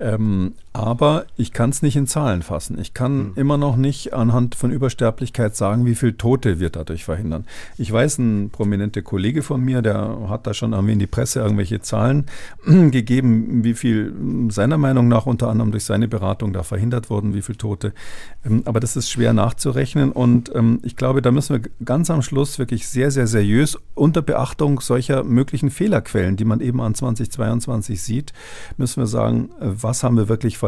Ähm, 0.00 0.54
aber 0.78 1.26
ich 1.36 1.52
kann 1.52 1.70
es 1.70 1.82
nicht 1.82 1.96
in 1.96 2.06
Zahlen 2.06 2.42
fassen. 2.42 2.78
Ich 2.80 2.94
kann 2.94 3.16
mhm. 3.16 3.32
immer 3.34 3.58
noch 3.58 3.76
nicht 3.76 4.14
anhand 4.14 4.54
von 4.54 4.70
Übersterblichkeit 4.70 5.56
sagen, 5.56 5.84
wie 5.86 5.96
viele 5.96 6.16
Tote 6.16 6.60
wir 6.60 6.70
dadurch 6.70 7.04
verhindern. 7.04 7.46
Ich 7.78 7.92
weiß, 7.92 8.18
ein 8.18 8.50
prominenter 8.50 9.02
Kollege 9.02 9.42
von 9.42 9.60
mir, 9.60 9.82
der 9.82 10.28
hat 10.28 10.46
da 10.46 10.54
schon 10.54 10.72
irgendwie 10.74 10.92
in 10.92 11.00
die 11.00 11.08
Presse 11.08 11.40
irgendwelche 11.40 11.80
Zahlen 11.80 12.26
gegeben, 12.64 13.64
wie 13.64 13.74
viel 13.74 14.14
seiner 14.50 14.78
Meinung 14.78 15.08
nach 15.08 15.26
unter 15.26 15.48
anderem 15.48 15.72
durch 15.72 15.84
seine 15.84 16.06
Beratung 16.06 16.52
da 16.52 16.62
verhindert 16.62 17.10
wurden, 17.10 17.34
wie 17.34 17.42
viele 17.42 17.58
Tote. 17.58 17.92
Ähm, 18.46 18.62
aber 18.64 18.78
das 18.78 18.94
ist 18.94 19.10
schwer 19.10 19.32
nachzurechnen 19.32 20.12
und 20.12 20.54
ähm, 20.54 20.78
ich 20.84 20.94
glaube, 20.94 21.22
da 21.22 21.32
müssen 21.32 21.60
wir 21.60 21.70
ganz 21.84 22.08
am 22.08 22.22
Schluss 22.22 22.60
wirklich 22.60 22.86
sehr, 22.86 23.10
sehr 23.10 23.26
seriös 23.26 23.76
unter 23.96 24.22
Beachtung 24.22 24.80
solcher 24.80 25.24
möglichen 25.24 25.70
Fehlerquellen, 25.70 26.36
die 26.36 26.44
man 26.44 26.60
eben 26.60 26.80
an 26.80 26.94
2022 26.94 28.00
sieht, 28.00 28.32
müssen 28.76 29.02
wir 29.02 29.08
sagen, 29.08 29.50
äh, 29.60 29.66
was 29.66 30.04
haben 30.04 30.16
wir 30.16 30.28
wirklich 30.28 30.56
verhindert, 30.56 30.67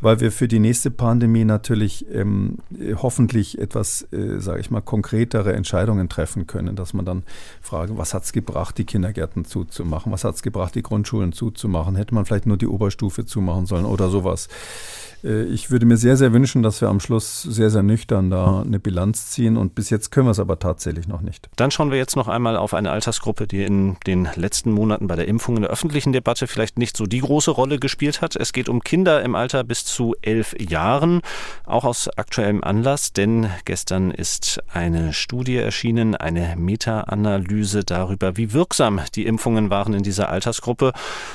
weil 0.00 0.20
wir 0.20 0.32
für 0.32 0.48
die 0.48 0.58
nächste 0.58 0.90
Pandemie 0.90 1.44
natürlich 1.44 2.06
ähm, 2.12 2.58
hoffentlich 2.96 3.58
etwas, 3.58 4.06
äh, 4.12 4.38
sage 4.38 4.60
ich 4.60 4.70
mal, 4.70 4.80
konkretere 4.80 5.52
Entscheidungen 5.52 6.08
treffen 6.08 6.46
können, 6.46 6.76
dass 6.76 6.94
man 6.94 7.04
dann 7.04 7.22
fragt, 7.60 7.96
was 7.96 8.14
hat 8.14 8.24
es 8.24 8.32
gebracht, 8.32 8.78
die 8.78 8.84
Kindergärten 8.84 9.44
zuzumachen, 9.44 10.12
was 10.12 10.24
hat 10.24 10.34
es 10.34 10.42
gebracht, 10.42 10.74
die 10.74 10.82
Grundschulen 10.82 11.32
zuzumachen, 11.32 11.96
hätte 11.96 12.14
man 12.14 12.24
vielleicht 12.24 12.46
nur 12.46 12.56
die 12.56 12.66
Oberstufe 12.68 13.24
zumachen 13.24 13.66
sollen 13.66 13.84
oder 13.84 14.08
sowas. 14.08 14.48
Äh, 15.24 15.44
ich 15.44 15.70
würde 15.70 15.86
mir 15.86 15.96
sehr, 15.96 16.16
sehr 16.16 16.32
wünschen, 16.32 16.62
dass 16.62 16.80
wir 16.80 16.88
am 16.88 17.00
Schluss 17.00 17.42
sehr, 17.42 17.70
sehr 17.70 17.82
nüchtern 17.82 18.30
da 18.30 18.62
eine 18.62 18.78
Bilanz 18.78 19.30
ziehen. 19.30 19.56
Und 19.56 19.74
bis 19.74 19.90
jetzt 19.90 20.10
können 20.10 20.26
wir 20.26 20.32
es 20.32 20.40
aber 20.40 20.58
tatsächlich 20.58 21.08
noch 21.08 21.20
nicht. 21.20 21.48
Dann 21.56 21.70
schauen 21.70 21.90
wir 21.90 21.98
jetzt 21.98 22.16
noch 22.16 22.28
einmal 22.28 22.56
auf 22.56 22.74
eine 22.74 22.90
Altersgruppe, 22.90 23.46
die 23.46 23.62
in 23.62 23.96
den 24.06 24.28
letzten 24.36 24.72
Monaten 24.72 25.06
bei 25.06 25.16
der 25.16 25.28
Impfung 25.28 25.56
in 25.56 25.62
der 25.62 25.70
öffentlichen 25.70 26.12
Debatte 26.12 26.46
vielleicht 26.46 26.78
nicht 26.78 26.96
so 26.96 27.06
die 27.06 27.20
große 27.20 27.50
Rolle 27.50 27.78
gespielt 27.78 28.20
hat. 28.20 28.36
Es 28.36 28.52
geht 28.52 28.68
um 28.68 28.80
Kinder 28.80 29.22
im 29.22 29.34
Alter 29.34 29.64
bis 29.64 29.84
zu 29.84 30.14
elf 30.22 30.54
Jahren, 30.58 31.20
auch 31.64 31.84
aus 31.84 32.08
aktuellem 32.16 32.62
Anlass, 32.64 33.12
denn 33.12 33.48
gestern 33.64 34.10
ist 34.10 34.62
eine 34.72 35.12
Studie 35.12 35.56
erschienen, 35.56 36.14
eine 36.14 36.54
Meta-Analyse 36.56 37.84
darüber, 37.84 38.36
wie 38.36 38.52
wirksam 38.52 39.00
die 39.14 39.26
Impfungen 39.26 39.70
waren 39.70 39.94
in 39.94 40.02
dieser 40.02 40.28
Altersgruppe. 40.28 40.92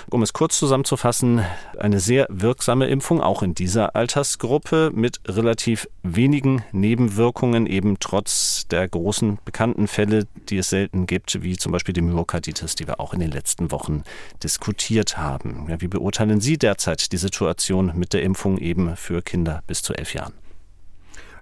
Um 0.09 0.21
es 0.21 0.33
kurz 0.33 0.57
zusammenzufassen, 0.57 1.41
eine 1.77 1.99
sehr 1.99 2.27
wirksame 2.29 2.87
Impfung, 2.87 3.21
auch 3.21 3.43
in 3.43 3.53
dieser 3.53 3.76
dieser 3.77 3.95
Altersgruppe 3.95 4.89
mit 4.91 5.19
relativ 5.27 5.87
wenigen 6.01 6.63
Nebenwirkungen, 6.71 7.67
eben 7.67 7.97
trotz 7.99 8.67
der 8.69 8.87
großen 8.87 9.37
bekannten 9.45 9.87
Fälle, 9.87 10.25
die 10.49 10.57
es 10.57 10.71
selten 10.71 11.05
gibt, 11.05 11.43
wie 11.43 11.57
zum 11.57 11.73
Beispiel 11.73 11.93
die 11.93 12.01
Myokarditis, 12.01 12.73
die 12.73 12.87
wir 12.87 12.99
auch 12.99 13.13
in 13.13 13.19
den 13.19 13.29
letzten 13.29 13.69
Wochen 13.69 14.01
diskutiert 14.41 15.19
haben. 15.19 15.67
Ja, 15.69 15.79
wie 15.79 15.87
beurteilen 15.87 16.41
Sie 16.41 16.57
derzeit 16.57 17.11
die 17.11 17.17
Situation 17.17 17.91
mit 17.93 18.13
der 18.13 18.23
Impfung 18.23 18.57
eben 18.57 18.95
für 18.95 19.21
Kinder 19.21 19.61
bis 19.67 19.83
zu 19.83 19.93
elf 19.93 20.15
Jahren? 20.15 20.33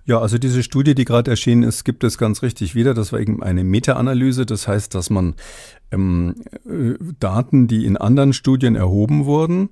Ja, 0.03 0.19
also 0.19 0.37
diese 0.37 0.61
Studie, 0.61 0.93
die 0.93 1.05
gerade 1.05 1.31
erschienen 1.31 1.63
ist, 1.63 1.85
gibt 1.85 2.03
es 2.03 2.17
ganz 2.17 2.43
richtig 2.43 2.75
wieder. 2.75 2.93
Das 2.93 3.13
war 3.13 3.21
eben 3.21 3.41
eine 3.41 3.63
Meta-Analyse. 3.63 4.45
Das 4.45 4.67
heißt, 4.67 4.93
dass 4.93 5.09
man 5.09 5.35
ähm, 5.91 6.35
äh, 6.69 6.95
Daten, 7.19 7.67
die 7.67 7.85
in 7.85 7.95
anderen 7.95 8.33
Studien 8.33 8.75
erhoben 8.75 9.23
wurden, 9.23 9.69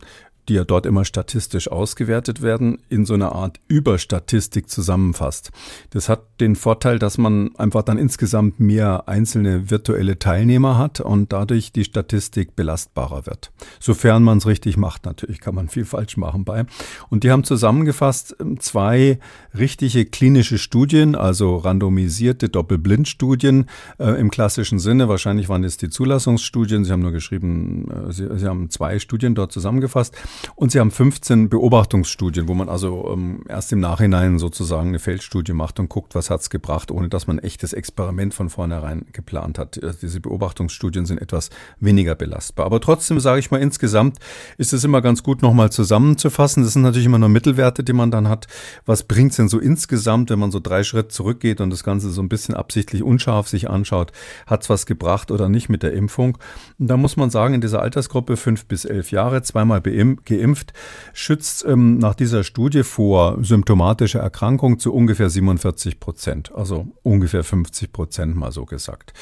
die 0.50 0.56
ja 0.56 0.64
dort 0.64 0.86
immer 0.86 1.06
statistisch 1.06 1.72
ausgewertet 1.72 2.42
werden, 2.42 2.80
in 2.90 3.06
so 3.06 3.14
einer 3.14 3.34
Art 3.34 3.60
Überstatistik 3.68 4.70
zusammenfasst. 4.70 5.52
Das 5.92 6.10
hat 6.10 6.22
den 6.40 6.56
Vorteil, 6.56 7.00
dass 7.00 7.18
man 7.18 7.56
einfach 7.56 7.84
dann 7.84 7.98
insgesamt 7.98 8.60
mehr 8.60 9.08
einzelne 9.08 9.70
virtuelle 9.70 10.20
Teilnehmer 10.20 10.78
hat 10.78 11.00
und 11.00 11.32
dadurch 11.32 11.72
die 11.72 11.86
Statistik 11.86 12.56
belastbarer 12.56 13.26
wird. 13.26 13.52
Sofern 13.80 14.24
man 14.24 14.40
es 14.40 14.46
richtig 14.46 14.78
macht, 14.78 15.06
natürlich 15.06 15.40
kann 15.40 15.56
man 15.56 15.70
viel 15.70 15.86
falsch 15.86 16.18
machen 16.18 16.44
bei. 16.44 16.66
Und 17.10 17.24
die 17.24 17.32
haben 17.32 17.44
zusammengefasst 17.44 18.36
ähm, 18.40 18.60
zwei 18.60 19.20
richtige 19.58 20.06
klinische 20.06 20.58
Studien, 20.58 21.16
also 21.16 21.58
randomisierte 21.58 22.50
Doppelblindstudien 22.50 23.66
äh, 24.00 24.20
im 24.20 24.30
klassischen 24.32 24.80
Sinne. 24.80 25.08
Wahrscheinlich 25.08 25.50
waren 25.50 25.64
es 25.64 25.78
die 25.78 25.90
Zulassungsstudien. 25.90 26.86
Sie 26.86 26.92
haben 26.92 27.02
nur 27.02 27.12
geschrieben, 27.12 27.90
äh, 27.92 28.12
Sie, 28.12 28.28
Sie 28.38 28.48
haben 28.48 28.70
zwei 28.70 29.00
Studien 29.00 29.36
dort 29.36 29.52
zusammengefasst. 29.52 30.16
Und 30.56 30.72
sie 30.72 30.80
haben 30.80 30.92
15 30.92 31.50
Beobachtungsstudien, 31.50 32.48
wo 32.48 32.54
man 32.54 32.70
also 32.70 33.10
ähm, 33.14 33.44
erst 33.48 33.72
im 33.72 33.80
Nachhinein 33.80 34.40
sozusagen 34.40 34.90
eine 34.90 35.00
Feldstudie 35.00 35.54
macht 35.54 35.80
und 35.80 35.90
guckt, 35.90 36.16
was 36.16 36.30
hat's 36.30 36.50
gebracht, 36.50 36.92
ohne 36.92 37.10
dass 37.10 37.28
man 37.28 37.40
ein 37.40 37.44
echtes 37.44 37.74
Experiment 37.74 38.34
von 38.34 38.50
vornherein 38.50 39.06
geplant 39.12 39.58
hat. 39.60 39.82
Also 39.84 40.00
diese 40.02 40.20
Beobachtungsstudien 40.20 41.06
sind 41.06 41.22
etwas 41.22 41.50
weniger 41.80 42.16
belastbar. 42.16 42.66
Aber 42.66 42.80
trotzdem 42.80 43.20
sage 43.20 43.40
ich 43.40 43.52
mal, 43.52 43.62
insgesamt 43.62 44.18
ist 44.58 44.74
es 44.74 44.84
immer 44.84 45.02
ganz 45.02 45.24
gut, 45.24 45.42
nochmal 45.42 45.72
zusammenzufassen. 45.72 46.64
Das 46.64 46.74
sind 46.74 46.82
natürlich 46.82 47.06
immer 47.06 47.20
nur 47.20 47.30
Mittelwerte, 47.30 47.84
die 47.84 47.94
man 47.94 48.12
dann 48.12 48.28
hat. 48.28 48.48
Was 48.86 49.04
bringt's 49.04 49.38
denn 49.38 49.50
so 49.50 49.60
insgesamt, 49.60 50.30
wenn 50.30 50.40
man 50.40 50.52
so 50.52 50.60
drei 50.60 50.84
Schritte 50.84 51.10
zurückgeht 51.10 51.62
und 51.62 51.70
das 51.70 51.84
Ganze 51.84 52.10
so 52.10 52.22
ein 52.22 52.30
bisschen 52.30 52.56
absichtlich 52.56 53.04
unscharf 53.04 53.48
sich 53.48 53.70
anschaut? 53.70 54.12
Hat's 54.48 54.70
was 54.70 54.86
gebracht 54.86 55.32
oder 55.32 55.50
nicht 55.50 55.70
mit 55.70 55.84
der 55.84 55.94
Impfung? 55.94 56.38
Und 56.80 56.88
da 56.88 56.98
muss 56.98 57.18
man 57.18 57.30
sagen, 57.30 57.54
in 57.54 57.62
dieser 57.62 57.82
Altersgruppe 57.82 58.38
fünf 58.38 58.66
bis 58.66 58.86
elf 58.86 59.12
Jahre, 59.12 59.42
zweimal 59.42 59.82
beimpft, 59.82 60.23
geimpft, 60.26 60.74
schützt 61.14 61.66
ähm, 61.68 61.98
nach 61.98 62.16
dieser 62.16 62.44
Studie 62.44 62.84
vor 62.84 63.38
symptomatischer 63.42 64.20
Erkrankung 64.20 64.80
zu 64.80 64.94
ungefähr 64.94 65.30
47 65.30 66.00
Prozent, 66.00 66.54
also 66.54 66.88
ungefähr 67.04 67.44
50 67.44 67.92
Prozent 67.92 68.36
mal 68.36 68.52
so 68.52 68.66
gesagt. 68.66 69.14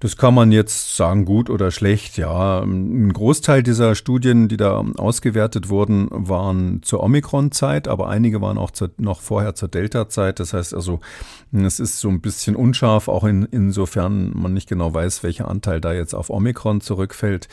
Das 0.00 0.16
kann 0.16 0.34
man 0.34 0.52
jetzt 0.52 0.96
sagen, 0.96 1.24
gut 1.24 1.50
oder 1.50 1.70
schlecht. 1.70 2.16
Ja, 2.16 2.60
ein 2.60 3.12
Großteil 3.12 3.62
dieser 3.62 3.94
Studien, 3.94 4.48
die 4.48 4.56
da 4.56 4.84
ausgewertet 4.96 5.68
wurden, 5.68 6.08
waren 6.10 6.82
zur 6.82 7.02
Omikron-Zeit, 7.02 7.88
aber 7.88 8.08
einige 8.08 8.40
waren 8.40 8.58
auch 8.58 8.70
zu, 8.70 8.88
noch 8.98 9.20
vorher 9.20 9.54
zur 9.54 9.68
Delta-Zeit. 9.68 10.40
Das 10.40 10.52
heißt 10.52 10.74
also, 10.74 11.00
es 11.52 11.80
ist 11.80 12.00
so 12.00 12.08
ein 12.08 12.20
bisschen 12.20 12.56
unscharf, 12.56 13.08
auch 13.08 13.24
in, 13.24 13.44
insofern 13.50 14.32
man 14.34 14.52
nicht 14.52 14.68
genau 14.68 14.92
weiß, 14.92 15.22
welcher 15.22 15.48
Anteil 15.48 15.80
da 15.80 15.92
jetzt 15.92 16.14
auf 16.14 16.30
Omikron 16.30 16.80
zurückfällt. 16.80 17.48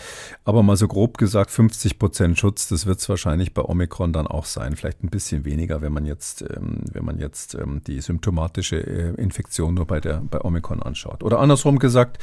Aber 0.45 0.63
mal 0.63 0.77
so 0.77 0.87
grob 0.87 1.17
gesagt, 1.17 1.51
50 1.51 1.99
Prozent 1.99 2.39
Schutz, 2.39 2.67
das 2.67 2.82
wird 2.85 2.99
es 2.99 3.09
wahrscheinlich 3.09 3.53
bei 3.53 3.61
Omikron 3.61 4.13
dann 4.13 4.27
auch 4.27 4.45
sein. 4.45 4.75
Vielleicht 4.75 5.03
ein 5.03 5.09
bisschen 5.09 5.45
weniger, 5.45 5.81
wenn 5.81 5.93
man 5.93 6.05
jetzt, 6.05 6.41
ähm, 6.41 6.81
wenn 6.91 7.05
man 7.05 7.19
jetzt 7.19 7.55
ähm, 7.55 7.81
die 7.85 8.01
symptomatische 8.01 8.77
äh, 8.77 9.13
Infektion 9.21 9.73
nur 9.73 9.85
bei 9.85 9.99
der, 9.99 10.21
bei 10.29 10.41
Omikron 10.41 10.81
anschaut. 10.81 11.23
Oder 11.23 11.39
andersrum 11.39 11.79
gesagt, 11.79 12.17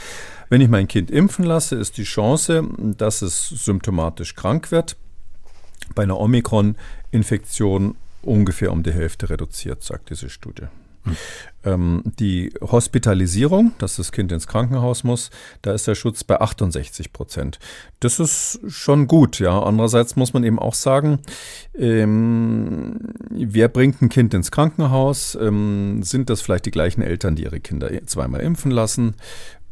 wenn 0.49 0.61
ich 0.61 0.69
mein 0.69 0.89
Kind 0.89 1.11
impfen 1.11 1.45
lasse, 1.45 1.77
ist 1.77 1.97
die 1.97 2.05
Chance, 2.05 2.65
dass 2.79 3.23
es 3.23 3.49
symptomatisch 3.49 4.35
krank 4.35 4.71
wird, 4.71 4.97
bei 5.95 6.03
einer 6.05 6.19
Omikron-Infektion 6.19 7.97
ungefähr 8.23 8.73
um 8.73 8.83
die 8.83 8.93
Hälfte 8.93 9.31
reduziert, 9.31 9.83
sagt 9.83 10.11
diese 10.11 10.29
Studie. 10.29 10.67
Ähm, 11.63 12.03
die 12.19 12.55
Hospitalisierung, 12.63 13.73
dass 13.79 13.97
das 13.97 14.13
Kind 14.13 14.33
ins 14.33 14.47
Krankenhaus 14.47 15.05
muss, 15.05 15.31
da 15.61 15.73
ist 15.73 15.87
der 15.87 15.95
Schutz 15.95 16.25
bei 16.25 16.41
68 16.41 17.13
Prozent. 17.13 17.59
Das 18.01 18.19
ist 18.19 18.61
schon 18.69 19.07
gut, 19.07 19.41
ja. 19.41 19.63
Andererseits 19.63 20.17
muss 20.17 20.33
man 20.33 20.43
eben 20.43 20.59
auch 20.59 20.73
sagen, 20.73 21.19
ähm, 21.75 22.99
wer 23.31 23.69
bringt 23.69 24.01
ein 24.01 24.09
Kind 24.09 24.33
ins 24.33 24.51
Krankenhaus? 24.51 25.37
Ähm, 25.41 26.03
sind 26.03 26.31
das 26.31 26.41
vielleicht 26.41 26.65
die 26.65 26.71
gleichen 26.71 27.03
Eltern, 27.03 27.37
die 27.37 27.43
ihre 27.43 27.61
Kinder 27.61 27.91
zweimal 28.07 28.41
impfen 28.41 28.71
lassen? 28.71 29.15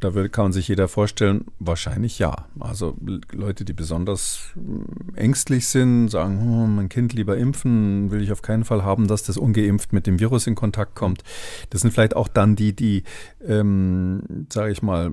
Da 0.00 0.28
kann 0.28 0.52
sich 0.52 0.68
jeder 0.68 0.86
vorstellen, 0.86 1.46
wahrscheinlich 1.58 2.20
ja. 2.20 2.46
Also 2.60 2.96
Leute, 3.32 3.64
die 3.64 3.72
besonders 3.72 4.50
hm, 4.54 4.86
ängstlich 5.16 5.66
sind, 5.66 6.08
sagen, 6.08 6.38
oh, 6.42 6.66
mein 6.66 6.88
Kind 6.88 7.12
lieber 7.14 7.36
impfen, 7.36 8.10
will 8.12 8.22
ich 8.22 8.30
auf 8.30 8.40
keinen 8.42 8.64
Fall 8.64 8.84
haben, 8.84 9.08
dass 9.08 9.24
das 9.24 9.36
ungeimpft 9.36 9.92
mit 9.92 10.06
dem 10.06 10.20
Virus 10.20 10.46
in 10.46 10.54
Kontakt 10.54 10.94
kommt. 10.94 11.24
Das 11.70 11.80
sind 11.80 11.90
vielleicht 11.90 12.14
auch 12.14 12.28
dann 12.28 12.54
die, 12.54 12.74
die, 12.74 13.02
ähm, 13.44 14.46
sage 14.52 14.70
ich 14.70 14.82
mal, 14.82 15.12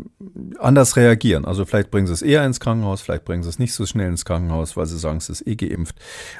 anders 0.59 0.95
reagieren. 0.97 1.45
Also 1.45 1.65
vielleicht 1.65 1.89
bringen 1.89 2.05
sie 2.05 2.13
es 2.13 2.21
eher 2.21 2.45
ins 2.45 2.59
Krankenhaus, 2.59 3.01
vielleicht 3.01 3.25
bringen 3.25 3.41
sie 3.41 3.49
es 3.49 3.57
nicht 3.57 3.73
so 3.73 3.87
schnell 3.87 4.09
ins 4.09 4.23
Krankenhaus, 4.23 4.77
weil 4.77 4.85
sie 4.85 4.99
sagen, 4.99 5.17
es 5.17 5.29
ist 5.29 5.47
eh 5.47 5.55
geimpft. 5.55 5.95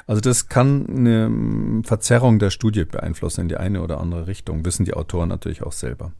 Also 0.06 0.20
das 0.20 0.48
kann 0.48 0.86
eine 0.88 1.26
hm, 1.26 1.84
Verzerrung 1.84 2.38
der 2.38 2.50
Studie 2.50 2.84
beeinflussen 2.84 3.40
in 3.40 3.48
die 3.48 3.56
eine 3.56 3.82
oder 3.82 4.00
andere 4.00 4.28
Richtung, 4.28 4.64
wissen 4.64 4.84
die 4.84 4.94
Autoren 4.94 5.28
natürlich 5.28 5.64
auch 5.64 5.72
selber. 5.72 6.12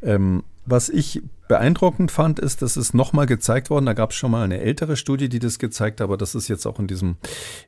Ähm, 0.00 0.44
was 0.66 0.88
ich 0.88 1.22
beeindruckend 1.48 2.10
fand, 2.10 2.40
ist, 2.40 2.60
dass 2.60 2.76
es 2.76 2.92
nochmal 2.92 3.26
gezeigt 3.26 3.70
worden, 3.70 3.86
da 3.86 3.92
gab 3.92 4.10
es 4.10 4.16
schon 4.16 4.32
mal 4.32 4.42
eine 4.44 4.60
ältere 4.60 4.96
Studie, 4.96 5.28
die 5.28 5.38
das 5.38 5.58
gezeigt 5.58 6.00
hat, 6.00 6.04
aber 6.04 6.16
das 6.16 6.34
ist 6.34 6.48
jetzt 6.48 6.66
auch 6.66 6.80
in, 6.80 6.88
diesem, 6.88 7.16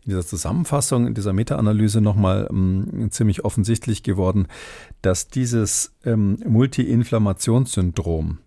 in 0.04 0.10
dieser 0.10 0.26
Zusammenfassung, 0.26 1.06
in 1.06 1.14
dieser 1.14 1.32
Meta-Analyse 1.32 2.00
nochmal 2.00 2.48
ähm, 2.50 3.08
ziemlich 3.10 3.44
offensichtlich 3.44 4.02
geworden, 4.02 4.48
dass 5.00 5.28
dieses 5.28 5.94
ähm, 6.04 6.38
Multi-Inflammationssyndrom 6.44 8.38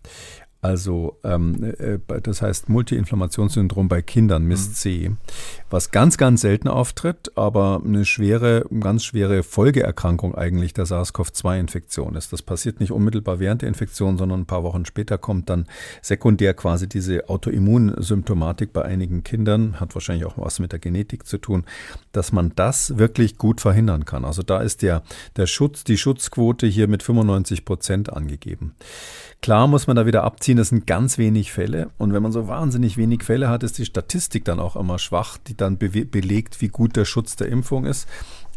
also 0.62 1.18
ähm, 1.24 1.74
äh, 1.80 1.98
das 2.22 2.42
heißt 2.44 2.70
Multiinflammationssyndrom 2.70 3.88
bei 3.88 4.04
Kindern, 4.04 4.46
MIS-C, 4.46 5.10
mhm. 5.10 5.18
was 5.72 5.90
ganz, 5.90 6.18
ganz 6.18 6.42
selten 6.42 6.68
auftritt, 6.68 7.32
aber 7.36 7.82
eine 7.84 8.06
schwere, 8.06 8.66
ganz 8.80 9.04
schwere 9.04 9.42
Folgeerkrankung 9.42 10.36
eigentlich 10.36 10.74
der 10.74 10.86
SARS-CoV-2-Infektion 10.86 12.16
ist. 12.16 12.32
Das 12.32 12.44
passiert 12.44 12.80
nicht 12.80 12.92
unmittelbar 12.92 13.40
während 13.40 13.64
der 13.64 13.70
Infektion, 13.70 14.20
sondern 14.20 14.42
ein 14.42 14.46
paar 14.46 14.64
Wochen 14.64 14.86
später 14.86 15.18
kommt 15.18 15.50
dann 15.50 15.66
sekundär 16.04 16.54
quasi 16.54 16.88
diese 16.88 17.28
Autoimmunsymptomatik 17.28 18.72
bei 18.72 18.84
einigen 18.84 19.24
Kindern, 19.24 19.80
hat 19.80 19.96
wahrscheinlich 19.96 20.26
auch 20.26 20.38
was 20.38 20.60
mit 20.60 20.72
der 20.72 20.80
Genetik 20.80 21.26
zu 21.26 21.40
tun, 21.40 21.66
dass 22.12 22.32
man 22.32 22.52
das 22.56 23.00
wirklich 23.00 23.40
gut 23.40 23.62
verhindern 23.62 24.06
kann. 24.06 24.26
Also 24.26 24.44
da 24.44 24.62
ist 24.62 24.84
der, 24.84 25.02
der 25.38 25.48
Schutz, 25.48 25.84
die 25.84 25.98
Schutzquote 25.98 26.68
hier 26.68 26.88
mit 26.88 27.02
95 27.02 27.66
Prozent 27.66 28.14
angegeben. 28.14 28.76
Klar 29.42 29.68
muss 29.68 29.88
man 29.88 29.96
da 29.96 30.06
wieder 30.06 30.24
abziehen, 30.24 30.51
das 30.58 30.70
sind 30.70 30.88
ganz 30.88 31.18
wenig 31.18 31.52
Fälle. 31.52 31.90
Und 31.98 32.14
wenn 32.14 32.24
man 32.24 32.32
so 32.32 32.48
wahnsinnig 32.48 32.98
wenig 32.98 33.24
Fälle 33.24 33.50
hat, 33.50 33.64
ist 33.64 33.78
die 33.78 33.86
Statistik 33.86 34.46
dann 34.46 34.60
auch 34.60 34.76
immer 34.76 35.00
schwach, 35.00 35.38
die 35.38 35.56
dann 35.56 35.78
be 35.78 35.90
belegt, 35.90 36.62
wie 36.62 36.70
gut 36.70 36.96
der 36.96 37.06
Schutz 37.06 37.36
der 37.36 37.48
Impfung 37.48 37.86
ist. 37.86 38.08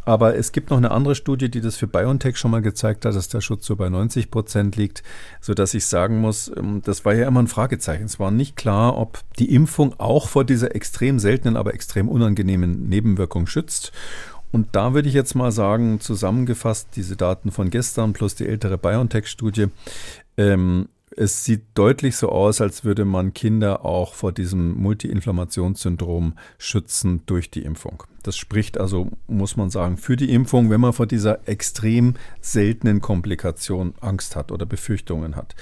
Aber 0.06 0.36
es 0.36 0.52
gibt 0.52 0.70
noch 0.70 0.76
eine 0.76 0.90
andere 0.90 1.14
Studie, 1.14 1.50
die 1.50 1.60
das 1.60 1.76
für 1.76 1.86
BioNTech 1.86 2.36
schon 2.36 2.50
mal 2.50 2.60
gezeigt 2.60 3.04
hat, 3.06 3.14
dass 3.14 3.28
der 3.28 3.40
Schutz 3.40 3.64
so 3.64 3.76
bei 3.76 3.88
90 3.88 4.30
Prozent 4.30 4.76
liegt, 4.76 5.02
sodass 5.40 5.72
ich 5.72 5.86
sagen 5.86 6.20
muss, 6.20 6.52
ähm, 6.56 6.82
das 6.84 7.04
war 7.04 7.14
ja 7.14 7.26
immer 7.26 7.40
ein 7.40 7.48
Fragezeichen. 7.48 8.04
Es 8.04 8.20
war 8.20 8.30
nicht 8.30 8.56
klar, 8.56 8.98
ob 8.98 9.20
die 9.38 9.54
Impfung 9.54 9.98
auch 9.98 10.28
vor 10.28 10.44
dieser 10.44 10.74
extrem 10.74 11.18
seltenen, 11.18 11.56
aber 11.56 11.74
extrem 11.74 12.08
unangenehmen 12.08 12.88
Nebenwirkung 12.88 13.46
schützt. 13.46 13.92
Und 14.52 14.68
da 14.72 14.94
würde 14.94 15.08
ich 15.08 15.14
jetzt 15.14 15.34
mal 15.34 15.50
sagen, 15.50 16.00
zusammengefasst, 16.00 16.90
diese 16.94 17.16
Daten 17.16 17.50
von 17.50 17.70
gestern 17.70 18.12
plus 18.12 18.36
die 18.36 18.46
ältere 18.46 18.78
BioNTech-Studie, 18.78 19.66
ähm, 20.36 20.88
es 21.16 21.44
sieht 21.44 21.62
deutlich 21.74 22.16
so 22.16 22.28
aus, 22.28 22.60
als 22.60 22.84
würde 22.84 23.04
man 23.04 23.34
Kinder 23.34 23.84
auch 23.84 24.14
vor 24.14 24.32
diesem 24.32 24.74
Multiinflammationssyndrom 24.74 26.34
schützen 26.58 27.22
durch 27.26 27.50
die 27.50 27.62
Impfung. 27.62 28.04
Das 28.22 28.36
spricht 28.36 28.78
also, 28.78 29.08
muss 29.26 29.56
man 29.56 29.70
sagen, 29.70 29.96
für 29.96 30.16
die 30.16 30.32
Impfung, 30.32 30.70
wenn 30.70 30.80
man 30.80 30.92
vor 30.92 31.06
dieser 31.06 31.46
extrem 31.48 32.14
seltenen 32.40 33.00
Komplikation 33.00 33.94
Angst 34.00 34.34
hat 34.34 34.50
oder 34.50 34.66
Befürchtungen 34.66 35.36
hat. 35.36 35.54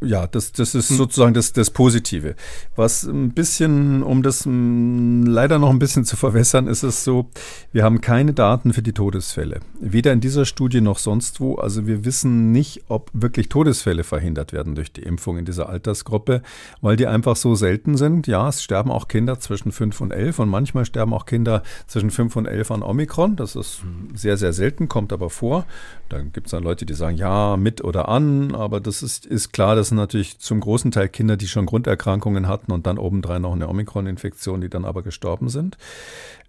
Ja, 0.00 0.28
das, 0.28 0.52
das 0.52 0.76
ist 0.76 0.90
hm. 0.90 0.96
sozusagen 0.96 1.34
das, 1.34 1.52
das 1.52 1.70
Positive. 1.70 2.36
Was 2.76 3.02
ein 3.02 3.30
bisschen, 3.30 4.04
um 4.04 4.22
das 4.22 4.44
hm, 4.44 5.26
leider 5.26 5.58
noch 5.58 5.70
ein 5.70 5.80
bisschen 5.80 6.04
zu 6.04 6.16
verwässern, 6.16 6.68
ist 6.68 6.84
es 6.84 7.02
so, 7.02 7.30
wir 7.72 7.82
haben 7.82 8.00
keine 8.00 8.32
Daten 8.32 8.72
für 8.72 8.82
die 8.82 8.92
Todesfälle. 8.92 9.58
Weder 9.80 10.12
in 10.12 10.20
dieser 10.20 10.44
Studie 10.44 10.80
noch 10.80 10.98
sonst 10.98 11.40
wo. 11.40 11.56
Also 11.56 11.88
wir 11.88 12.04
wissen 12.04 12.52
nicht, 12.52 12.84
ob 12.86 13.10
wirklich 13.12 13.48
Todesfälle 13.48 14.04
verhindert 14.04 14.52
werden 14.52 14.76
durch 14.76 14.92
die 14.92 15.02
Impfung 15.02 15.36
in 15.36 15.44
dieser 15.44 15.68
Altersgruppe, 15.68 16.42
weil 16.80 16.96
die 16.96 17.08
einfach 17.08 17.34
so 17.34 17.56
selten 17.56 17.96
sind. 17.96 18.28
Ja, 18.28 18.48
es 18.48 18.62
sterben 18.62 18.92
auch 18.92 19.08
Kinder 19.08 19.40
zwischen 19.40 19.72
5 19.72 20.00
und 20.00 20.12
11 20.12 20.38
und 20.38 20.48
manchmal 20.48 20.84
sterben 20.84 21.12
auch 21.12 21.26
Kinder 21.26 21.64
zwischen 21.88 22.12
5 22.12 22.36
und 22.36 22.46
11 22.46 22.70
an 22.70 22.82
Omikron. 22.84 23.34
Das 23.34 23.56
ist 23.56 23.82
sehr, 24.14 24.36
sehr 24.36 24.52
selten, 24.52 24.88
kommt 24.88 25.12
aber 25.12 25.28
vor. 25.28 25.66
Dann 26.08 26.32
gibt 26.32 26.46
es 26.46 26.52
dann 26.52 26.62
Leute, 26.62 26.86
die 26.86 26.94
sagen, 26.94 27.16
ja, 27.16 27.56
mit 27.56 27.82
oder 27.82 28.08
an, 28.08 28.54
aber 28.54 28.80
das 28.80 29.02
ist, 29.02 29.26
ist 29.26 29.52
klar, 29.52 29.74
sind 29.88 29.96
natürlich 29.96 30.38
zum 30.38 30.60
großen 30.60 30.90
Teil 30.90 31.08
Kinder, 31.08 31.36
die 31.36 31.48
schon 31.48 31.66
Grunderkrankungen 31.66 32.48
hatten 32.48 32.72
und 32.72 32.86
dann 32.86 32.98
obendrein 32.98 33.42
noch 33.42 33.52
eine 33.52 33.68
Omikron-Infektion, 33.68 34.60
die 34.60 34.68
dann 34.68 34.84
aber 34.84 35.02
gestorben 35.02 35.48
sind. 35.48 35.76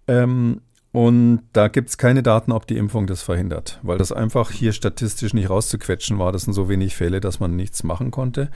Ähm, 0.06 0.60
und 0.92 1.42
da 1.52 1.68
gibt 1.68 1.88
es 1.88 1.98
keine 1.98 2.24
Daten, 2.24 2.50
ob 2.50 2.66
die 2.66 2.76
Impfung 2.76 3.06
das 3.06 3.22
verhindert, 3.22 3.78
weil 3.82 3.96
das 3.96 4.10
einfach 4.10 4.50
hier 4.50 4.72
statistisch 4.72 5.32
nicht 5.34 5.48
rauszuquetschen 5.48 6.18
war. 6.18 6.32
Das 6.32 6.42
sind 6.42 6.52
so 6.52 6.68
wenig 6.68 6.96
Fälle, 6.96 7.20
dass 7.20 7.38
man 7.38 7.54
nichts 7.54 7.84
machen 7.84 8.10
konnte. 8.10 8.50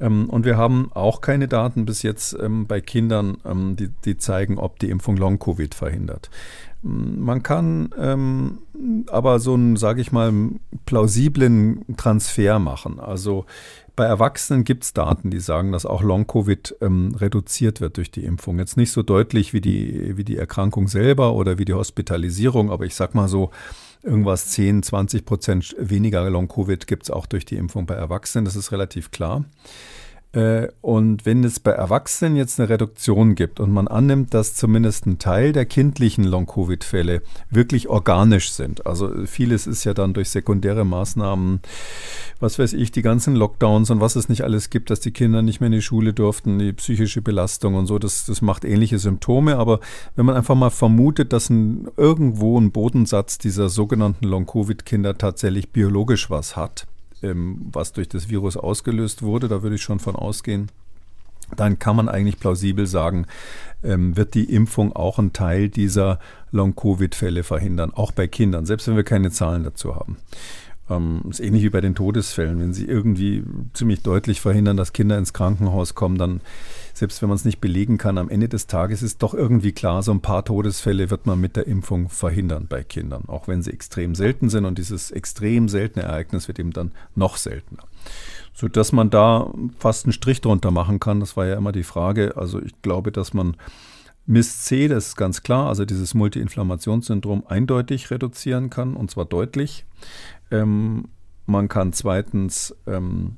Ähm, 0.00 0.28
und 0.28 0.44
wir 0.44 0.56
haben 0.56 0.90
auch 0.92 1.20
keine 1.20 1.46
Daten 1.46 1.86
bis 1.86 2.02
jetzt 2.02 2.36
ähm, 2.40 2.66
bei 2.66 2.80
Kindern, 2.80 3.38
ähm, 3.44 3.76
die, 3.76 3.90
die 4.04 4.16
zeigen, 4.16 4.58
ob 4.58 4.80
die 4.80 4.90
Impfung 4.90 5.16
Long-Covid 5.16 5.74
verhindert. 5.74 6.30
Man 6.80 7.42
kann 7.42 7.90
aber 9.08 9.40
so 9.40 9.54
einen, 9.54 9.74
sage 9.74 10.00
ich 10.00 10.12
mal, 10.12 10.32
plausiblen 10.86 11.84
Transfer 11.96 12.60
machen. 12.60 13.00
Also 13.00 13.46
bei 13.98 14.04
Erwachsenen 14.04 14.62
gibt 14.62 14.84
es 14.84 14.92
Daten, 14.92 15.28
die 15.28 15.40
sagen, 15.40 15.72
dass 15.72 15.84
auch 15.84 16.02
Long-Covid 16.02 16.76
ähm, 16.82 17.16
reduziert 17.16 17.80
wird 17.80 17.96
durch 17.96 18.12
die 18.12 18.24
Impfung. 18.24 18.60
Jetzt 18.60 18.76
nicht 18.76 18.92
so 18.92 19.02
deutlich 19.02 19.52
wie 19.52 19.60
die, 19.60 20.16
wie 20.16 20.22
die 20.22 20.36
Erkrankung 20.36 20.86
selber 20.86 21.34
oder 21.34 21.58
wie 21.58 21.64
die 21.64 21.74
Hospitalisierung, 21.74 22.70
aber 22.70 22.86
ich 22.86 22.94
sag 22.94 23.16
mal 23.16 23.26
so, 23.26 23.50
irgendwas 24.04 24.46
10, 24.50 24.84
20 24.84 25.24
Prozent 25.24 25.74
weniger 25.80 26.30
Long-Covid 26.30 26.86
gibt 26.86 27.02
es 27.02 27.10
auch 27.10 27.26
durch 27.26 27.44
die 27.44 27.56
Impfung 27.56 27.86
bei 27.86 27.94
Erwachsenen. 27.94 28.44
Das 28.44 28.54
ist 28.54 28.70
relativ 28.70 29.10
klar. 29.10 29.44
Äh, 30.32 30.68
und 30.82 31.24
wenn 31.24 31.42
es 31.42 31.58
bei 31.58 31.70
Erwachsenen 31.70 32.36
jetzt 32.36 32.60
eine 32.60 32.68
Reduktion 32.68 33.34
gibt 33.34 33.60
und 33.60 33.72
man 33.72 33.88
annimmt, 33.88 34.34
dass 34.34 34.54
zumindest 34.54 35.06
ein 35.06 35.18
Teil 35.18 35.52
der 35.52 35.64
kindlichen 35.64 36.24
Long-Covid-Fälle 36.24 37.22
wirklich 37.50 37.88
organisch 37.88 38.50
sind, 38.50 38.86
also 38.86 39.10
vieles 39.24 39.66
ist 39.66 39.84
ja 39.84 39.94
dann 39.94 40.12
durch 40.12 40.28
sekundäre 40.28 40.84
Maßnahmen, 40.84 41.60
was 42.40 42.58
weiß 42.58 42.74
ich, 42.74 42.90
die 42.90 43.00
ganzen 43.00 43.36
Lockdowns 43.36 43.90
und 43.90 44.00
was 44.00 44.16
es 44.16 44.28
nicht 44.28 44.42
alles 44.44 44.68
gibt, 44.68 44.90
dass 44.90 45.00
die 45.00 45.12
Kinder 45.12 45.40
nicht 45.40 45.60
mehr 45.60 45.68
in 45.68 45.72
die 45.72 45.82
Schule 45.82 46.12
durften, 46.12 46.58
die 46.58 46.74
psychische 46.74 47.22
Belastung 47.22 47.74
und 47.74 47.86
so, 47.86 47.98
das, 47.98 48.26
das 48.26 48.42
macht 48.42 48.66
ähnliche 48.66 48.98
Symptome. 48.98 49.56
Aber 49.56 49.80
wenn 50.14 50.26
man 50.26 50.36
einfach 50.36 50.54
mal 50.54 50.70
vermutet, 50.70 51.32
dass 51.32 51.48
ein, 51.48 51.88
irgendwo 51.96 52.60
ein 52.60 52.70
Bodensatz 52.70 53.38
dieser 53.38 53.70
sogenannten 53.70 54.26
Long-Covid-Kinder 54.26 55.16
tatsächlich 55.16 55.70
biologisch 55.70 56.28
was 56.28 56.54
hat, 56.54 56.86
ähm, 57.22 57.68
was 57.72 57.92
durch 57.92 58.08
das 58.08 58.28
Virus 58.28 58.56
ausgelöst 58.56 59.22
wurde, 59.22 59.48
da 59.48 59.62
würde 59.62 59.76
ich 59.76 59.82
schon 59.82 60.00
von 60.00 60.16
ausgehen, 60.16 60.70
dann 61.56 61.78
kann 61.78 61.96
man 61.96 62.08
eigentlich 62.08 62.38
plausibel 62.38 62.86
sagen, 62.86 63.26
ähm, 63.82 64.16
wird 64.16 64.34
die 64.34 64.52
Impfung 64.52 64.94
auch 64.94 65.18
einen 65.18 65.32
Teil 65.32 65.68
dieser 65.68 66.18
Long-Covid-Fälle 66.50 67.42
verhindern, 67.42 67.92
auch 67.94 68.12
bei 68.12 68.26
Kindern, 68.26 68.66
selbst 68.66 68.88
wenn 68.88 68.96
wir 68.96 69.04
keine 69.04 69.30
Zahlen 69.30 69.64
dazu 69.64 69.94
haben. 69.94 70.18
Ähm, 70.90 71.22
ist 71.28 71.40
ähnlich 71.40 71.62
wie 71.62 71.70
bei 71.70 71.80
den 71.80 71.94
Todesfällen. 71.94 72.60
Wenn 72.60 72.72
sie 72.72 72.86
irgendwie 72.86 73.44
ziemlich 73.74 74.02
deutlich 74.02 74.40
verhindern, 74.40 74.76
dass 74.76 74.92
Kinder 74.92 75.18
ins 75.18 75.32
Krankenhaus 75.32 75.94
kommen, 75.94 76.18
dann, 76.18 76.40
selbst 76.98 77.22
wenn 77.22 77.28
man 77.28 77.36
es 77.36 77.44
nicht 77.44 77.60
belegen 77.60 77.96
kann, 77.96 78.18
am 78.18 78.28
Ende 78.28 78.48
des 78.48 78.66
Tages 78.66 79.02
ist 79.02 79.22
doch 79.22 79.34
irgendwie 79.34 79.72
klar, 79.72 80.02
so 80.02 80.12
ein 80.12 80.20
paar 80.20 80.44
Todesfälle 80.44 81.10
wird 81.10 81.26
man 81.26 81.40
mit 81.40 81.56
der 81.56 81.66
Impfung 81.66 82.08
verhindern 82.08 82.66
bei 82.68 82.82
Kindern, 82.82 83.24
auch 83.28 83.48
wenn 83.48 83.62
sie 83.62 83.72
extrem 83.72 84.14
selten 84.14 84.50
sind 84.50 84.64
und 84.64 84.78
dieses 84.78 85.10
extrem 85.10 85.68
seltene 85.68 86.04
Ereignis 86.04 86.48
wird 86.48 86.58
eben 86.58 86.72
dann 86.72 86.92
noch 87.14 87.36
seltener. 87.36 87.84
So 88.52 88.68
dass 88.68 88.92
man 88.92 89.10
da 89.10 89.52
fast 89.78 90.04
einen 90.04 90.12
Strich 90.12 90.40
drunter 90.40 90.70
machen 90.70 91.00
kann, 91.00 91.20
das 91.20 91.36
war 91.36 91.46
ja 91.46 91.56
immer 91.56 91.72
die 91.72 91.84
Frage. 91.84 92.36
Also 92.36 92.60
ich 92.60 92.82
glaube, 92.82 93.12
dass 93.12 93.32
man 93.32 93.56
MIS-C, 94.26 94.88
das 94.88 95.08
ist 95.08 95.16
ganz 95.16 95.42
klar, 95.42 95.68
also 95.68 95.86
dieses 95.86 96.12
Multiinflammationssyndrom 96.12 97.44
eindeutig 97.46 98.10
reduzieren 98.10 98.68
kann 98.68 98.94
und 98.94 99.10
zwar 99.10 99.24
deutlich. 99.24 99.86
Ähm, 100.50 101.06
man 101.46 101.68
kann 101.68 101.94
zweitens 101.94 102.76
ähm, 102.86 103.37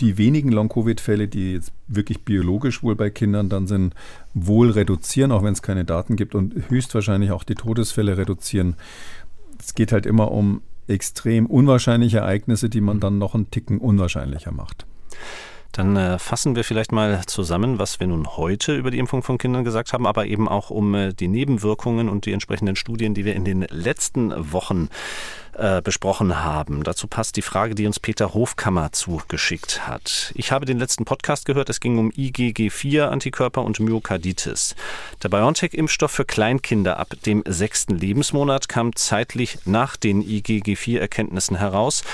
die 0.00 0.18
wenigen 0.18 0.50
Long-Covid-Fälle, 0.50 1.28
die 1.28 1.52
jetzt 1.52 1.72
wirklich 1.86 2.24
biologisch 2.24 2.82
wohl 2.82 2.96
bei 2.96 3.10
Kindern 3.10 3.48
dann 3.48 3.66
sind, 3.66 3.94
wohl 4.32 4.70
reduzieren, 4.70 5.32
auch 5.32 5.42
wenn 5.42 5.52
es 5.52 5.62
keine 5.62 5.84
Daten 5.84 6.16
gibt 6.16 6.34
und 6.34 6.68
höchstwahrscheinlich 6.68 7.30
auch 7.30 7.44
die 7.44 7.54
Todesfälle 7.54 8.16
reduzieren. 8.16 8.76
Es 9.58 9.74
geht 9.74 9.92
halt 9.92 10.06
immer 10.06 10.32
um 10.32 10.62
extrem 10.86 11.46
unwahrscheinliche 11.46 12.18
Ereignisse, 12.18 12.68
die 12.68 12.80
man 12.80 13.00
dann 13.00 13.18
noch 13.18 13.34
einen 13.34 13.50
Ticken 13.50 13.78
unwahrscheinlicher 13.78 14.52
macht. 14.52 14.86
Dann 15.74 15.96
äh, 15.96 16.20
fassen 16.20 16.54
wir 16.54 16.62
vielleicht 16.62 16.92
mal 16.92 17.22
zusammen, 17.26 17.80
was 17.80 17.98
wir 17.98 18.06
nun 18.06 18.36
heute 18.36 18.76
über 18.76 18.92
die 18.92 18.98
Impfung 19.00 19.24
von 19.24 19.38
Kindern 19.38 19.64
gesagt 19.64 19.92
haben, 19.92 20.06
aber 20.06 20.26
eben 20.26 20.48
auch 20.48 20.70
um 20.70 20.94
äh, 20.94 21.12
die 21.12 21.26
Nebenwirkungen 21.26 22.08
und 22.08 22.26
die 22.26 22.32
entsprechenden 22.32 22.76
Studien, 22.76 23.12
die 23.12 23.24
wir 23.24 23.34
in 23.34 23.44
den 23.44 23.62
letzten 23.62 24.52
Wochen 24.52 24.88
äh, 25.54 25.82
besprochen 25.82 26.44
haben. 26.44 26.84
Dazu 26.84 27.08
passt 27.08 27.36
die 27.36 27.42
Frage, 27.42 27.74
die 27.74 27.86
uns 27.86 27.98
Peter 27.98 28.34
Hofkammer 28.34 28.92
zugeschickt 28.92 29.88
hat. 29.88 30.32
Ich 30.36 30.52
habe 30.52 30.64
den 30.64 30.78
letzten 30.78 31.04
Podcast 31.04 31.44
gehört. 31.44 31.68
Es 31.68 31.80
ging 31.80 31.98
um 31.98 32.10
IgG4-Antikörper 32.12 33.62
und 33.62 33.80
Myokarditis. 33.80 34.76
Der 35.24 35.28
BioNTech-Impfstoff 35.28 36.12
für 36.12 36.24
Kleinkinder 36.24 37.00
ab 37.00 37.14
dem 37.26 37.42
sechsten 37.46 37.96
Lebensmonat 37.96 38.68
kam 38.68 38.94
zeitlich 38.94 39.58
nach 39.64 39.96
den 39.96 40.22
IgG4-Erkenntnissen 40.22 41.56
heraus. 41.56 42.04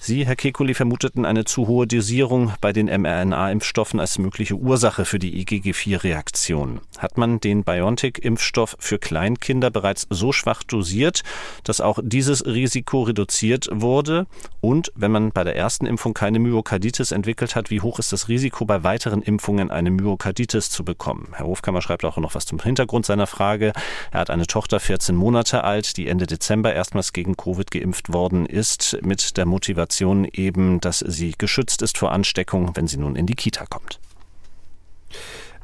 Sie, 0.00 0.24
Herr 0.24 0.36
Kekulé, 0.36 0.74
vermuteten 0.74 1.24
eine 1.24 1.44
zu 1.44 1.66
hohe 1.66 1.88
Dosierung 1.88 2.52
bei 2.60 2.72
den 2.72 2.86
mRNA-Impfstoffen 2.86 3.98
als 3.98 4.18
mögliche 4.18 4.54
Ursache 4.54 5.04
für 5.04 5.18
die 5.18 5.44
IgG4-Reaktion. 5.44 6.80
Hat 6.98 7.18
man 7.18 7.40
den 7.40 7.64
BioNTech-Impfstoff 7.64 8.76
für 8.78 9.00
Kleinkinder 9.00 9.70
bereits 9.70 10.06
so 10.08 10.30
schwach 10.32 10.62
dosiert, 10.62 11.24
dass 11.64 11.80
auch 11.80 11.98
dieses 12.00 12.46
Risiko 12.46 13.02
reduziert 13.02 13.68
wurde? 13.72 14.26
Und 14.60 14.92
wenn 14.94 15.10
man 15.10 15.32
bei 15.32 15.42
der 15.42 15.56
ersten 15.56 15.84
Impfung 15.84 16.14
keine 16.14 16.38
Myokarditis 16.38 17.10
entwickelt 17.10 17.56
hat, 17.56 17.70
wie 17.70 17.80
hoch 17.80 17.98
ist 17.98 18.12
das 18.12 18.28
Risiko, 18.28 18.64
bei 18.66 18.84
weiteren 18.84 19.20
Impfungen 19.20 19.70
eine 19.70 19.90
Myokarditis 19.90 20.70
zu 20.70 20.84
bekommen? 20.84 21.28
Herr 21.32 21.46
Hofkammer 21.46 21.82
schreibt 21.82 22.04
auch 22.04 22.16
noch 22.18 22.36
was 22.36 22.46
zum 22.46 22.60
Hintergrund 22.60 23.04
seiner 23.04 23.26
Frage. 23.26 23.72
Er 24.12 24.20
hat 24.20 24.30
eine 24.30 24.46
Tochter 24.46 24.78
14 24.78 25.16
Monate 25.16 25.64
alt, 25.64 25.96
die 25.96 26.06
Ende 26.06 26.26
Dezember 26.26 26.72
erstmals 26.72 27.12
gegen 27.12 27.36
Covid 27.36 27.72
geimpft 27.72 28.12
worden 28.12 28.46
ist, 28.46 28.96
mit 29.02 29.36
der 29.36 29.44
Motivation 29.44 29.87
Motivation 29.88 30.26
eben, 30.32 30.80
dass 30.80 30.98
sie 31.00 31.34
geschützt 31.36 31.82
ist 31.82 31.98
vor 31.98 32.12
Ansteckung, 32.12 32.72
wenn 32.74 32.86
sie 32.86 32.98
nun 32.98 33.16
in 33.16 33.26
die 33.26 33.34
Kita 33.34 33.64
kommt. 33.66 33.98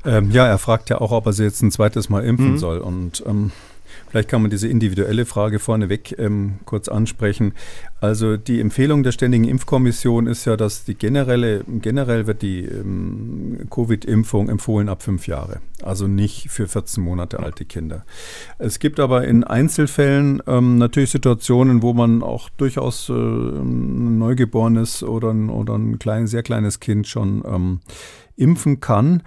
Ähm, 0.05 0.31
ja, 0.31 0.47
er 0.47 0.59
fragt 0.59 0.91
ja 0.91 1.01
auch, 1.01 1.13
ob 1.13 1.27
er 1.27 1.33
sie 1.33 1.45
jetzt 1.45 1.63
ein 1.63 1.71
zweites 1.71 2.09
Mal 2.09 2.25
impfen 2.25 2.53
mhm. 2.53 2.59
soll. 2.59 2.79
Und 2.79 3.23
ähm, 3.27 3.53
Vielleicht 4.15 4.29
kann 4.29 4.43
man 4.43 4.51
diese 4.53 4.69
individuelle 4.69 5.27
Frage 5.27 5.59
vorneweg 5.59 6.17
ähm, 6.21 6.61
kurz 6.67 6.87
ansprechen. 6.87 7.53
Also 8.01 8.37
die 8.37 8.61
Empfehlung 8.61 9.03
der 9.03 9.11
Ständigen 9.11 9.43
Impfkommission 9.43 10.29
ist 10.29 10.45
ja, 10.45 10.57
dass 10.57 10.85
die 10.85 10.95
generelle, 10.95 11.65
generell 11.67 12.29
wird 12.29 12.43
die 12.43 12.65
ähm, 12.65 13.67
Covid-Impfung 13.71 14.49
empfohlen 14.49 14.89
ab 14.89 15.03
fünf 15.03 15.27
Jahre, 15.27 15.63
also 15.83 16.07
nicht 16.07 16.49
für 16.49 16.69
14 16.69 17.03
Monate 17.03 17.41
alte 17.41 17.65
Kinder. 17.65 18.05
Es 18.61 18.79
gibt 18.79 19.01
aber 19.01 19.25
in 19.25 19.43
Einzelfällen 19.43 20.41
ähm, 20.47 20.79
natürlich 20.79 21.11
Situationen, 21.11 21.83
wo 21.83 21.93
man 21.93 22.23
auch 22.23 22.51
durchaus 22.51 23.09
äh, 23.09 23.15
ein 23.15 24.19
Neugeborenes 24.19 25.03
oder 25.03 25.31
ein, 25.31 25.51
oder 25.51 25.75
ein 25.75 25.99
klein, 25.99 26.29
sehr 26.29 26.45
kleines 26.45 26.79
Kind 26.79 27.09
schon 27.09 27.43
ähm, 27.45 27.81
impfen 28.37 28.79
kann. 28.79 29.25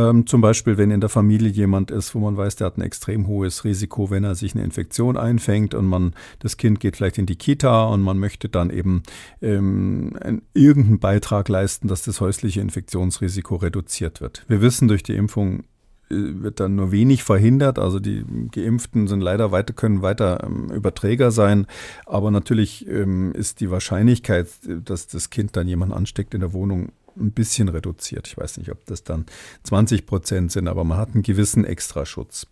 Ähm, 0.00 0.26
zum 0.26 0.40
Beispiel, 0.40 0.78
wenn 0.78 0.90
in 0.90 1.00
der 1.00 1.10
Familie 1.10 1.50
jemand 1.50 1.90
ist, 1.90 2.14
wo 2.14 2.20
man 2.20 2.36
weiß, 2.36 2.56
der 2.56 2.68
hat 2.68 2.78
ein 2.78 2.82
extrem 2.82 3.26
hohes 3.26 3.64
Risiko, 3.64 4.10
wenn 4.10 4.24
er 4.24 4.34
sich 4.34 4.54
eine 4.54 4.64
Infektion 4.64 5.16
einfängt 5.16 5.74
und 5.74 5.86
man, 5.86 6.14
das 6.38 6.56
Kind 6.56 6.80
geht 6.80 6.96
vielleicht 6.96 7.18
in 7.18 7.26
die 7.26 7.36
Kita 7.36 7.84
und 7.84 8.00
man 8.00 8.18
möchte 8.18 8.48
dann 8.48 8.70
eben 8.70 9.02
ähm, 9.42 10.12
irgendeinen 10.54 11.00
Beitrag 11.00 11.48
leisten, 11.48 11.88
dass 11.88 12.02
das 12.02 12.20
häusliche 12.20 12.60
Infektionsrisiko 12.60 13.56
reduziert 13.56 14.20
wird. 14.20 14.44
Wir 14.48 14.62
wissen 14.62 14.88
durch 14.88 15.02
die 15.02 15.14
Impfung 15.14 15.64
äh, 16.08 16.14
wird 16.42 16.60
dann 16.60 16.76
nur 16.76 16.92
wenig 16.92 17.22
verhindert. 17.22 17.78
Also 17.78 18.00
die 18.00 18.24
Geimpften 18.52 19.06
sind 19.06 19.20
leider 19.20 19.52
weiter, 19.52 19.74
können 19.74 20.02
weiter 20.02 20.44
ähm, 20.44 20.70
Überträger 20.70 21.30
sein. 21.30 21.66
Aber 22.06 22.30
natürlich 22.30 22.86
ähm, 22.88 23.32
ist 23.32 23.60
die 23.60 23.70
Wahrscheinlichkeit, 23.70 24.48
dass 24.66 25.08
das 25.08 25.30
Kind 25.30 25.56
dann 25.56 25.68
jemand 25.68 25.92
ansteckt 25.92 26.32
in 26.34 26.40
der 26.40 26.52
Wohnung 26.52 26.92
ein 27.16 27.32
bisschen 27.32 27.68
reduziert. 27.68 28.26
Ich 28.26 28.36
weiß 28.36 28.58
nicht, 28.58 28.70
ob 28.70 28.84
das 28.86 29.04
dann 29.04 29.26
20 29.64 30.06
Prozent 30.06 30.52
sind, 30.52 30.68
aber 30.68 30.84
man 30.84 30.98
hat 30.98 31.14
einen 31.14 31.22
gewissen 31.22 31.64
Extraschutz. 31.64 32.46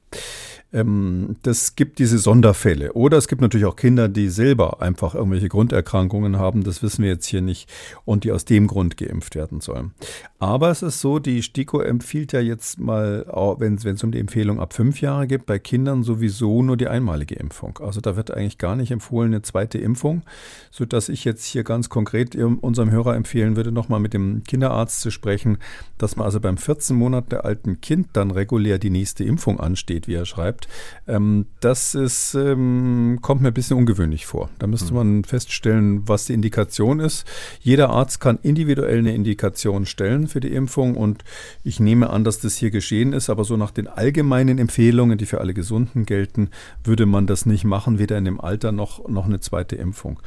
Ähm, 0.71 1.37
das 1.43 1.77
gibt 1.77 1.99
diese 1.99 2.19
Sonderfälle. 2.19 2.93
Oder 2.93 3.17
es 3.17 3.29
gibt 3.29 3.41
natürlich 3.41 3.67
auch 3.67 3.77
Kinder, 3.77 4.09
die 4.09 4.29
selber 4.29 4.83
einfach 4.83 5.15
irgendwelche 5.15 5.49
Grunderkrankungen 5.49 6.39
haben, 6.39 6.63
das 6.63 6.83
wissen 6.83 7.03
wir 7.03 7.11
jetzt 7.11 7.27
hier 7.27 7.41
nicht, 7.41 7.71
und 8.05 8.25
die 8.25 8.33
aus 8.33 8.45
dem 8.45 8.67
Grund 8.67 8.97
geimpft 8.97 9.35
werden 9.35 9.61
sollen. 9.61 9.93
Aber 10.41 10.71
es 10.71 10.83
ist 10.83 11.01
so, 11.01 11.19
die 11.19 11.43
STIKO 11.43 11.81
empfiehlt 11.81 12.33
ja 12.33 12.41
jetzt 12.41 12.79
mal, 12.79 13.27
wenn 13.59 13.75
es 13.75 14.05
um 14.05 14.13
die 14.13 14.21
Empfehlung 14.21 14.61
ab 14.61 14.73
fünf 14.73 15.01
Jahre 15.01 15.27
geht, 15.27 15.47
bei 15.47 15.59
Kindern 15.59 16.03
sowieso 16.03 16.63
nur 16.63 16.77
die 16.77 16.87
einmalige 16.87 17.35
Impfung. 17.35 17.79
Also 17.79 18.01
da 18.01 18.15
wird 18.15 18.31
eigentlich 18.31 18.59
gar 18.59 18.77
nicht 18.77 18.91
empfohlen 18.91 19.33
eine 19.33 19.43
zweite 19.43 19.79
Impfung, 19.79 20.23
sodass 20.71 21.09
ich 21.09 21.25
jetzt 21.25 21.45
hier 21.45 21.65
ganz 21.65 21.89
konkret 21.89 22.37
unserem 22.37 22.91
Hörer 22.91 23.17
empfehlen 23.17 23.57
würde, 23.57 23.73
nochmal 23.73 24.01
mit 24.01 24.15
dem 24.15 24.45
Kinderarzt 24.45 25.01
zu 25.01 25.11
sprechen, 25.11 25.59
dass 25.97 26.17
man 26.17 26.27
also 26.27 26.39
beim 26.41 26.57
14 26.57 26.95
Monate 26.95 27.45
alten 27.45 27.81
Kind 27.81 28.09
dann 28.13 28.31
regulär 28.31 28.79
die 28.79 28.91
nächste 28.91 29.25
Impfung 29.25 29.59
ansteht, 29.59 29.98
wie 30.07 30.15
er 30.15 30.27
schreibt. 30.27 30.69
Ähm, 31.07 31.47
das 31.61 31.95
ist, 31.95 32.35
ähm, 32.35 33.19
kommt 33.23 33.43
mir 33.43 33.49
ein 33.49 33.55
bisschen 33.55 33.77
ungewöhnlich 33.77 34.27
vor. 34.27 34.51
Da 34.59 34.67
müsste 34.67 34.91
hm. 34.91 34.97
man 34.97 35.25
feststellen, 35.25 36.07
was 36.07 36.27
die 36.27 36.35
Indikation 36.35 37.01
ist. 37.01 37.27
Jeder 37.61 37.91
Arzt 37.91 38.21
kann 38.21 38.39
individuell 38.43 38.99
eine 38.99 39.15
Indikation 39.15 39.87
stellen 39.87 40.29
für 40.29 40.41
die 40.41 40.53
Impfung 40.53 40.97
und 40.97 41.25
ich 41.65 41.81
nehme 41.81 42.11
an, 42.11 42.25
dass 42.25 42.41
das 42.41 42.57
hier 42.57 42.71
geschehen 42.71 43.13
ist, 43.13 43.31
aber 43.31 43.45
so 43.45 43.57
nach 43.57 43.71
den 43.71 43.89
allgemeinen 43.89 44.59
Empfehlungen, 44.59 45.19
die 45.19 45.27
für 45.27 45.41
alle 45.41 45.55
Gesunden 45.55 46.07
gelten, 46.07 46.51
würde 46.85 47.07
man 47.07 47.27
das 47.27 47.47
nicht 47.47 47.65
machen, 47.65 47.99
weder 47.99 48.19
in 48.19 48.25
dem 48.25 48.41
Alter 48.41 48.73
noch, 48.73 49.09
noch 49.09 49.27
eine 49.27 49.41
zweite 49.41 49.77
Impfung. 49.77 50.21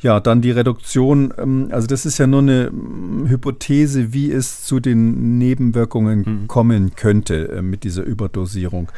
Ja, 0.00 0.20
dann 0.20 0.42
die 0.42 0.50
Reduktion, 0.50 1.32
ähm, 1.38 1.68
also 1.70 1.86
das 1.86 2.06
ist 2.06 2.18
ja 2.18 2.26
nur 2.26 2.40
eine 2.40 2.66
ähm, 2.66 3.26
Hypothese, 3.28 4.12
wie 4.12 4.30
es 4.30 4.64
zu 4.64 4.80
den 4.80 5.38
Nebenwirkungen 5.38 6.18
mhm. 6.20 6.48
kommen 6.48 6.94
könnte 6.96 7.48
äh, 7.48 7.62
mit 7.62 7.84
dieser 7.84 8.02
Überdosierung. 8.02 8.90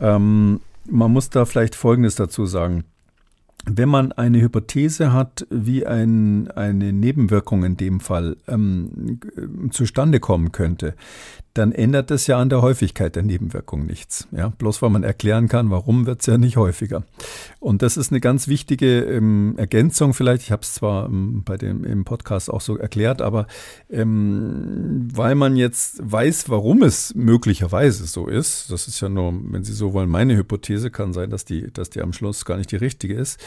Ähm, 0.00 0.60
man 0.88 1.12
muss 1.12 1.30
da 1.30 1.44
vielleicht 1.44 1.74
Folgendes 1.74 2.14
dazu 2.14 2.46
sagen. 2.46 2.84
Wenn 3.66 3.90
man 3.90 4.12
eine 4.12 4.40
Hypothese 4.40 5.12
hat, 5.12 5.46
wie 5.50 5.86
ein, 5.86 6.50
eine 6.52 6.92
Nebenwirkung 6.94 7.62
in 7.64 7.76
dem 7.76 8.00
Fall 8.00 8.36
ähm, 8.48 9.20
zustande 9.70 10.18
kommen 10.18 10.50
könnte, 10.50 10.94
dann 11.54 11.72
ändert 11.72 12.10
es 12.10 12.26
ja 12.26 12.38
an 12.38 12.48
der 12.48 12.62
Häufigkeit 12.62 13.16
der 13.16 13.24
Nebenwirkung 13.24 13.84
nichts. 13.84 14.28
Ja, 14.30 14.48
bloß 14.48 14.82
weil 14.82 14.90
man 14.90 15.02
erklären 15.02 15.48
kann, 15.48 15.70
warum 15.70 16.06
wird 16.06 16.20
es 16.20 16.26
ja 16.26 16.38
nicht 16.38 16.56
häufiger. 16.56 17.02
Und 17.58 17.82
das 17.82 17.96
ist 17.96 18.12
eine 18.12 18.20
ganz 18.20 18.46
wichtige 18.46 19.00
ähm, 19.00 19.54
Ergänzung 19.56 20.14
vielleicht. 20.14 20.42
Ich 20.42 20.52
habe 20.52 20.62
es 20.62 20.74
zwar 20.74 21.06
ähm, 21.06 21.42
bei 21.44 21.56
dem 21.56 21.84
im 21.84 22.04
Podcast 22.04 22.50
auch 22.50 22.60
so 22.60 22.76
erklärt, 22.76 23.20
aber 23.20 23.46
ähm, 23.90 25.08
weil 25.12 25.34
man 25.34 25.56
jetzt 25.56 26.00
weiß, 26.02 26.48
warum 26.48 26.82
es 26.82 27.14
möglicherweise 27.14 28.06
so 28.06 28.26
ist, 28.26 28.70
das 28.70 28.86
ist 28.86 29.00
ja 29.00 29.08
nur, 29.08 29.32
wenn 29.50 29.64
Sie 29.64 29.72
so 29.72 29.92
wollen, 29.92 30.08
meine 30.08 30.36
Hypothese 30.36 30.90
kann 30.90 31.12
sein, 31.12 31.30
dass 31.30 31.44
die, 31.44 31.72
dass 31.72 31.90
die 31.90 32.00
am 32.00 32.12
Schluss 32.12 32.44
gar 32.44 32.58
nicht 32.58 32.70
die 32.70 32.76
richtige 32.76 33.14
ist 33.14 33.40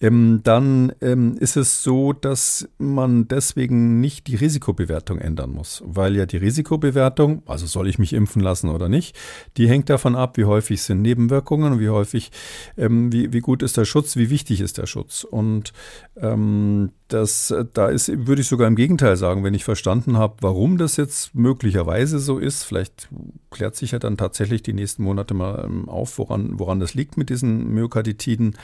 ähm, 0.00 0.40
dann 0.42 0.92
ähm, 1.00 1.36
ist 1.38 1.56
es 1.56 1.82
so, 1.82 2.12
dass 2.12 2.68
man 2.78 3.28
deswegen 3.28 4.00
nicht 4.00 4.26
die 4.26 4.36
Risikobewertung 4.36 5.18
ändern 5.18 5.50
muss, 5.50 5.82
weil 5.86 6.16
ja 6.16 6.26
die 6.26 6.36
Risikobewertung, 6.36 7.42
also 7.46 7.66
soll 7.66 7.88
ich 7.88 7.98
mich 7.98 8.12
impfen 8.12 8.42
lassen 8.42 8.68
oder 8.68 8.88
nicht, 8.90 9.16
die 9.56 9.68
hängt 9.68 9.88
davon 9.88 10.14
ab, 10.14 10.36
wie 10.36 10.44
häufig 10.44 10.82
sind 10.82 11.00
Nebenwirkungen, 11.00 11.80
wie 11.80 11.88
häufig, 11.88 12.30
ähm, 12.76 13.10
wie, 13.10 13.32
wie 13.32 13.40
gut 13.40 13.62
ist 13.62 13.78
der 13.78 13.86
Schutz, 13.86 14.16
wie 14.16 14.28
wichtig 14.28 14.60
ist 14.60 14.76
der 14.76 14.86
Schutz. 14.86 15.24
Und 15.24 15.72
ähm, 16.16 16.90
das, 17.08 17.54
da 17.72 17.88
ist, 17.88 18.26
würde 18.26 18.42
ich 18.42 18.48
sogar 18.48 18.68
im 18.68 18.76
Gegenteil 18.76 19.16
sagen, 19.16 19.44
wenn 19.44 19.54
ich 19.54 19.64
verstanden 19.64 20.18
habe, 20.18 20.36
warum 20.40 20.76
das 20.76 20.96
jetzt 20.96 21.34
möglicherweise 21.34 22.18
so 22.18 22.38
ist, 22.38 22.64
vielleicht 22.64 23.08
klärt 23.50 23.76
sich 23.76 23.92
ja 23.92 23.98
dann 23.98 24.18
tatsächlich 24.18 24.62
die 24.62 24.74
nächsten 24.74 25.04
Monate 25.04 25.32
mal 25.32 25.64
ähm, 25.64 25.88
auf, 25.88 26.18
woran, 26.18 26.58
woran 26.58 26.80
das 26.80 26.94
liegt 26.94 27.16
mit 27.16 27.30
diesen 27.30 27.72
Myokarditiden 27.72 28.56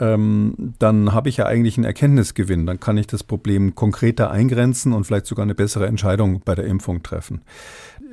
ähm, 0.00 0.74
dann 0.78 1.12
habe 1.12 1.28
ich 1.28 1.36
ja 1.36 1.46
eigentlich 1.46 1.76
einen 1.76 1.84
Erkenntnisgewinn. 1.84 2.66
Dann 2.66 2.80
kann 2.80 2.96
ich 2.96 3.06
das 3.06 3.22
Problem 3.22 3.74
konkreter 3.74 4.30
eingrenzen 4.30 4.92
und 4.92 5.04
vielleicht 5.04 5.26
sogar 5.26 5.44
eine 5.44 5.54
bessere 5.54 5.86
Entscheidung 5.86 6.40
bei 6.44 6.54
der 6.54 6.64
Impfung 6.64 7.02
treffen. 7.02 7.42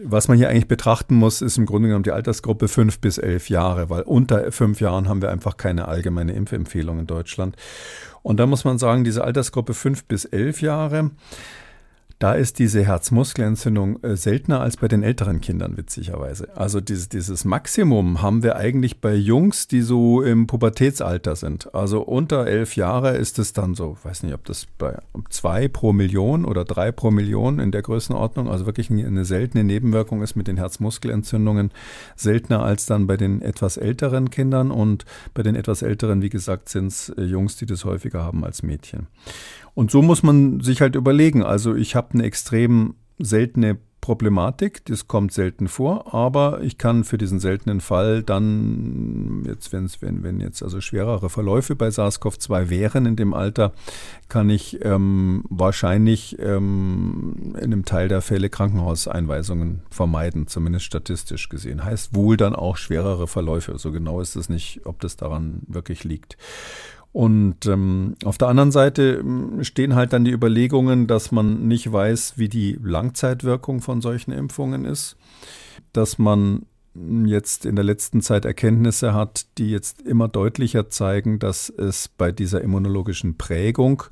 Was 0.04 0.28
man 0.28 0.38
hier 0.38 0.50
eigentlich 0.50 0.68
betrachten 0.68 1.16
muss, 1.16 1.42
ist 1.42 1.58
im 1.58 1.66
Grunde 1.66 1.88
genommen 1.88 2.04
die 2.04 2.12
Altersgruppe 2.12 2.68
fünf 2.68 3.00
bis 3.00 3.18
elf 3.18 3.50
Jahre, 3.50 3.90
weil 3.90 4.04
unter 4.04 4.52
fünf 4.52 4.82
Jahren 4.82 5.08
haben 5.08 5.22
wir 5.22 5.32
einfach 5.32 5.58
keine 5.58 5.88
allgemeine 5.88 6.34
Impfempfehlung 6.34 7.00
in 7.00 7.08
Deutschland. 7.08 7.56
Und 8.22 8.40
da 8.40 8.46
muss 8.46 8.66
man 8.66 8.78
sagen, 8.78 9.06
diese 9.06 9.24
Altersgruppe 9.24 9.74
fünf 9.74 10.04
bis 10.04 10.26
elf 10.26 10.62
Jahre, 10.62 11.12
da 12.20 12.34
ist 12.34 12.58
diese 12.58 12.84
Herzmuskelentzündung 12.84 14.02
äh, 14.04 14.18
seltener 14.18 14.62
als 14.62 14.78
bei 14.78 14.88
den 14.88 15.04
älteren 15.04 15.40
Kindern, 15.40 15.78
witzigerweise. 15.78 16.50
Also 16.58 16.82
dieses, 16.82 17.10
dieses 17.10 17.46
Maximum 17.46 18.24
haben 18.24 18.42
wir 18.42 18.56
eigentlich 18.56 19.02
bei 19.02 19.14
Jungs, 19.14 19.68
die 19.68 19.82
so 19.82 20.24
im 20.24 20.48
Pubertätsalter 20.48 21.36
sind. 21.36 21.74
Also 21.76 22.02
unter 22.02 22.48
elf 22.48 22.76
Jahre 22.76 23.16
ist 23.18 23.38
es 23.38 23.54
dann 23.54 23.76
so, 23.76 23.98
weiß 24.02 24.24
nicht, 24.24 24.34
ob 24.34 24.46
das 24.46 24.66
bei 24.80 24.98
zwei 25.30 25.68
pro 25.68 25.94
Million 25.94 26.44
oder 26.44 26.66
drei 26.66 26.92
pro 26.92 27.12
Million 27.12 27.60
in 27.60 27.72
der 27.72 27.84
Größenordnung, 27.84 28.50
also 28.50 28.66
wirklich 28.66 28.90
eine 28.90 29.26
seltene 29.26 29.64
Nebenwirkung 29.64 30.24
ist 30.24 30.36
mit 30.36 30.48
den 30.48 30.58
Herzmuskelentzündungen, 30.58 31.72
seltener 32.16 32.64
als 32.64 32.88
dann 32.88 33.06
bei 33.06 33.18
den 33.18 33.44
etwas 33.44 33.78
älteren 33.78 34.32
Kindern 34.32 34.72
und 34.72 35.06
bei 35.36 35.44
den 35.44 35.56
etwas 35.56 35.84
älteren, 35.84 36.24
wie 36.24 36.30
gesagt, 36.30 36.70
sind 36.70 36.88
es 36.88 37.10
äh, 37.10 37.22
Jungs, 37.22 37.58
die 37.58 37.68
das 37.68 37.86
häufiger 37.86 38.24
haben 38.24 38.44
als 38.44 38.64
Mädchen. 38.64 39.06
Und 39.78 39.92
so 39.92 40.02
muss 40.02 40.24
man 40.24 40.60
sich 40.60 40.82
halt 40.82 40.96
überlegen. 40.96 41.44
Also 41.44 41.76
ich 41.76 41.96
habe 41.96 42.16
eine 42.16 42.24
extrem 42.24 42.96
seltene 43.20 43.78
Problematik, 44.02 44.84
das 44.86 45.08
kommt 45.08 45.34
selten 45.34 45.68
vor, 45.68 46.16
aber 46.16 46.62
ich 46.64 46.80
kann 46.80 47.04
für 47.04 47.20
diesen 47.20 47.40
seltenen 47.40 47.80
Fall 47.80 48.24
dann, 48.24 49.44
jetzt 49.46 49.74
wenn's, 49.74 50.02
wenn, 50.02 50.24
wenn 50.24 50.40
jetzt 50.40 50.64
also 50.64 50.82
schwerere 50.82 51.30
Verläufe 51.30 51.76
bei 51.76 51.90
SARS-CoV-2 51.90 52.70
wären 52.72 53.06
in 53.06 53.16
dem 53.18 53.36
Alter, 53.36 53.72
kann 54.30 54.50
ich 54.50 54.84
ähm, 54.84 55.44
wahrscheinlich 55.48 56.40
ähm, 56.40 57.54
in 57.58 57.66
einem 57.66 57.86
Teil 57.86 58.08
der 58.08 58.22
Fälle 58.22 58.50
Krankenhauseinweisungen 58.50 59.82
vermeiden, 59.92 60.48
zumindest 60.48 60.86
statistisch 60.86 61.50
gesehen. 61.50 61.86
Heißt 61.86 62.16
wohl 62.16 62.36
dann 62.36 62.56
auch 62.56 62.78
schwerere 62.78 63.28
Verläufe. 63.28 63.78
So 63.78 63.92
genau 63.92 64.22
ist 64.22 64.38
es 64.38 64.50
nicht, 64.50 64.82
ob 64.86 65.02
das 65.02 65.18
daran 65.18 65.62
wirklich 65.68 66.04
liegt. 66.04 66.36
Und 67.12 67.66
ähm, 67.66 68.16
auf 68.26 68.38
der 68.38 68.48
anderen 68.48 68.72
Seite 68.72 69.22
ähm, 69.22 69.64
stehen 69.64 69.96
halt 69.96 70.14
dann 70.14 70.26
die 70.26 70.32
Überlegungen, 70.32 71.08
dass 71.08 71.32
man 71.32 71.68
nicht 71.68 71.92
weiß, 71.92 72.38
wie 72.38 72.50
die 72.50 72.78
Langzeitwirkung 72.82 73.82
von 73.82 74.02
solchen 74.02 74.32
Impfungen 74.32 74.86
ist, 74.86 75.18
dass 75.94 76.20
man 76.20 76.66
jetzt 77.26 77.66
in 77.66 77.76
der 77.76 77.86
letzten 77.86 78.22
Zeit 78.22 78.46
Erkenntnisse 78.46 79.14
hat, 79.14 79.46
die 79.58 79.70
jetzt 79.70 80.02
immer 80.02 80.28
deutlicher 80.28 80.90
zeigen, 80.90 81.40
dass 81.40 81.70
es 81.70 82.08
bei 82.08 82.32
dieser 82.32 82.62
immunologischen 82.62 83.38
Prägung 83.38 84.04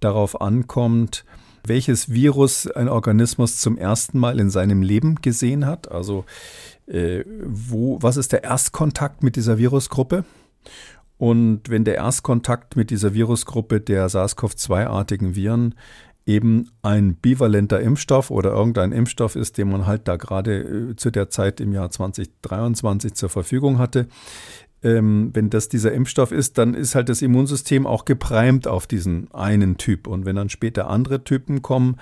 darauf 0.00 0.40
ankommt, 0.40 1.24
welches 1.64 2.10
Virus 2.10 2.66
ein 2.68 2.88
Organismus 2.88 3.58
zum 3.58 3.76
ersten 3.76 4.18
Mal 4.18 4.40
in 4.40 4.50
seinem 4.50 4.82
Leben 4.82 5.16
gesehen 5.16 5.66
hat. 5.66 5.90
Also 5.90 6.24
äh, 6.86 7.24
wo, 7.44 7.98
was 8.00 8.16
ist 8.16 8.32
der 8.32 8.44
Erstkontakt 8.44 9.22
mit 9.22 9.36
dieser 9.36 9.58
Virusgruppe? 9.58 10.24
Und 11.18 11.68
wenn 11.68 11.84
der 11.84 11.96
Erstkontakt 11.96 12.76
mit 12.76 12.90
dieser 12.90 13.12
Virusgruppe 13.12 13.80
der 13.80 14.08
SARS-CoV-2-artigen 14.08 15.34
Viren 15.34 15.74
eben 16.26 16.70
ein 16.82 17.14
bivalenter 17.16 17.80
Impfstoff 17.80 18.30
oder 18.30 18.52
irgendein 18.52 18.92
Impfstoff 18.92 19.34
ist, 19.34 19.58
den 19.58 19.70
man 19.70 19.86
halt 19.86 20.06
da 20.06 20.16
gerade 20.16 20.60
äh, 20.60 20.96
zu 20.96 21.10
der 21.10 21.30
Zeit 21.30 21.60
im 21.60 21.72
Jahr 21.72 21.90
2023 21.90 23.14
zur 23.14 23.30
Verfügung 23.30 23.78
hatte, 23.78 24.06
ähm, 24.82 25.30
wenn 25.32 25.50
das 25.50 25.68
dieser 25.68 25.92
Impfstoff 25.92 26.30
ist, 26.30 26.58
dann 26.58 26.74
ist 26.74 26.94
halt 26.94 27.08
das 27.08 27.22
Immunsystem 27.22 27.86
auch 27.86 28.04
geprimed 28.04 28.68
auf 28.68 28.86
diesen 28.86 29.32
einen 29.32 29.76
Typ. 29.76 30.06
Und 30.06 30.24
wenn 30.24 30.36
dann 30.36 30.50
später 30.50 30.88
andere 30.88 31.24
Typen 31.24 31.62
kommen, 31.62 31.96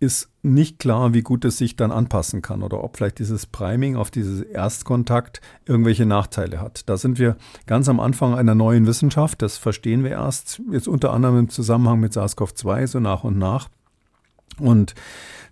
ist 0.00 0.30
nicht 0.42 0.78
klar, 0.78 1.12
wie 1.12 1.20
gut 1.20 1.44
es 1.44 1.58
sich 1.58 1.76
dann 1.76 1.92
anpassen 1.92 2.40
kann 2.40 2.62
oder 2.62 2.82
ob 2.82 2.96
vielleicht 2.96 3.18
dieses 3.18 3.44
Priming 3.44 3.96
auf 3.96 4.10
dieses 4.10 4.40
Erstkontakt 4.40 5.42
irgendwelche 5.66 6.06
Nachteile 6.06 6.60
hat. 6.60 6.88
Da 6.88 6.96
sind 6.96 7.18
wir 7.18 7.36
ganz 7.66 7.88
am 7.88 8.00
Anfang 8.00 8.34
einer 8.34 8.54
neuen 8.54 8.86
Wissenschaft. 8.86 9.42
Das 9.42 9.58
verstehen 9.58 10.02
wir 10.02 10.12
erst 10.12 10.62
jetzt 10.70 10.88
unter 10.88 11.12
anderem 11.12 11.38
im 11.38 11.48
Zusammenhang 11.50 12.00
mit 12.00 12.14
SARS-CoV-2 12.14 12.86
so 12.86 13.00
nach 13.00 13.24
und 13.24 13.38
nach. 13.38 13.68
Und 14.60 14.94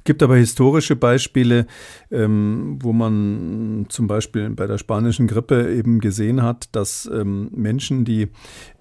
gibt 0.08 0.22
aber 0.22 0.36
historische 0.36 0.96
Beispiele, 0.96 1.66
ähm, 2.10 2.78
wo 2.80 2.94
man 2.94 3.84
zum 3.90 4.06
Beispiel 4.06 4.48
bei 4.48 4.66
der 4.66 4.78
spanischen 4.78 5.26
Grippe 5.26 5.70
eben 5.70 6.00
gesehen 6.00 6.42
hat, 6.42 6.74
dass 6.74 7.08
ähm, 7.12 7.50
Menschen, 7.54 8.06
die 8.06 8.28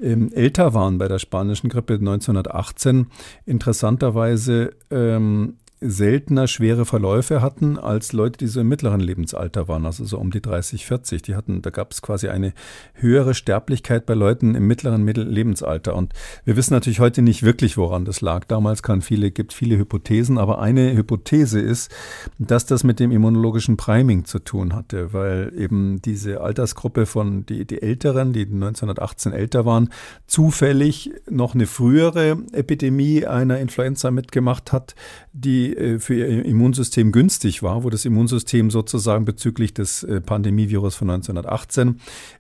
ähm, 0.02 0.32
älter 0.32 0.74
waren 0.74 0.98
bei 0.98 1.10
der 1.10 1.20
spanischen 1.20 1.70
Grippe 1.70 1.96
1918, 1.96 3.08
interessanterweise 3.46 4.72
ähm, 4.90 5.58
seltener 5.80 6.48
schwere 6.48 6.86
Verläufe 6.86 7.42
hatten 7.42 7.78
als 7.78 8.12
Leute, 8.12 8.40
die 8.40 8.48
so 8.48 8.62
im 8.62 8.68
mittleren 8.68 9.00
Lebensalter 9.00 9.68
waren, 9.68 9.86
also 9.86 10.06
so 10.06 10.18
um 10.18 10.32
die 10.32 10.42
30, 10.42 10.86
40. 10.86 11.22
Die 11.22 11.36
hatten, 11.36 11.62
da 11.62 11.70
gab 11.70 11.92
es 11.92 12.02
quasi 12.02 12.30
eine 12.30 12.54
höhere 12.96 13.36
Sterblichkeit 13.36 14.08
bei 14.08 14.16
Leuten 14.16 14.56
im 14.56 14.66
mittleren 14.66 15.06
Lebensalter. 15.08 15.96
Und 15.96 16.14
wir 16.46 16.56
wissen 16.56 16.74
natürlich 16.74 17.00
heute 17.00 17.22
nicht 17.22 17.44
wirklich, 17.44 17.78
woran 17.78 18.06
das 18.06 18.22
lag. 18.22 18.46
Damals 18.46 18.82
kann 18.82 19.02
viele, 19.02 19.30
gibt 19.30 19.54
viele 19.54 19.78
Hypothesen, 19.78 20.40
aber 20.40 20.60
eine 20.60 20.96
Hypothese 20.96 21.60
ist, 21.60 21.94
dass 22.40 22.66
das 22.66 22.84
mit 22.84 23.00
dem 23.00 23.12
immunologischen 23.12 23.78
Priming 23.78 24.26
zu 24.26 24.40
tun 24.40 24.74
hatte, 24.74 25.14
weil 25.14 25.54
eben 25.56 26.02
diese 26.02 26.42
Altersgruppe 26.42 27.06
von 27.06 27.46
die, 27.46 27.66
die 27.66 27.84
Älteren, 27.84 28.34
die 28.34 28.46
1918 28.46 29.32
älter 29.32 29.66
waren, 29.66 29.90
zufällig 30.26 31.12
noch 31.30 31.54
eine 31.54 31.68
frühere 31.68 32.38
Epidemie 32.52 33.28
einer 33.28 33.60
Influenza 33.60 34.10
mitgemacht 34.10 34.74
hat, 34.74 34.96
die 35.34 35.67
äh, 35.74 36.00
für 36.00 36.16
ihr 36.16 36.46
Immunsystem 36.46 37.12
günstig 37.12 37.64
war, 37.64 37.84
wo 37.84 37.90
das 37.90 38.06
Immunsystem 38.06 38.72
sozusagen 38.72 39.26
bezüglich 39.26 39.74
des 39.74 40.04
äh, 40.04 40.22
Pandemievirus 40.22 40.96
von 40.96 41.10
1918 41.10 42.00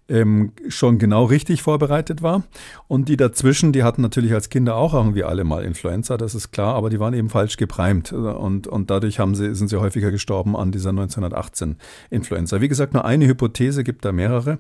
ähm, 0.09 0.53
schon 0.69 0.99
genau 0.99 1.25
richtig 1.25 1.61
vorbereitet 1.61 2.21
war. 2.21 2.43
Und 2.87 3.09
die 3.09 3.17
dazwischen, 3.17 3.73
die 3.73 3.83
hatten 3.83 4.01
natürlich 4.01 4.33
als 4.33 4.49
Kinder 4.49 4.75
auch 4.75 4.93
irgendwie 4.93 5.23
alle 5.23 5.43
mal 5.43 5.63
Influenza, 5.63 6.17
das 6.17 6.35
ist 6.35 6.51
klar, 6.51 6.75
aber 6.75 6.89
die 6.89 6.99
waren 6.99 7.13
eben 7.13 7.29
falsch 7.29 7.57
geprimed. 7.57 8.13
Und, 8.13 8.67
und 8.67 8.89
dadurch 8.89 9.19
haben 9.19 9.35
sie, 9.35 9.53
sind 9.55 9.67
sie 9.67 9.79
häufiger 9.79 10.11
gestorben 10.11 10.55
an 10.55 10.71
dieser 10.71 10.89
1918 10.89 11.77
Influenza. 12.09 12.61
Wie 12.61 12.67
gesagt, 12.67 12.93
nur 12.93 13.05
eine 13.05 13.27
Hypothese, 13.27 13.83
gibt 13.83 14.05
da 14.05 14.11
mehrere. 14.11 14.59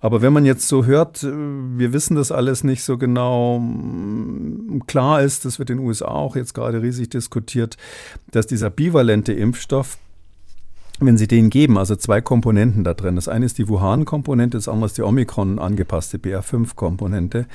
Aber 0.00 0.22
wenn 0.22 0.32
man 0.32 0.44
jetzt 0.44 0.68
so 0.68 0.84
hört, 0.84 1.22
äh, 1.22 1.32
wir 1.32 1.92
wissen 1.92 2.16
das 2.16 2.32
alles 2.32 2.64
nicht 2.64 2.82
so 2.82 2.96
genau, 2.98 3.62
klar 4.86 5.22
ist, 5.22 5.44
das 5.44 5.58
wird 5.58 5.70
in 5.70 5.78
den 5.78 5.86
USA 5.86 6.06
auch 6.06 6.36
jetzt 6.36 6.54
gerade 6.54 6.82
riesig 6.82 7.10
diskutiert, 7.10 7.76
dass 8.30 8.46
dieser 8.46 8.70
bivalente 8.70 9.32
Impfstoff 9.32 9.98
wenn 11.00 11.16
Sie 11.16 11.28
den 11.28 11.50
geben, 11.50 11.78
also 11.78 11.94
zwei 11.96 12.20
Komponenten 12.20 12.84
da 12.84 12.94
drin. 12.94 13.16
Das 13.16 13.28
eine 13.28 13.46
ist 13.46 13.58
die 13.58 13.68
Wuhan-Komponente, 13.68 14.56
das 14.56 14.68
andere 14.68 14.86
ist 14.86 14.98
die 14.98 15.02
Omikron 15.02 15.58
angepasste 15.58 16.18
BR5-Komponente. 16.18 17.46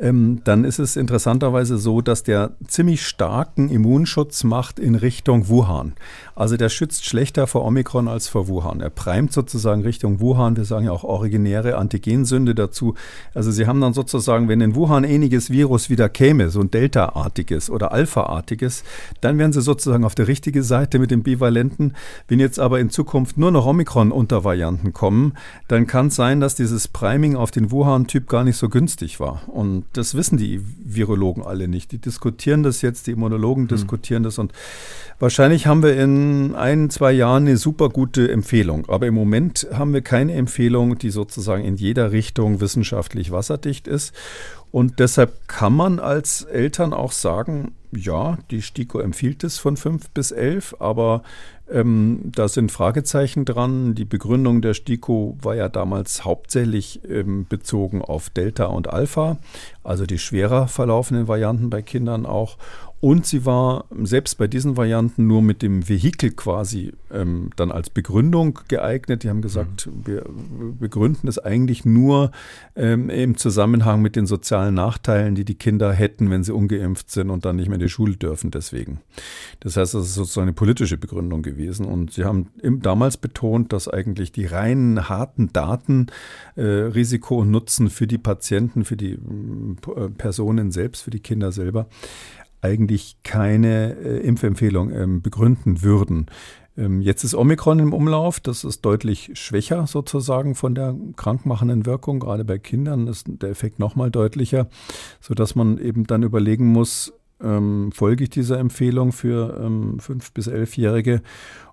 Ähm, 0.00 0.40
dann 0.44 0.64
ist 0.64 0.78
es 0.78 0.96
interessanterweise 0.96 1.76
so, 1.76 2.00
dass 2.00 2.22
der 2.22 2.52
ziemlich 2.66 3.04
starken 3.04 3.68
Immunschutz 3.68 4.44
macht 4.44 4.78
in 4.78 4.94
Richtung 4.94 5.48
Wuhan. 5.48 5.94
Also 6.36 6.56
der 6.56 6.68
schützt 6.68 7.04
schlechter 7.04 7.48
vor 7.48 7.64
Omikron 7.64 8.06
als 8.06 8.28
vor 8.28 8.46
Wuhan. 8.46 8.80
Er 8.80 8.90
primet 8.90 9.32
sozusagen 9.32 9.82
Richtung 9.82 10.20
Wuhan. 10.20 10.56
Wir 10.56 10.64
sagen 10.64 10.86
ja 10.86 10.92
auch 10.92 11.02
originäre 11.02 11.76
Antigensünde 11.76 12.54
dazu. 12.54 12.94
Also 13.34 13.50
Sie 13.50 13.66
haben 13.66 13.80
dann 13.80 13.92
sozusagen, 13.92 14.48
wenn 14.48 14.60
in 14.60 14.76
Wuhan 14.76 15.02
ähnliches 15.02 15.50
Virus 15.50 15.90
wieder 15.90 16.08
käme, 16.08 16.50
so 16.50 16.60
ein 16.60 16.70
Delta-artiges 16.70 17.68
oder 17.68 17.90
Alpha-artiges, 17.90 18.84
dann 19.20 19.36
wären 19.38 19.52
Sie 19.52 19.62
sozusagen 19.62 20.04
auf 20.04 20.14
der 20.14 20.28
richtigen 20.28 20.62
Seite 20.62 21.00
mit 21.00 21.10
dem 21.10 21.24
Bivalenten. 21.24 21.94
Wenn 22.28 22.38
jetzt 22.38 22.60
aber 22.60 22.78
in 22.78 22.90
Zukunft 22.90 23.36
nur 23.36 23.50
noch 23.50 23.66
Omikron-Untervarianten 23.66 24.92
kommen, 24.92 25.32
dann 25.66 25.88
kann 25.88 26.06
es 26.06 26.14
sein, 26.14 26.38
dass 26.38 26.54
dieses 26.54 26.86
Priming 26.86 27.34
auf 27.34 27.50
den 27.50 27.72
Wuhan-Typ 27.72 28.28
gar 28.28 28.44
nicht 28.44 28.58
so 28.58 28.68
günstig 28.68 29.18
war. 29.18 29.42
Und 29.48 29.87
das 29.92 30.14
wissen 30.14 30.36
die 30.38 30.60
Virologen 30.84 31.42
alle 31.42 31.68
nicht. 31.68 31.92
Die 31.92 31.98
diskutieren 31.98 32.62
das 32.62 32.82
jetzt, 32.82 33.06
die 33.06 33.12
Immunologen 33.12 33.64
mhm. 33.64 33.68
diskutieren 33.68 34.22
das 34.22 34.38
und 34.38 34.52
wahrscheinlich 35.18 35.66
haben 35.66 35.82
wir 35.82 35.96
in 35.96 36.54
ein, 36.54 36.90
zwei 36.90 37.12
Jahren 37.12 37.46
eine 37.46 37.56
super 37.56 37.88
gute 37.88 38.30
Empfehlung. 38.30 38.88
Aber 38.88 39.06
im 39.06 39.14
Moment 39.14 39.66
haben 39.72 39.92
wir 39.92 40.02
keine 40.02 40.34
Empfehlung, 40.34 40.98
die 40.98 41.10
sozusagen 41.10 41.64
in 41.64 41.76
jeder 41.76 42.12
Richtung 42.12 42.60
wissenschaftlich 42.60 43.30
wasserdicht 43.30 43.88
ist. 43.88 44.14
Und 44.70 44.98
deshalb 44.98 45.48
kann 45.48 45.74
man 45.74 45.98
als 45.98 46.42
Eltern 46.42 46.92
auch 46.92 47.12
sagen, 47.12 47.72
ja, 47.92 48.38
die 48.50 48.62
STIKO 48.62 49.00
empfiehlt 49.00 49.44
es 49.44 49.58
von 49.58 49.76
fünf 49.76 50.10
bis 50.10 50.30
elf, 50.30 50.74
aber 50.78 51.22
ähm, 51.70 52.20
da 52.24 52.48
sind 52.48 52.72
Fragezeichen 52.72 53.44
dran. 53.44 53.94
Die 53.94 54.04
Begründung 54.04 54.62
der 54.62 54.74
STIKO 54.74 55.36
war 55.40 55.54
ja 55.54 55.68
damals 55.68 56.24
hauptsächlich 56.24 57.00
ähm, 57.08 57.46
bezogen 57.48 58.02
auf 58.02 58.30
Delta 58.30 58.66
und 58.66 58.88
Alpha, 58.88 59.38
also 59.84 60.06
die 60.06 60.18
schwerer 60.18 60.68
verlaufenden 60.68 61.28
Varianten 61.28 61.70
bei 61.70 61.82
Kindern 61.82 62.26
auch. 62.26 62.56
Und 63.00 63.26
sie 63.26 63.46
war 63.46 63.84
selbst 64.02 64.38
bei 64.38 64.48
diesen 64.48 64.76
Varianten 64.76 65.28
nur 65.28 65.40
mit 65.40 65.62
dem 65.62 65.88
Vehikel 65.88 66.32
quasi 66.32 66.92
ähm, 67.12 67.50
dann 67.54 67.70
als 67.70 67.90
Begründung 67.90 68.58
geeignet. 68.66 69.22
Die 69.22 69.28
haben 69.28 69.40
gesagt, 69.40 69.86
mhm. 69.86 70.06
wir 70.06 70.26
begründen 70.80 71.28
es 71.28 71.38
eigentlich 71.38 71.84
nur 71.84 72.32
ähm, 72.74 73.08
im 73.08 73.36
Zusammenhang 73.36 74.02
mit 74.02 74.16
den 74.16 74.26
sozialen 74.26 74.74
Nachteilen, 74.74 75.36
die 75.36 75.44
die 75.44 75.54
Kinder 75.54 75.92
hätten, 75.92 76.28
wenn 76.30 76.42
sie 76.42 76.52
ungeimpft 76.52 77.12
sind 77.12 77.30
und 77.30 77.44
dann 77.44 77.54
nicht 77.54 77.68
mehr 77.68 77.76
in 77.76 77.82
die 77.82 77.88
Schule 77.88 78.16
dürfen 78.16 78.50
deswegen. 78.50 79.00
Das 79.60 79.76
heißt, 79.76 79.94
das 79.94 80.06
ist 80.06 80.14
sozusagen 80.14 80.48
eine 80.48 80.52
politische 80.52 80.98
Begründung 80.98 81.42
gewesen. 81.42 81.86
Und 81.86 82.12
sie 82.12 82.24
haben 82.24 82.48
damals 82.60 83.16
betont, 83.16 83.72
dass 83.72 83.86
eigentlich 83.86 84.32
die 84.32 84.46
reinen 84.46 85.08
harten 85.08 85.52
Daten 85.52 86.08
äh, 86.56 86.62
Risiko 86.62 87.38
und 87.38 87.52
Nutzen 87.52 87.90
für 87.90 88.08
die 88.08 88.18
Patienten, 88.18 88.84
für 88.84 88.96
die 88.96 89.12
äh, 89.12 90.08
Personen 90.16 90.72
selbst, 90.72 91.02
für 91.02 91.12
die 91.12 91.20
Kinder 91.20 91.52
selber 91.52 91.86
eigentlich 92.60 93.16
keine 93.22 93.94
äh, 93.96 94.18
Impfempfehlung 94.18 94.90
ähm, 94.90 95.22
begründen 95.22 95.82
würden. 95.82 96.26
Ähm, 96.76 97.00
jetzt 97.00 97.24
ist 97.24 97.34
Omikron 97.34 97.80
im 97.80 97.92
Umlauf, 97.92 98.40
das 98.40 98.64
ist 98.64 98.82
deutlich 98.82 99.32
schwächer 99.34 99.86
sozusagen 99.86 100.54
von 100.54 100.74
der 100.74 100.94
krankmachenden 101.16 101.86
Wirkung. 101.86 102.20
Gerade 102.20 102.44
bei 102.44 102.58
Kindern 102.58 103.08
ist 103.08 103.26
der 103.28 103.50
Effekt 103.50 103.78
nochmal 103.78 104.10
deutlicher, 104.10 104.68
sodass 105.20 105.54
man 105.54 105.78
eben 105.78 106.06
dann 106.06 106.22
überlegen 106.22 106.66
muss, 106.66 107.12
ähm, 107.42 107.90
folge 107.92 108.24
ich 108.24 108.30
dieser 108.30 108.58
Empfehlung 108.58 109.12
für 109.12 109.60
ähm, 109.60 109.98
fünf 110.00 110.32
bis 110.32 110.46
elfjährige 110.46 111.22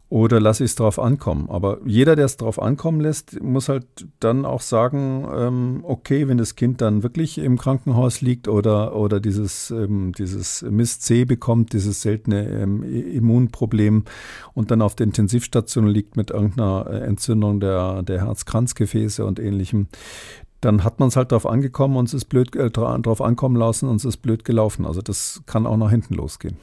oder 0.10 0.40
lasse 0.40 0.64
ich 0.64 0.72
es 0.72 0.76
drauf 0.76 1.00
ankommen? 1.00 1.50
Aber 1.50 1.80
jeder, 1.86 2.16
der 2.16 2.26
es 2.26 2.38
drauf 2.38 2.62
ankommen 2.62 3.02
lässt, 3.02 3.42
muss 3.42 3.70
halt 3.70 3.86
dann 4.20 4.46
auch 4.46 4.62
sagen, 4.62 5.28
ähm, 5.36 5.80
okay, 5.84 6.28
wenn 6.28 6.38
das 6.38 6.56
Kind 6.56 6.82
dann 6.82 7.02
wirklich 7.02 7.40
im 7.40 7.58
Krankenhaus 7.58 8.22
liegt 8.22 8.48
oder, 8.48 8.96
oder 8.96 9.20
dieses, 9.20 9.72
ähm, 9.72 10.14
dieses 10.14 10.62
Mist 10.62 11.04
C 11.04 11.26
bekommt, 11.26 11.74
dieses 11.74 12.02
seltene 12.02 12.48
ähm, 12.48 12.84
Immunproblem 12.84 14.04
und 14.54 14.70
dann 14.70 14.84
auf 14.84 14.96
der 14.96 15.08
Intensivstation 15.08 15.88
liegt 15.88 16.18
mit 16.18 16.30
irgendeiner 16.30 16.86
äh, 16.88 17.00
Entzündung 17.00 17.60
der, 17.60 18.04
der 18.04 18.26
Herzkranzgefäße 18.26 19.26
und 19.26 19.40
ähnlichem, 19.40 19.88
dann 20.62 20.84
hat 20.84 21.00
man 21.00 21.10
es 21.10 21.16
halt 21.16 21.32
drauf 21.32 21.48
angekommen 21.48 21.98
und 21.98 22.08
es 22.08 22.14
ist 22.14 22.26
blöd 22.26 22.56
äh, 22.56 22.70
drauf 22.70 23.22
ankommen 23.22 23.56
lassen 23.56 23.90
und 23.90 23.98
es 23.98 24.06
ist 24.06 24.18
blöd 24.18 24.46
gelaufen. 24.46 24.86
Also 24.86 25.02
das 25.02 25.42
kann 25.48 25.66
auch 25.66 25.78
nach 25.78 25.90
hinten 25.90 26.14
losgehen. 26.14 26.58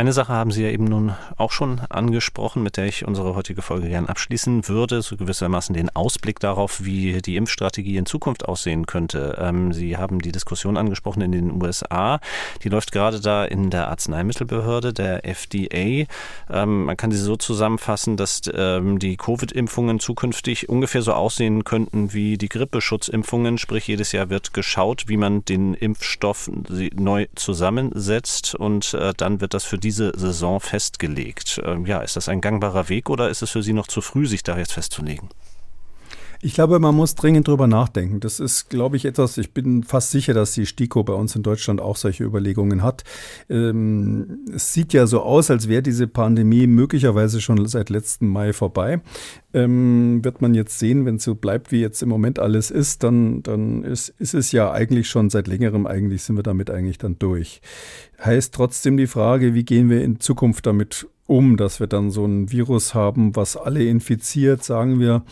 Eine 0.00 0.14
Sache 0.14 0.32
haben 0.32 0.50
Sie 0.50 0.62
ja 0.62 0.70
eben 0.70 0.84
nun 0.84 1.14
auch 1.36 1.52
schon 1.52 1.80
angesprochen, 1.90 2.62
mit 2.62 2.78
der 2.78 2.86
ich 2.86 3.06
unsere 3.06 3.34
heutige 3.34 3.60
Folge 3.60 3.90
gern 3.90 4.06
abschließen 4.06 4.66
würde, 4.66 5.02
so 5.02 5.18
gewissermaßen 5.18 5.74
den 5.74 5.94
Ausblick 5.94 6.40
darauf, 6.40 6.82
wie 6.82 7.20
die 7.20 7.36
Impfstrategie 7.36 7.98
in 7.98 8.06
Zukunft 8.06 8.46
aussehen 8.46 8.86
könnte. 8.86 9.36
Ähm, 9.38 9.74
Sie 9.74 9.98
haben 9.98 10.20
die 10.20 10.32
Diskussion 10.32 10.78
angesprochen 10.78 11.20
in 11.20 11.32
den 11.32 11.62
USA. 11.62 12.18
Die 12.64 12.70
läuft 12.70 12.92
gerade 12.92 13.20
da 13.20 13.44
in 13.44 13.68
der 13.68 13.88
Arzneimittelbehörde, 13.88 14.94
der 14.94 15.26
FDA. 15.26 16.06
Ähm, 16.48 16.84
man 16.84 16.96
kann 16.96 17.12
sie 17.12 17.18
so 17.18 17.36
zusammenfassen, 17.36 18.16
dass 18.16 18.40
ähm, 18.54 19.00
die 19.00 19.18
Covid-Impfungen 19.18 20.00
zukünftig 20.00 20.70
ungefähr 20.70 21.02
so 21.02 21.12
aussehen 21.12 21.64
könnten 21.64 22.14
wie 22.14 22.38
die 22.38 22.48
Grippeschutzimpfungen. 22.48 23.58
Sprich, 23.58 23.86
jedes 23.86 24.12
Jahr 24.12 24.30
wird 24.30 24.54
geschaut, 24.54 25.08
wie 25.08 25.18
man 25.18 25.44
den 25.44 25.74
Impfstoff 25.74 26.50
neu 26.94 27.26
zusammensetzt 27.34 28.54
und 28.54 28.94
äh, 28.94 29.12
dann 29.14 29.42
wird 29.42 29.52
das 29.52 29.64
für 29.64 29.76
diese 29.90 30.12
Saison 30.16 30.60
festgelegt. 30.60 31.60
Ähm, 31.64 31.84
ja, 31.84 32.00
ist 32.00 32.14
das 32.14 32.28
ein 32.28 32.40
gangbarer 32.40 32.88
Weg 32.88 33.10
oder 33.10 33.28
ist 33.28 33.42
es 33.42 33.50
für 33.50 33.62
Sie 33.64 33.72
noch 33.72 33.88
zu 33.88 34.00
früh, 34.00 34.28
sich 34.28 34.44
da 34.44 34.56
jetzt 34.56 34.72
festzulegen? 34.72 35.28
Ich 36.42 36.54
glaube, 36.54 36.78
man 36.78 36.94
muss 36.94 37.14
dringend 37.16 37.48
drüber 37.48 37.66
nachdenken. 37.66 38.20
Das 38.20 38.40
ist, 38.40 38.70
glaube 38.70 38.96
ich, 38.96 39.04
etwas, 39.04 39.36
ich 39.36 39.52
bin 39.52 39.82
fast 39.82 40.10
sicher, 40.10 40.32
dass 40.32 40.54
die 40.54 40.64
STIKO 40.64 41.04
bei 41.04 41.12
uns 41.12 41.36
in 41.36 41.42
Deutschland 41.42 41.82
auch 41.82 41.96
solche 41.96 42.24
Überlegungen 42.24 42.82
hat. 42.82 43.04
Ähm, 43.50 44.46
es 44.54 44.72
sieht 44.72 44.94
ja 44.94 45.06
so 45.06 45.20
aus, 45.20 45.50
als 45.50 45.68
wäre 45.68 45.82
diese 45.82 46.06
Pandemie 46.06 46.66
möglicherweise 46.66 47.42
schon 47.42 47.66
seit 47.66 47.90
letzten 47.90 48.26
Mai 48.26 48.54
vorbei. 48.54 49.02
Ähm, 49.52 50.24
wird 50.24 50.40
man 50.40 50.54
jetzt 50.54 50.78
sehen, 50.78 51.04
wenn 51.04 51.16
es 51.16 51.24
so 51.24 51.34
bleibt, 51.34 51.72
wie 51.72 51.82
jetzt 51.82 52.02
im 52.02 52.08
Moment 52.08 52.38
alles 52.38 52.70
ist, 52.70 53.02
dann, 53.02 53.42
dann 53.42 53.84
ist, 53.84 54.08
ist 54.18 54.32
es 54.32 54.50
ja 54.50 54.72
eigentlich 54.72 55.10
schon 55.10 55.28
seit 55.28 55.46
längerem, 55.46 55.86
eigentlich 55.86 56.22
sind 56.22 56.36
wir 56.36 56.42
damit 56.42 56.70
eigentlich 56.70 56.96
dann 56.96 57.18
durch. 57.18 57.60
Heißt 58.24 58.54
trotzdem 58.54 58.96
die 58.96 59.08
Frage, 59.08 59.52
wie 59.52 59.64
gehen 59.64 59.90
wir 59.90 60.02
in 60.02 60.20
Zukunft 60.20 60.64
damit 60.64 61.06
um, 61.26 61.56
dass 61.56 61.80
wir 61.80 61.86
dann 61.86 62.10
so 62.10 62.24
ein 62.24 62.50
Virus 62.50 62.94
haben, 62.94 63.36
was 63.36 63.56
alle 63.56 63.84
infiziert, 63.84 64.64
sagen 64.64 64.98
wir, 64.98 65.22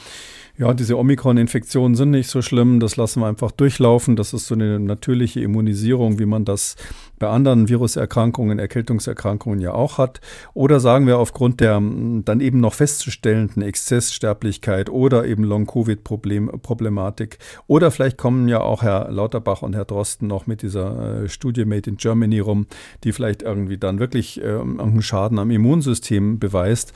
ja, 0.58 0.74
diese 0.74 0.98
Omikron-Infektionen 0.98 1.94
sind 1.94 2.10
nicht 2.10 2.28
so 2.28 2.42
schlimm, 2.42 2.80
das 2.80 2.96
lassen 2.96 3.20
wir 3.20 3.26
einfach 3.26 3.50
durchlaufen. 3.52 4.16
Das 4.16 4.32
ist 4.32 4.46
so 4.46 4.54
eine 4.54 4.78
natürliche 4.78 5.40
Immunisierung, 5.40 6.18
wie 6.18 6.26
man 6.26 6.44
das 6.44 6.76
bei 7.18 7.28
anderen 7.28 7.68
Viruserkrankungen, 7.68 8.58
Erkältungserkrankungen 8.58 9.60
ja 9.60 9.72
auch 9.72 9.98
hat. 9.98 10.20
Oder 10.54 10.80
sagen 10.80 11.06
wir 11.06 11.18
aufgrund 11.18 11.60
der 11.60 11.80
dann 11.80 12.40
eben 12.40 12.60
noch 12.60 12.74
festzustellenden 12.74 13.62
Exzesssterblichkeit 13.62 14.90
oder 14.90 15.26
eben 15.26 15.44
Long-Covid-Problematik. 15.44 17.38
Oder 17.66 17.90
vielleicht 17.90 18.18
kommen 18.18 18.48
ja 18.48 18.60
auch 18.60 18.82
Herr 18.82 19.10
Lauterbach 19.10 19.62
und 19.62 19.74
Herr 19.74 19.84
Drosten 19.84 20.28
noch 20.28 20.46
mit 20.46 20.62
dieser 20.62 21.22
äh, 21.24 21.28
Studie 21.28 21.64
Made 21.64 21.88
in 21.88 21.96
Germany 21.96 22.40
rum, 22.40 22.66
die 23.04 23.12
vielleicht 23.12 23.42
irgendwie 23.42 23.78
dann 23.78 23.98
wirklich 23.98 24.42
äh, 24.42 24.58
einen 24.58 25.02
Schaden 25.02 25.38
am 25.38 25.50
Immunsystem 25.50 25.68
Immunsystem 25.68 26.38
beweist. 26.38 26.92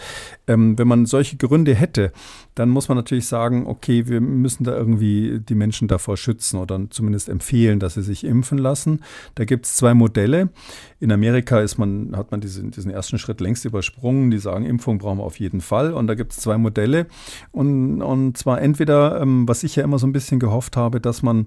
Ähm, 0.47 0.79
wenn 0.79 0.89
man 0.89 1.07
solche 1.07 1.37
Gründe 1.37 1.75
hätte, 1.75 2.13
dann 2.55 2.69
muss 2.69 2.89
man 2.89 2.97
natürlich 2.97 3.27
sagen, 3.27 3.67
okay, 3.67 4.09
wir 4.09 4.21
müssen 4.21 4.65
da 4.65 4.77
irgendwie 4.77 5.41
die 5.41 5.55
Menschen 5.55 5.89
davor 5.89 6.17
schützen 6.17 6.59
oder 6.59 6.81
zumindest 6.91 7.29
empfehlen, 7.29 7.81
dass 7.81 7.95
sie 7.95 8.03
sich 8.03 8.25
impfen 8.25 8.59
lassen. 8.59 9.01
Da 9.35 9.45
gibt 9.45 9.67
es 9.67 9.77
zwei 9.77 9.95
Modelle. 9.95 10.51
In 11.01 11.13
Amerika 11.13 11.61
ist 11.61 11.79
man, 11.79 12.15
hat 12.15 12.31
man 12.31 12.41
diesen, 12.41 12.71
diesen 12.71 12.91
ersten 12.91 13.19
Schritt 13.19 13.41
längst 13.41 13.65
übersprungen. 13.65 14.31
Die 14.31 14.39
sagen, 14.39 14.67
Impfung 14.67 14.99
brauchen 14.99 15.19
wir 15.19 15.25
auf 15.25 15.41
jeden 15.41 15.61
Fall. 15.61 15.93
Und 15.95 16.07
da 16.07 16.15
gibt 16.15 16.33
es 16.33 16.39
zwei 16.39 16.59
Modelle. 16.59 17.07
Und, 17.53 18.03
und 18.03 18.37
zwar 18.37 18.61
entweder, 18.61 19.21
ähm, 19.21 19.49
was 19.49 19.63
ich 19.63 19.77
ja 19.77 19.85
immer 19.85 19.99
so 19.99 20.07
ein 20.07 20.13
bisschen 20.13 20.39
gehofft 20.39 20.77
habe, 20.77 21.01
dass 21.01 21.23
man 21.23 21.47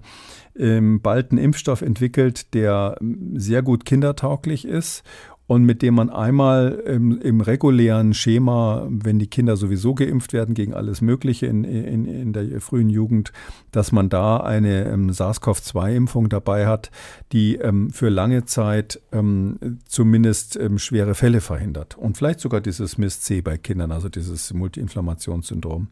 ähm, 0.58 1.02
bald 1.02 1.32
einen 1.32 1.40
Impfstoff 1.40 1.82
entwickelt, 1.82 2.54
der 2.54 2.98
ähm, 3.00 3.34
sehr 3.36 3.62
gut 3.62 3.86
kindertauglich 3.86 4.66
ist 4.66 5.04
und 5.48 5.64
mit 5.64 5.82
dem 5.82 5.96
man 5.96 6.10
einmal 6.10 6.82
im, 6.86 7.20
im, 7.22 7.42
regulären 7.42 8.14
Schema, 8.14 8.88
wenn 8.90 9.20
die 9.20 9.28
Kinder 9.28 9.58
sowieso 9.58 9.94
geimpft 9.94 10.34
werden 10.34 10.56
gegen 10.56 10.74
alles 10.74 11.02
Mögliche 11.02 11.46
in, 11.46 11.64
in, 11.64 12.06
in 12.06 12.34
der 12.34 12.62
frühen 12.62 12.90
Jugend, 12.90 13.32
dass 13.72 13.92
man 13.92 14.10
da 14.10 14.38
eine 14.38 14.86
ähm, 14.86 15.12
SARS-CoV-2-Impfung 15.12 16.30
dabei 16.30 16.66
hat, 16.66 16.90
die 17.32 17.56
ähm, 17.56 17.92
für 17.92 18.10
lange 18.10 18.46
Zeit 18.46 19.02
ähm, 19.12 19.80
zumindest 19.86 20.56
ähm, 20.58 20.80
schwere 20.80 21.14
Fälle 21.14 21.42
verhindert. 21.42 21.98
Und 21.98 22.18
vielleicht 22.18 22.40
sogar 22.40 22.62
dieses 22.62 22.98
MIS-C 22.98 23.42
bei 23.42 23.58
Kindern, 23.58 23.92
also 23.92 24.10
dieses 24.10 24.54
Multi-Inflammationssyndrom. 24.54 25.90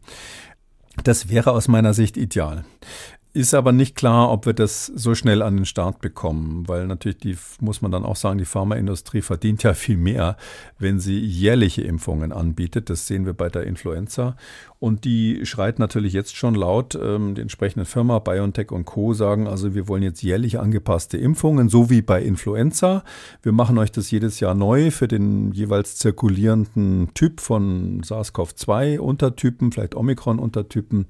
Das 1.02 1.28
wäre 1.28 1.52
aus 1.52 1.68
meiner 1.68 1.94
Sicht 1.94 2.16
ideal. 2.16 2.64
Ist 3.36 3.52
aber 3.52 3.72
nicht 3.72 3.96
klar, 3.96 4.30
ob 4.30 4.46
wir 4.46 4.52
das 4.52 4.86
so 4.86 5.16
schnell 5.16 5.42
an 5.42 5.56
den 5.56 5.66
Start 5.66 6.00
bekommen, 6.00 6.68
weil 6.68 6.86
natürlich 6.86 7.18
die, 7.18 7.36
muss 7.60 7.82
man 7.82 7.90
dann 7.90 8.04
auch 8.04 8.14
sagen, 8.14 8.38
die 8.38 8.44
Pharmaindustrie 8.44 9.22
verdient 9.22 9.64
ja 9.64 9.74
viel 9.74 9.96
mehr, 9.96 10.36
wenn 10.78 11.00
sie 11.00 11.18
jährliche 11.18 11.82
Impfungen 11.82 12.30
anbietet. 12.30 12.90
Das 12.90 13.08
sehen 13.08 13.26
wir 13.26 13.32
bei 13.32 13.48
der 13.48 13.64
Influenza. 13.64 14.36
Und 14.78 15.04
die 15.04 15.44
schreit 15.46 15.80
natürlich 15.80 16.12
jetzt 16.12 16.36
schon 16.36 16.54
laut, 16.54 16.94
ähm, 16.94 17.34
die 17.34 17.40
entsprechende 17.40 17.86
Firma 17.86 18.20
BioNTech 18.20 18.70
und 18.70 18.84
Co. 18.84 19.14
sagen, 19.14 19.48
also 19.48 19.74
wir 19.74 19.88
wollen 19.88 20.04
jetzt 20.04 20.22
jährlich 20.22 20.60
angepasste 20.60 21.16
Impfungen, 21.16 21.68
so 21.68 21.90
wie 21.90 22.02
bei 22.02 22.22
Influenza. 22.22 23.02
Wir 23.42 23.50
machen 23.50 23.78
euch 23.78 23.90
das 23.90 24.12
jedes 24.12 24.38
Jahr 24.38 24.54
neu 24.54 24.92
für 24.92 25.08
den 25.08 25.50
jeweils 25.50 25.96
zirkulierenden 25.96 27.10
Typ 27.14 27.40
von 27.40 28.00
SARS-CoV-2, 28.02 29.00
Untertypen, 29.00 29.72
vielleicht 29.72 29.96
Omikron-Untertypen. 29.96 31.06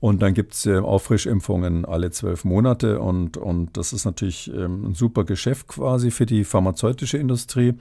Und 0.00 0.22
dann 0.22 0.32
gibt's 0.32 0.64
äh, 0.64 0.78
Auffrischimpfungen 0.78 1.84
alle 1.84 2.10
zwölf 2.10 2.44
Monate 2.44 3.00
und, 3.00 3.36
und 3.36 3.76
das 3.76 3.92
ist 3.92 4.06
natürlich 4.06 4.50
ähm, 4.52 4.86
ein 4.86 4.94
super 4.94 5.24
Geschäft 5.24 5.68
quasi 5.68 6.10
für 6.10 6.24
die 6.24 6.44
pharmazeutische 6.44 7.18
Industrie. 7.18 7.74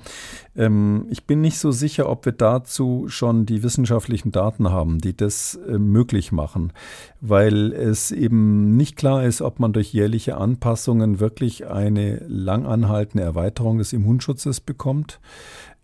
Ähm, 0.57 1.05
ich 1.09 1.23
bin 1.23 1.39
nicht 1.39 1.57
so 1.57 1.71
sicher, 1.71 2.09
ob 2.09 2.25
wir 2.25 2.33
dazu 2.33 3.05
schon 3.07 3.45
die 3.45 3.63
wissenschaftlichen 3.63 4.33
Daten 4.33 4.69
haben, 4.69 4.99
die 4.99 5.15
das 5.15 5.57
äh, 5.67 5.77
möglich 5.77 6.33
machen, 6.33 6.73
weil 7.21 7.71
es 7.71 8.11
eben 8.11 8.75
nicht 8.75 8.97
klar 8.97 9.23
ist, 9.23 9.41
ob 9.41 9.59
man 9.59 9.71
durch 9.71 9.93
jährliche 9.93 10.35
Anpassungen 10.35 11.21
wirklich 11.21 11.67
eine 11.67 12.21
langanhaltende 12.27 13.23
Erweiterung 13.23 13.77
des 13.77 13.93
Immunschutzes 13.93 14.59
bekommt. 14.59 15.21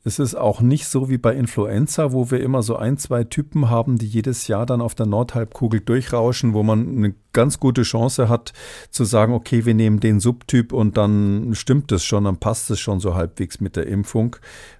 Es 0.08 0.20
ist 0.20 0.36
auch 0.36 0.62
nicht 0.62 0.86
so 0.88 1.10
wie 1.10 1.18
bei 1.18 1.34
Influenza, 1.34 2.12
wo 2.12 2.30
wir 2.30 2.39
immer 2.39 2.62
so 2.62 2.76
ein, 2.76 2.99
zwei 2.99 3.24
Typen 3.24 3.72
haben, 3.72 3.97
die 3.97 4.06
jedes 4.06 4.47
Jahr 4.47 4.68
dann 4.68 4.80
auf 4.80 4.93
der 4.93 5.08
Nordhalbkugel 5.08 5.80
durchrauschen, 5.80 6.53
wo 6.53 6.62
man 6.62 6.88
eine 6.88 7.16
ganz 7.36 7.59
gute 7.59 7.83
Chance 7.83 8.29
hat 8.29 8.53
zu 8.89 9.03
sagen, 9.03 9.33
okay, 9.33 9.65
wir 9.65 9.75
nehmen 9.75 9.99
den 9.99 10.19
Subtyp 10.19 10.73
und 10.73 10.97
dann 10.97 11.51
stimmt 11.53 11.91
es 11.91 12.03
schon, 12.03 12.23
dann 12.23 12.38
passt 12.38 12.71
es 12.71 12.79
schon 12.79 12.99
so 12.99 13.13
halbwegs 13.13 13.59
mit 13.59 13.75
der 13.75 13.86
Impfung. 13.86 14.38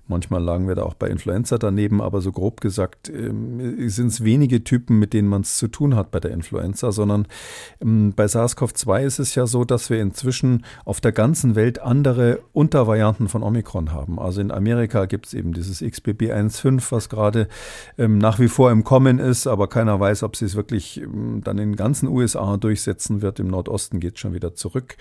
Manchmal 0.08 0.44
lagen 0.44 0.68
wir 0.68 0.76
da 0.76 0.84
auch 0.84 0.94
bei 0.94 1.08
Influenza 1.08 1.58
daneben, 1.58 2.00
aber 2.00 2.22
so 2.22 2.32
grob 2.32 2.62
gesagt 2.62 3.10
ähm, 3.10 3.90
sind 3.90 4.08
es 4.08 4.24
wenige 4.24 4.64
Typen, 4.64 5.00
mit 5.00 5.14
denen 5.14 5.28
man 5.28 5.42
es 5.42 5.58
zu 5.58 5.68
tun 5.68 5.96
hat 5.96 6.12
bei 6.12 6.20
der 6.20 6.30
Influenza, 6.30 6.92
sondern 6.92 7.28
ähm, 7.82 8.14
bei 8.16 8.26
SARS-CoV-2 8.26 9.02
ist 9.02 9.18
es 9.18 9.34
ja 9.34 9.48
so, 9.48 9.66
dass 9.66 9.90
wir 9.90 10.00
inzwischen 10.00 10.64
auf 10.86 11.02
der 11.02 11.12
ganzen 11.12 11.56
Welt 11.56 11.82
andere 11.82 12.42
Untervarianten 12.54 13.30
von 13.30 13.42
Omikron 13.42 13.94
haben. 13.94 14.20
Also 14.20 14.42
in 14.42 14.52
Amerika 14.52 15.06
gibt 15.06 15.26
es 15.26 15.34
eben 15.34 15.54
dieses 15.54 15.82
XBB1.5, 15.82 16.92
was 16.92 17.10
gerade 17.10 17.48
ähm, 17.98 18.20
nach 18.20 18.38
wie 18.38 18.48
vor 18.48 18.72
im 18.72 18.84
Kommen 18.84 19.18
ist, 19.18 19.48
aber 19.48 19.68
keiner 19.68 20.00
weiß, 20.00 20.22
ob 20.22 20.36
sie 20.36 20.46
es 20.46 20.56
wirklich 20.56 21.02
dann 21.04 21.58
in 21.58 21.72
den 21.72 21.76
ganzen 21.76 22.10
USA 22.10 22.45
durchsetzen 22.58 23.22
wird. 23.22 23.40
Im 23.40 23.48
Nordosten 23.48 24.00
geht 24.00 24.16
es 24.16 24.20
schon 24.20 24.34
wieder 24.34 24.56
zurück. 24.56 24.96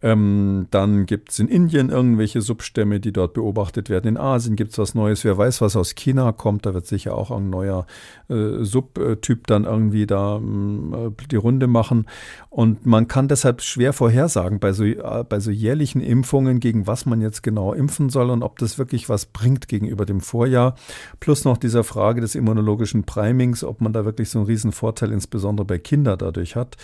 dann 0.00 1.06
gibt 1.06 1.30
es 1.30 1.38
in 1.38 1.48
Indien 1.48 1.90
irgendwelche 1.90 2.40
Substämme, 2.40 3.00
die 3.00 3.12
dort 3.12 3.34
beobachtet 3.34 3.90
werden. 3.90 4.08
In 4.08 4.16
Asien 4.16 4.56
gibt 4.56 4.72
es 4.72 4.78
was 4.78 4.94
Neues. 4.94 5.24
Wer 5.24 5.36
weiß, 5.36 5.60
was 5.60 5.76
aus 5.76 5.94
China 5.94 6.32
kommt. 6.32 6.66
Da 6.66 6.74
wird 6.74 6.86
sicher 6.86 7.14
auch 7.14 7.30
ein 7.30 7.50
neuer 7.50 7.86
äh, 8.28 8.64
Subtyp 8.64 9.46
dann 9.46 9.64
irgendwie 9.64 10.06
da 10.06 10.38
äh, 10.38 11.10
die 11.30 11.36
Runde 11.36 11.66
machen. 11.66 12.06
Und 12.48 12.86
man 12.86 13.08
kann 13.08 13.28
deshalb 13.28 13.62
schwer 13.62 13.92
vorhersagen 13.92 14.60
bei 14.60 14.72
so, 14.72 14.84
äh, 14.84 15.24
bei 15.28 15.40
so 15.40 15.50
jährlichen 15.50 16.00
Impfungen, 16.00 16.60
gegen 16.60 16.86
was 16.86 17.06
man 17.06 17.20
jetzt 17.20 17.42
genau 17.42 17.72
impfen 17.72 18.08
soll 18.10 18.30
und 18.30 18.42
ob 18.42 18.58
das 18.58 18.78
wirklich 18.78 19.08
was 19.08 19.26
bringt 19.26 19.68
gegenüber 19.68 20.06
dem 20.06 20.20
Vorjahr. 20.20 20.74
Plus 21.20 21.44
noch 21.44 21.58
dieser 21.58 21.84
Frage 21.84 22.20
des 22.20 22.34
immunologischen 22.34 23.04
Primings, 23.04 23.64
ob 23.64 23.80
man 23.80 23.92
da 23.92 24.04
wirklich 24.04 24.30
so 24.30 24.38
einen 24.38 24.46
riesen 24.46 24.72
Vorteil 24.72 25.12
insbesondere 25.12 25.64
bei 25.64 25.78
Kindern 25.78 26.18
dadurch 26.18 26.56
hat. 26.56 26.76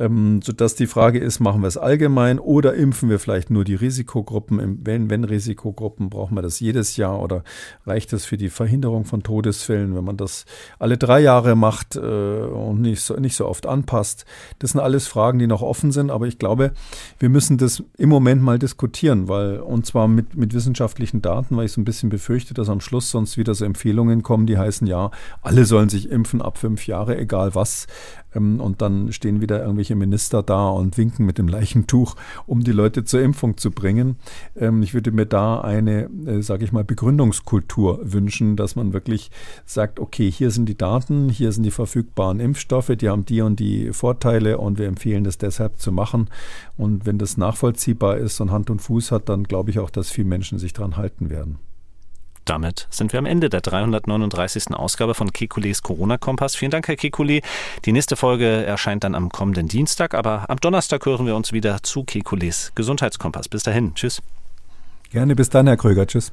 Ähm, 0.00 0.40
sodass 0.42 0.74
die 0.74 0.86
Frage 0.86 1.18
ist, 1.18 1.40
machen 1.40 1.60
wir 1.60 1.68
es 1.68 1.76
allgemein 1.76 2.38
oder 2.38 2.72
impfen 2.72 3.10
wir 3.10 3.18
vielleicht 3.18 3.50
nur 3.50 3.64
die 3.64 3.74
Risikogruppen? 3.74 4.78
Wenn, 4.82 5.10
wenn 5.10 5.24
Risikogruppen, 5.24 6.08
brauchen 6.08 6.34
wir 6.34 6.42
das 6.42 6.58
jedes 6.58 6.96
Jahr 6.96 7.20
oder 7.20 7.44
reicht 7.84 8.14
es 8.14 8.24
für 8.24 8.38
die 8.38 8.48
Verhinderung 8.48 9.04
von 9.04 9.22
Todesfällen, 9.22 9.94
wenn 9.94 10.04
man 10.04 10.16
das 10.16 10.46
alle 10.78 10.96
drei 10.96 11.20
Jahre 11.20 11.54
macht 11.54 11.96
äh, 11.96 11.98
und 11.98 12.80
nicht 12.80 13.02
so, 13.02 13.14
nicht 13.16 13.36
so 13.36 13.46
oft 13.46 13.66
anpasst? 13.66 14.24
Das 14.58 14.70
sind 14.70 14.80
alles 14.80 15.06
Fragen, 15.06 15.38
die 15.38 15.46
noch 15.46 15.60
offen 15.60 15.92
sind, 15.92 16.10
aber 16.10 16.26
ich 16.26 16.38
glaube, 16.38 16.72
wir 17.18 17.28
müssen 17.28 17.58
das 17.58 17.82
im 17.98 18.08
Moment 18.08 18.40
mal 18.42 18.58
diskutieren, 18.58 19.28
weil, 19.28 19.60
und 19.60 19.84
zwar 19.84 20.08
mit, 20.08 20.34
mit 20.34 20.54
wissenschaftlichen 20.54 21.20
Daten, 21.20 21.58
weil 21.58 21.66
ich 21.66 21.72
so 21.72 21.80
ein 21.80 21.84
bisschen 21.84 22.08
befürchte, 22.08 22.54
dass 22.54 22.70
am 22.70 22.80
Schluss 22.80 23.10
sonst 23.10 23.36
wieder 23.36 23.54
so 23.54 23.66
Empfehlungen 23.66 24.22
kommen, 24.22 24.46
die 24.46 24.56
heißen, 24.56 24.86
ja, 24.86 25.10
alle 25.42 25.66
sollen 25.66 25.90
sich 25.90 26.10
impfen 26.10 26.40
ab 26.40 26.56
fünf 26.56 26.86
Jahre, 26.86 27.18
egal 27.18 27.54
was. 27.54 27.86
Ähm, 28.34 28.60
und 28.60 28.80
dann 28.82 29.12
stehen 29.12 29.40
wieder 29.40 29.60
irgendwelche 29.60 29.89
Minister 29.94 30.42
da 30.42 30.68
und 30.68 30.98
winken 30.98 31.26
mit 31.26 31.38
dem 31.38 31.48
Leichentuch, 31.48 32.16
um 32.46 32.62
die 32.62 32.72
Leute 32.72 33.04
zur 33.04 33.20
Impfung 33.20 33.56
zu 33.56 33.70
bringen. 33.70 34.16
Ähm, 34.56 34.82
ich 34.82 34.94
würde 34.94 35.12
mir 35.12 35.26
da 35.26 35.60
eine, 35.60 36.08
äh, 36.26 36.42
sage 36.42 36.64
ich 36.64 36.72
mal, 36.72 36.84
Begründungskultur 36.84 38.00
wünschen, 38.02 38.56
dass 38.56 38.76
man 38.76 38.92
wirklich 38.92 39.30
sagt, 39.66 40.00
okay, 40.00 40.30
hier 40.30 40.50
sind 40.50 40.68
die 40.68 40.76
Daten, 40.76 41.28
hier 41.28 41.52
sind 41.52 41.62
die 41.64 41.70
verfügbaren 41.70 42.40
Impfstoffe, 42.40 42.92
die 42.96 43.08
haben 43.08 43.24
die 43.24 43.40
und 43.40 43.60
die 43.60 43.92
Vorteile 43.92 44.58
und 44.58 44.78
wir 44.78 44.86
empfehlen 44.86 45.24
das 45.24 45.38
deshalb 45.38 45.78
zu 45.78 45.92
machen. 45.92 46.28
Und 46.76 47.06
wenn 47.06 47.18
das 47.18 47.36
nachvollziehbar 47.36 48.18
ist 48.18 48.40
und 48.40 48.50
Hand 48.50 48.70
und 48.70 48.80
Fuß 48.80 49.12
hat, 49.12 49.28
dann 49.28 49.44
glaube 49.44 49.70
ich 49.70 49.78
auch, 49.78 49.90
dass 49.90 50.10
viele 50.10 50.28
Menschen 50.28 50.58
sich 50.58 50.72
daran 50.72 50.96
halten 50.96 51.30
werden. 51.30 51.58
Damit 52.44 52.86
sind 52.90 53.12
wir 53.12 53.18
am 53.18 53.26
Ende 53.26 53.48
der 53.48 53.60
339. 53.60 54.74
Ausgabe 54.74 55.14
von 55.14 55.32
Kekules 55.32 55.82
Corona-Kompass. 55.82 56.56
Vielen 56.56 56.70
Dank, 56.70 56.88
Herr 56.88 56.96
Kekule. 56.96 57.40
Die 57.84 57.92
nächste 57.92 58.16
Folge 58.16 58.64
erscheint 58.64 59.04
dann 59.04 59.14
am 59.14 59.28
kommenden 59.28 59.68
Dienstag, 59.68 60.14
aber 60.14 60.48
am 60.48 60.58
Donnerstag 60.58 61.04
hören 61.06 61.26
wir 61.26 61.36
uns 61.36 61.52
wieder 61.52 61.82
zu 61.82 62.04
Kekules 62.04 62.72
Gesundheitskompass. 62.74 63.48
Bis 63.48 63.62
dahin. 63.62 63.94
Tschüss. 63.94 64.22
Gerne 65.10 65.36
bis 65.36 65.50
dann, 65.50 65.66
Herr 65.66 65.76
Kröger. 65.76 66.06
Tschüss. 66.06 66.32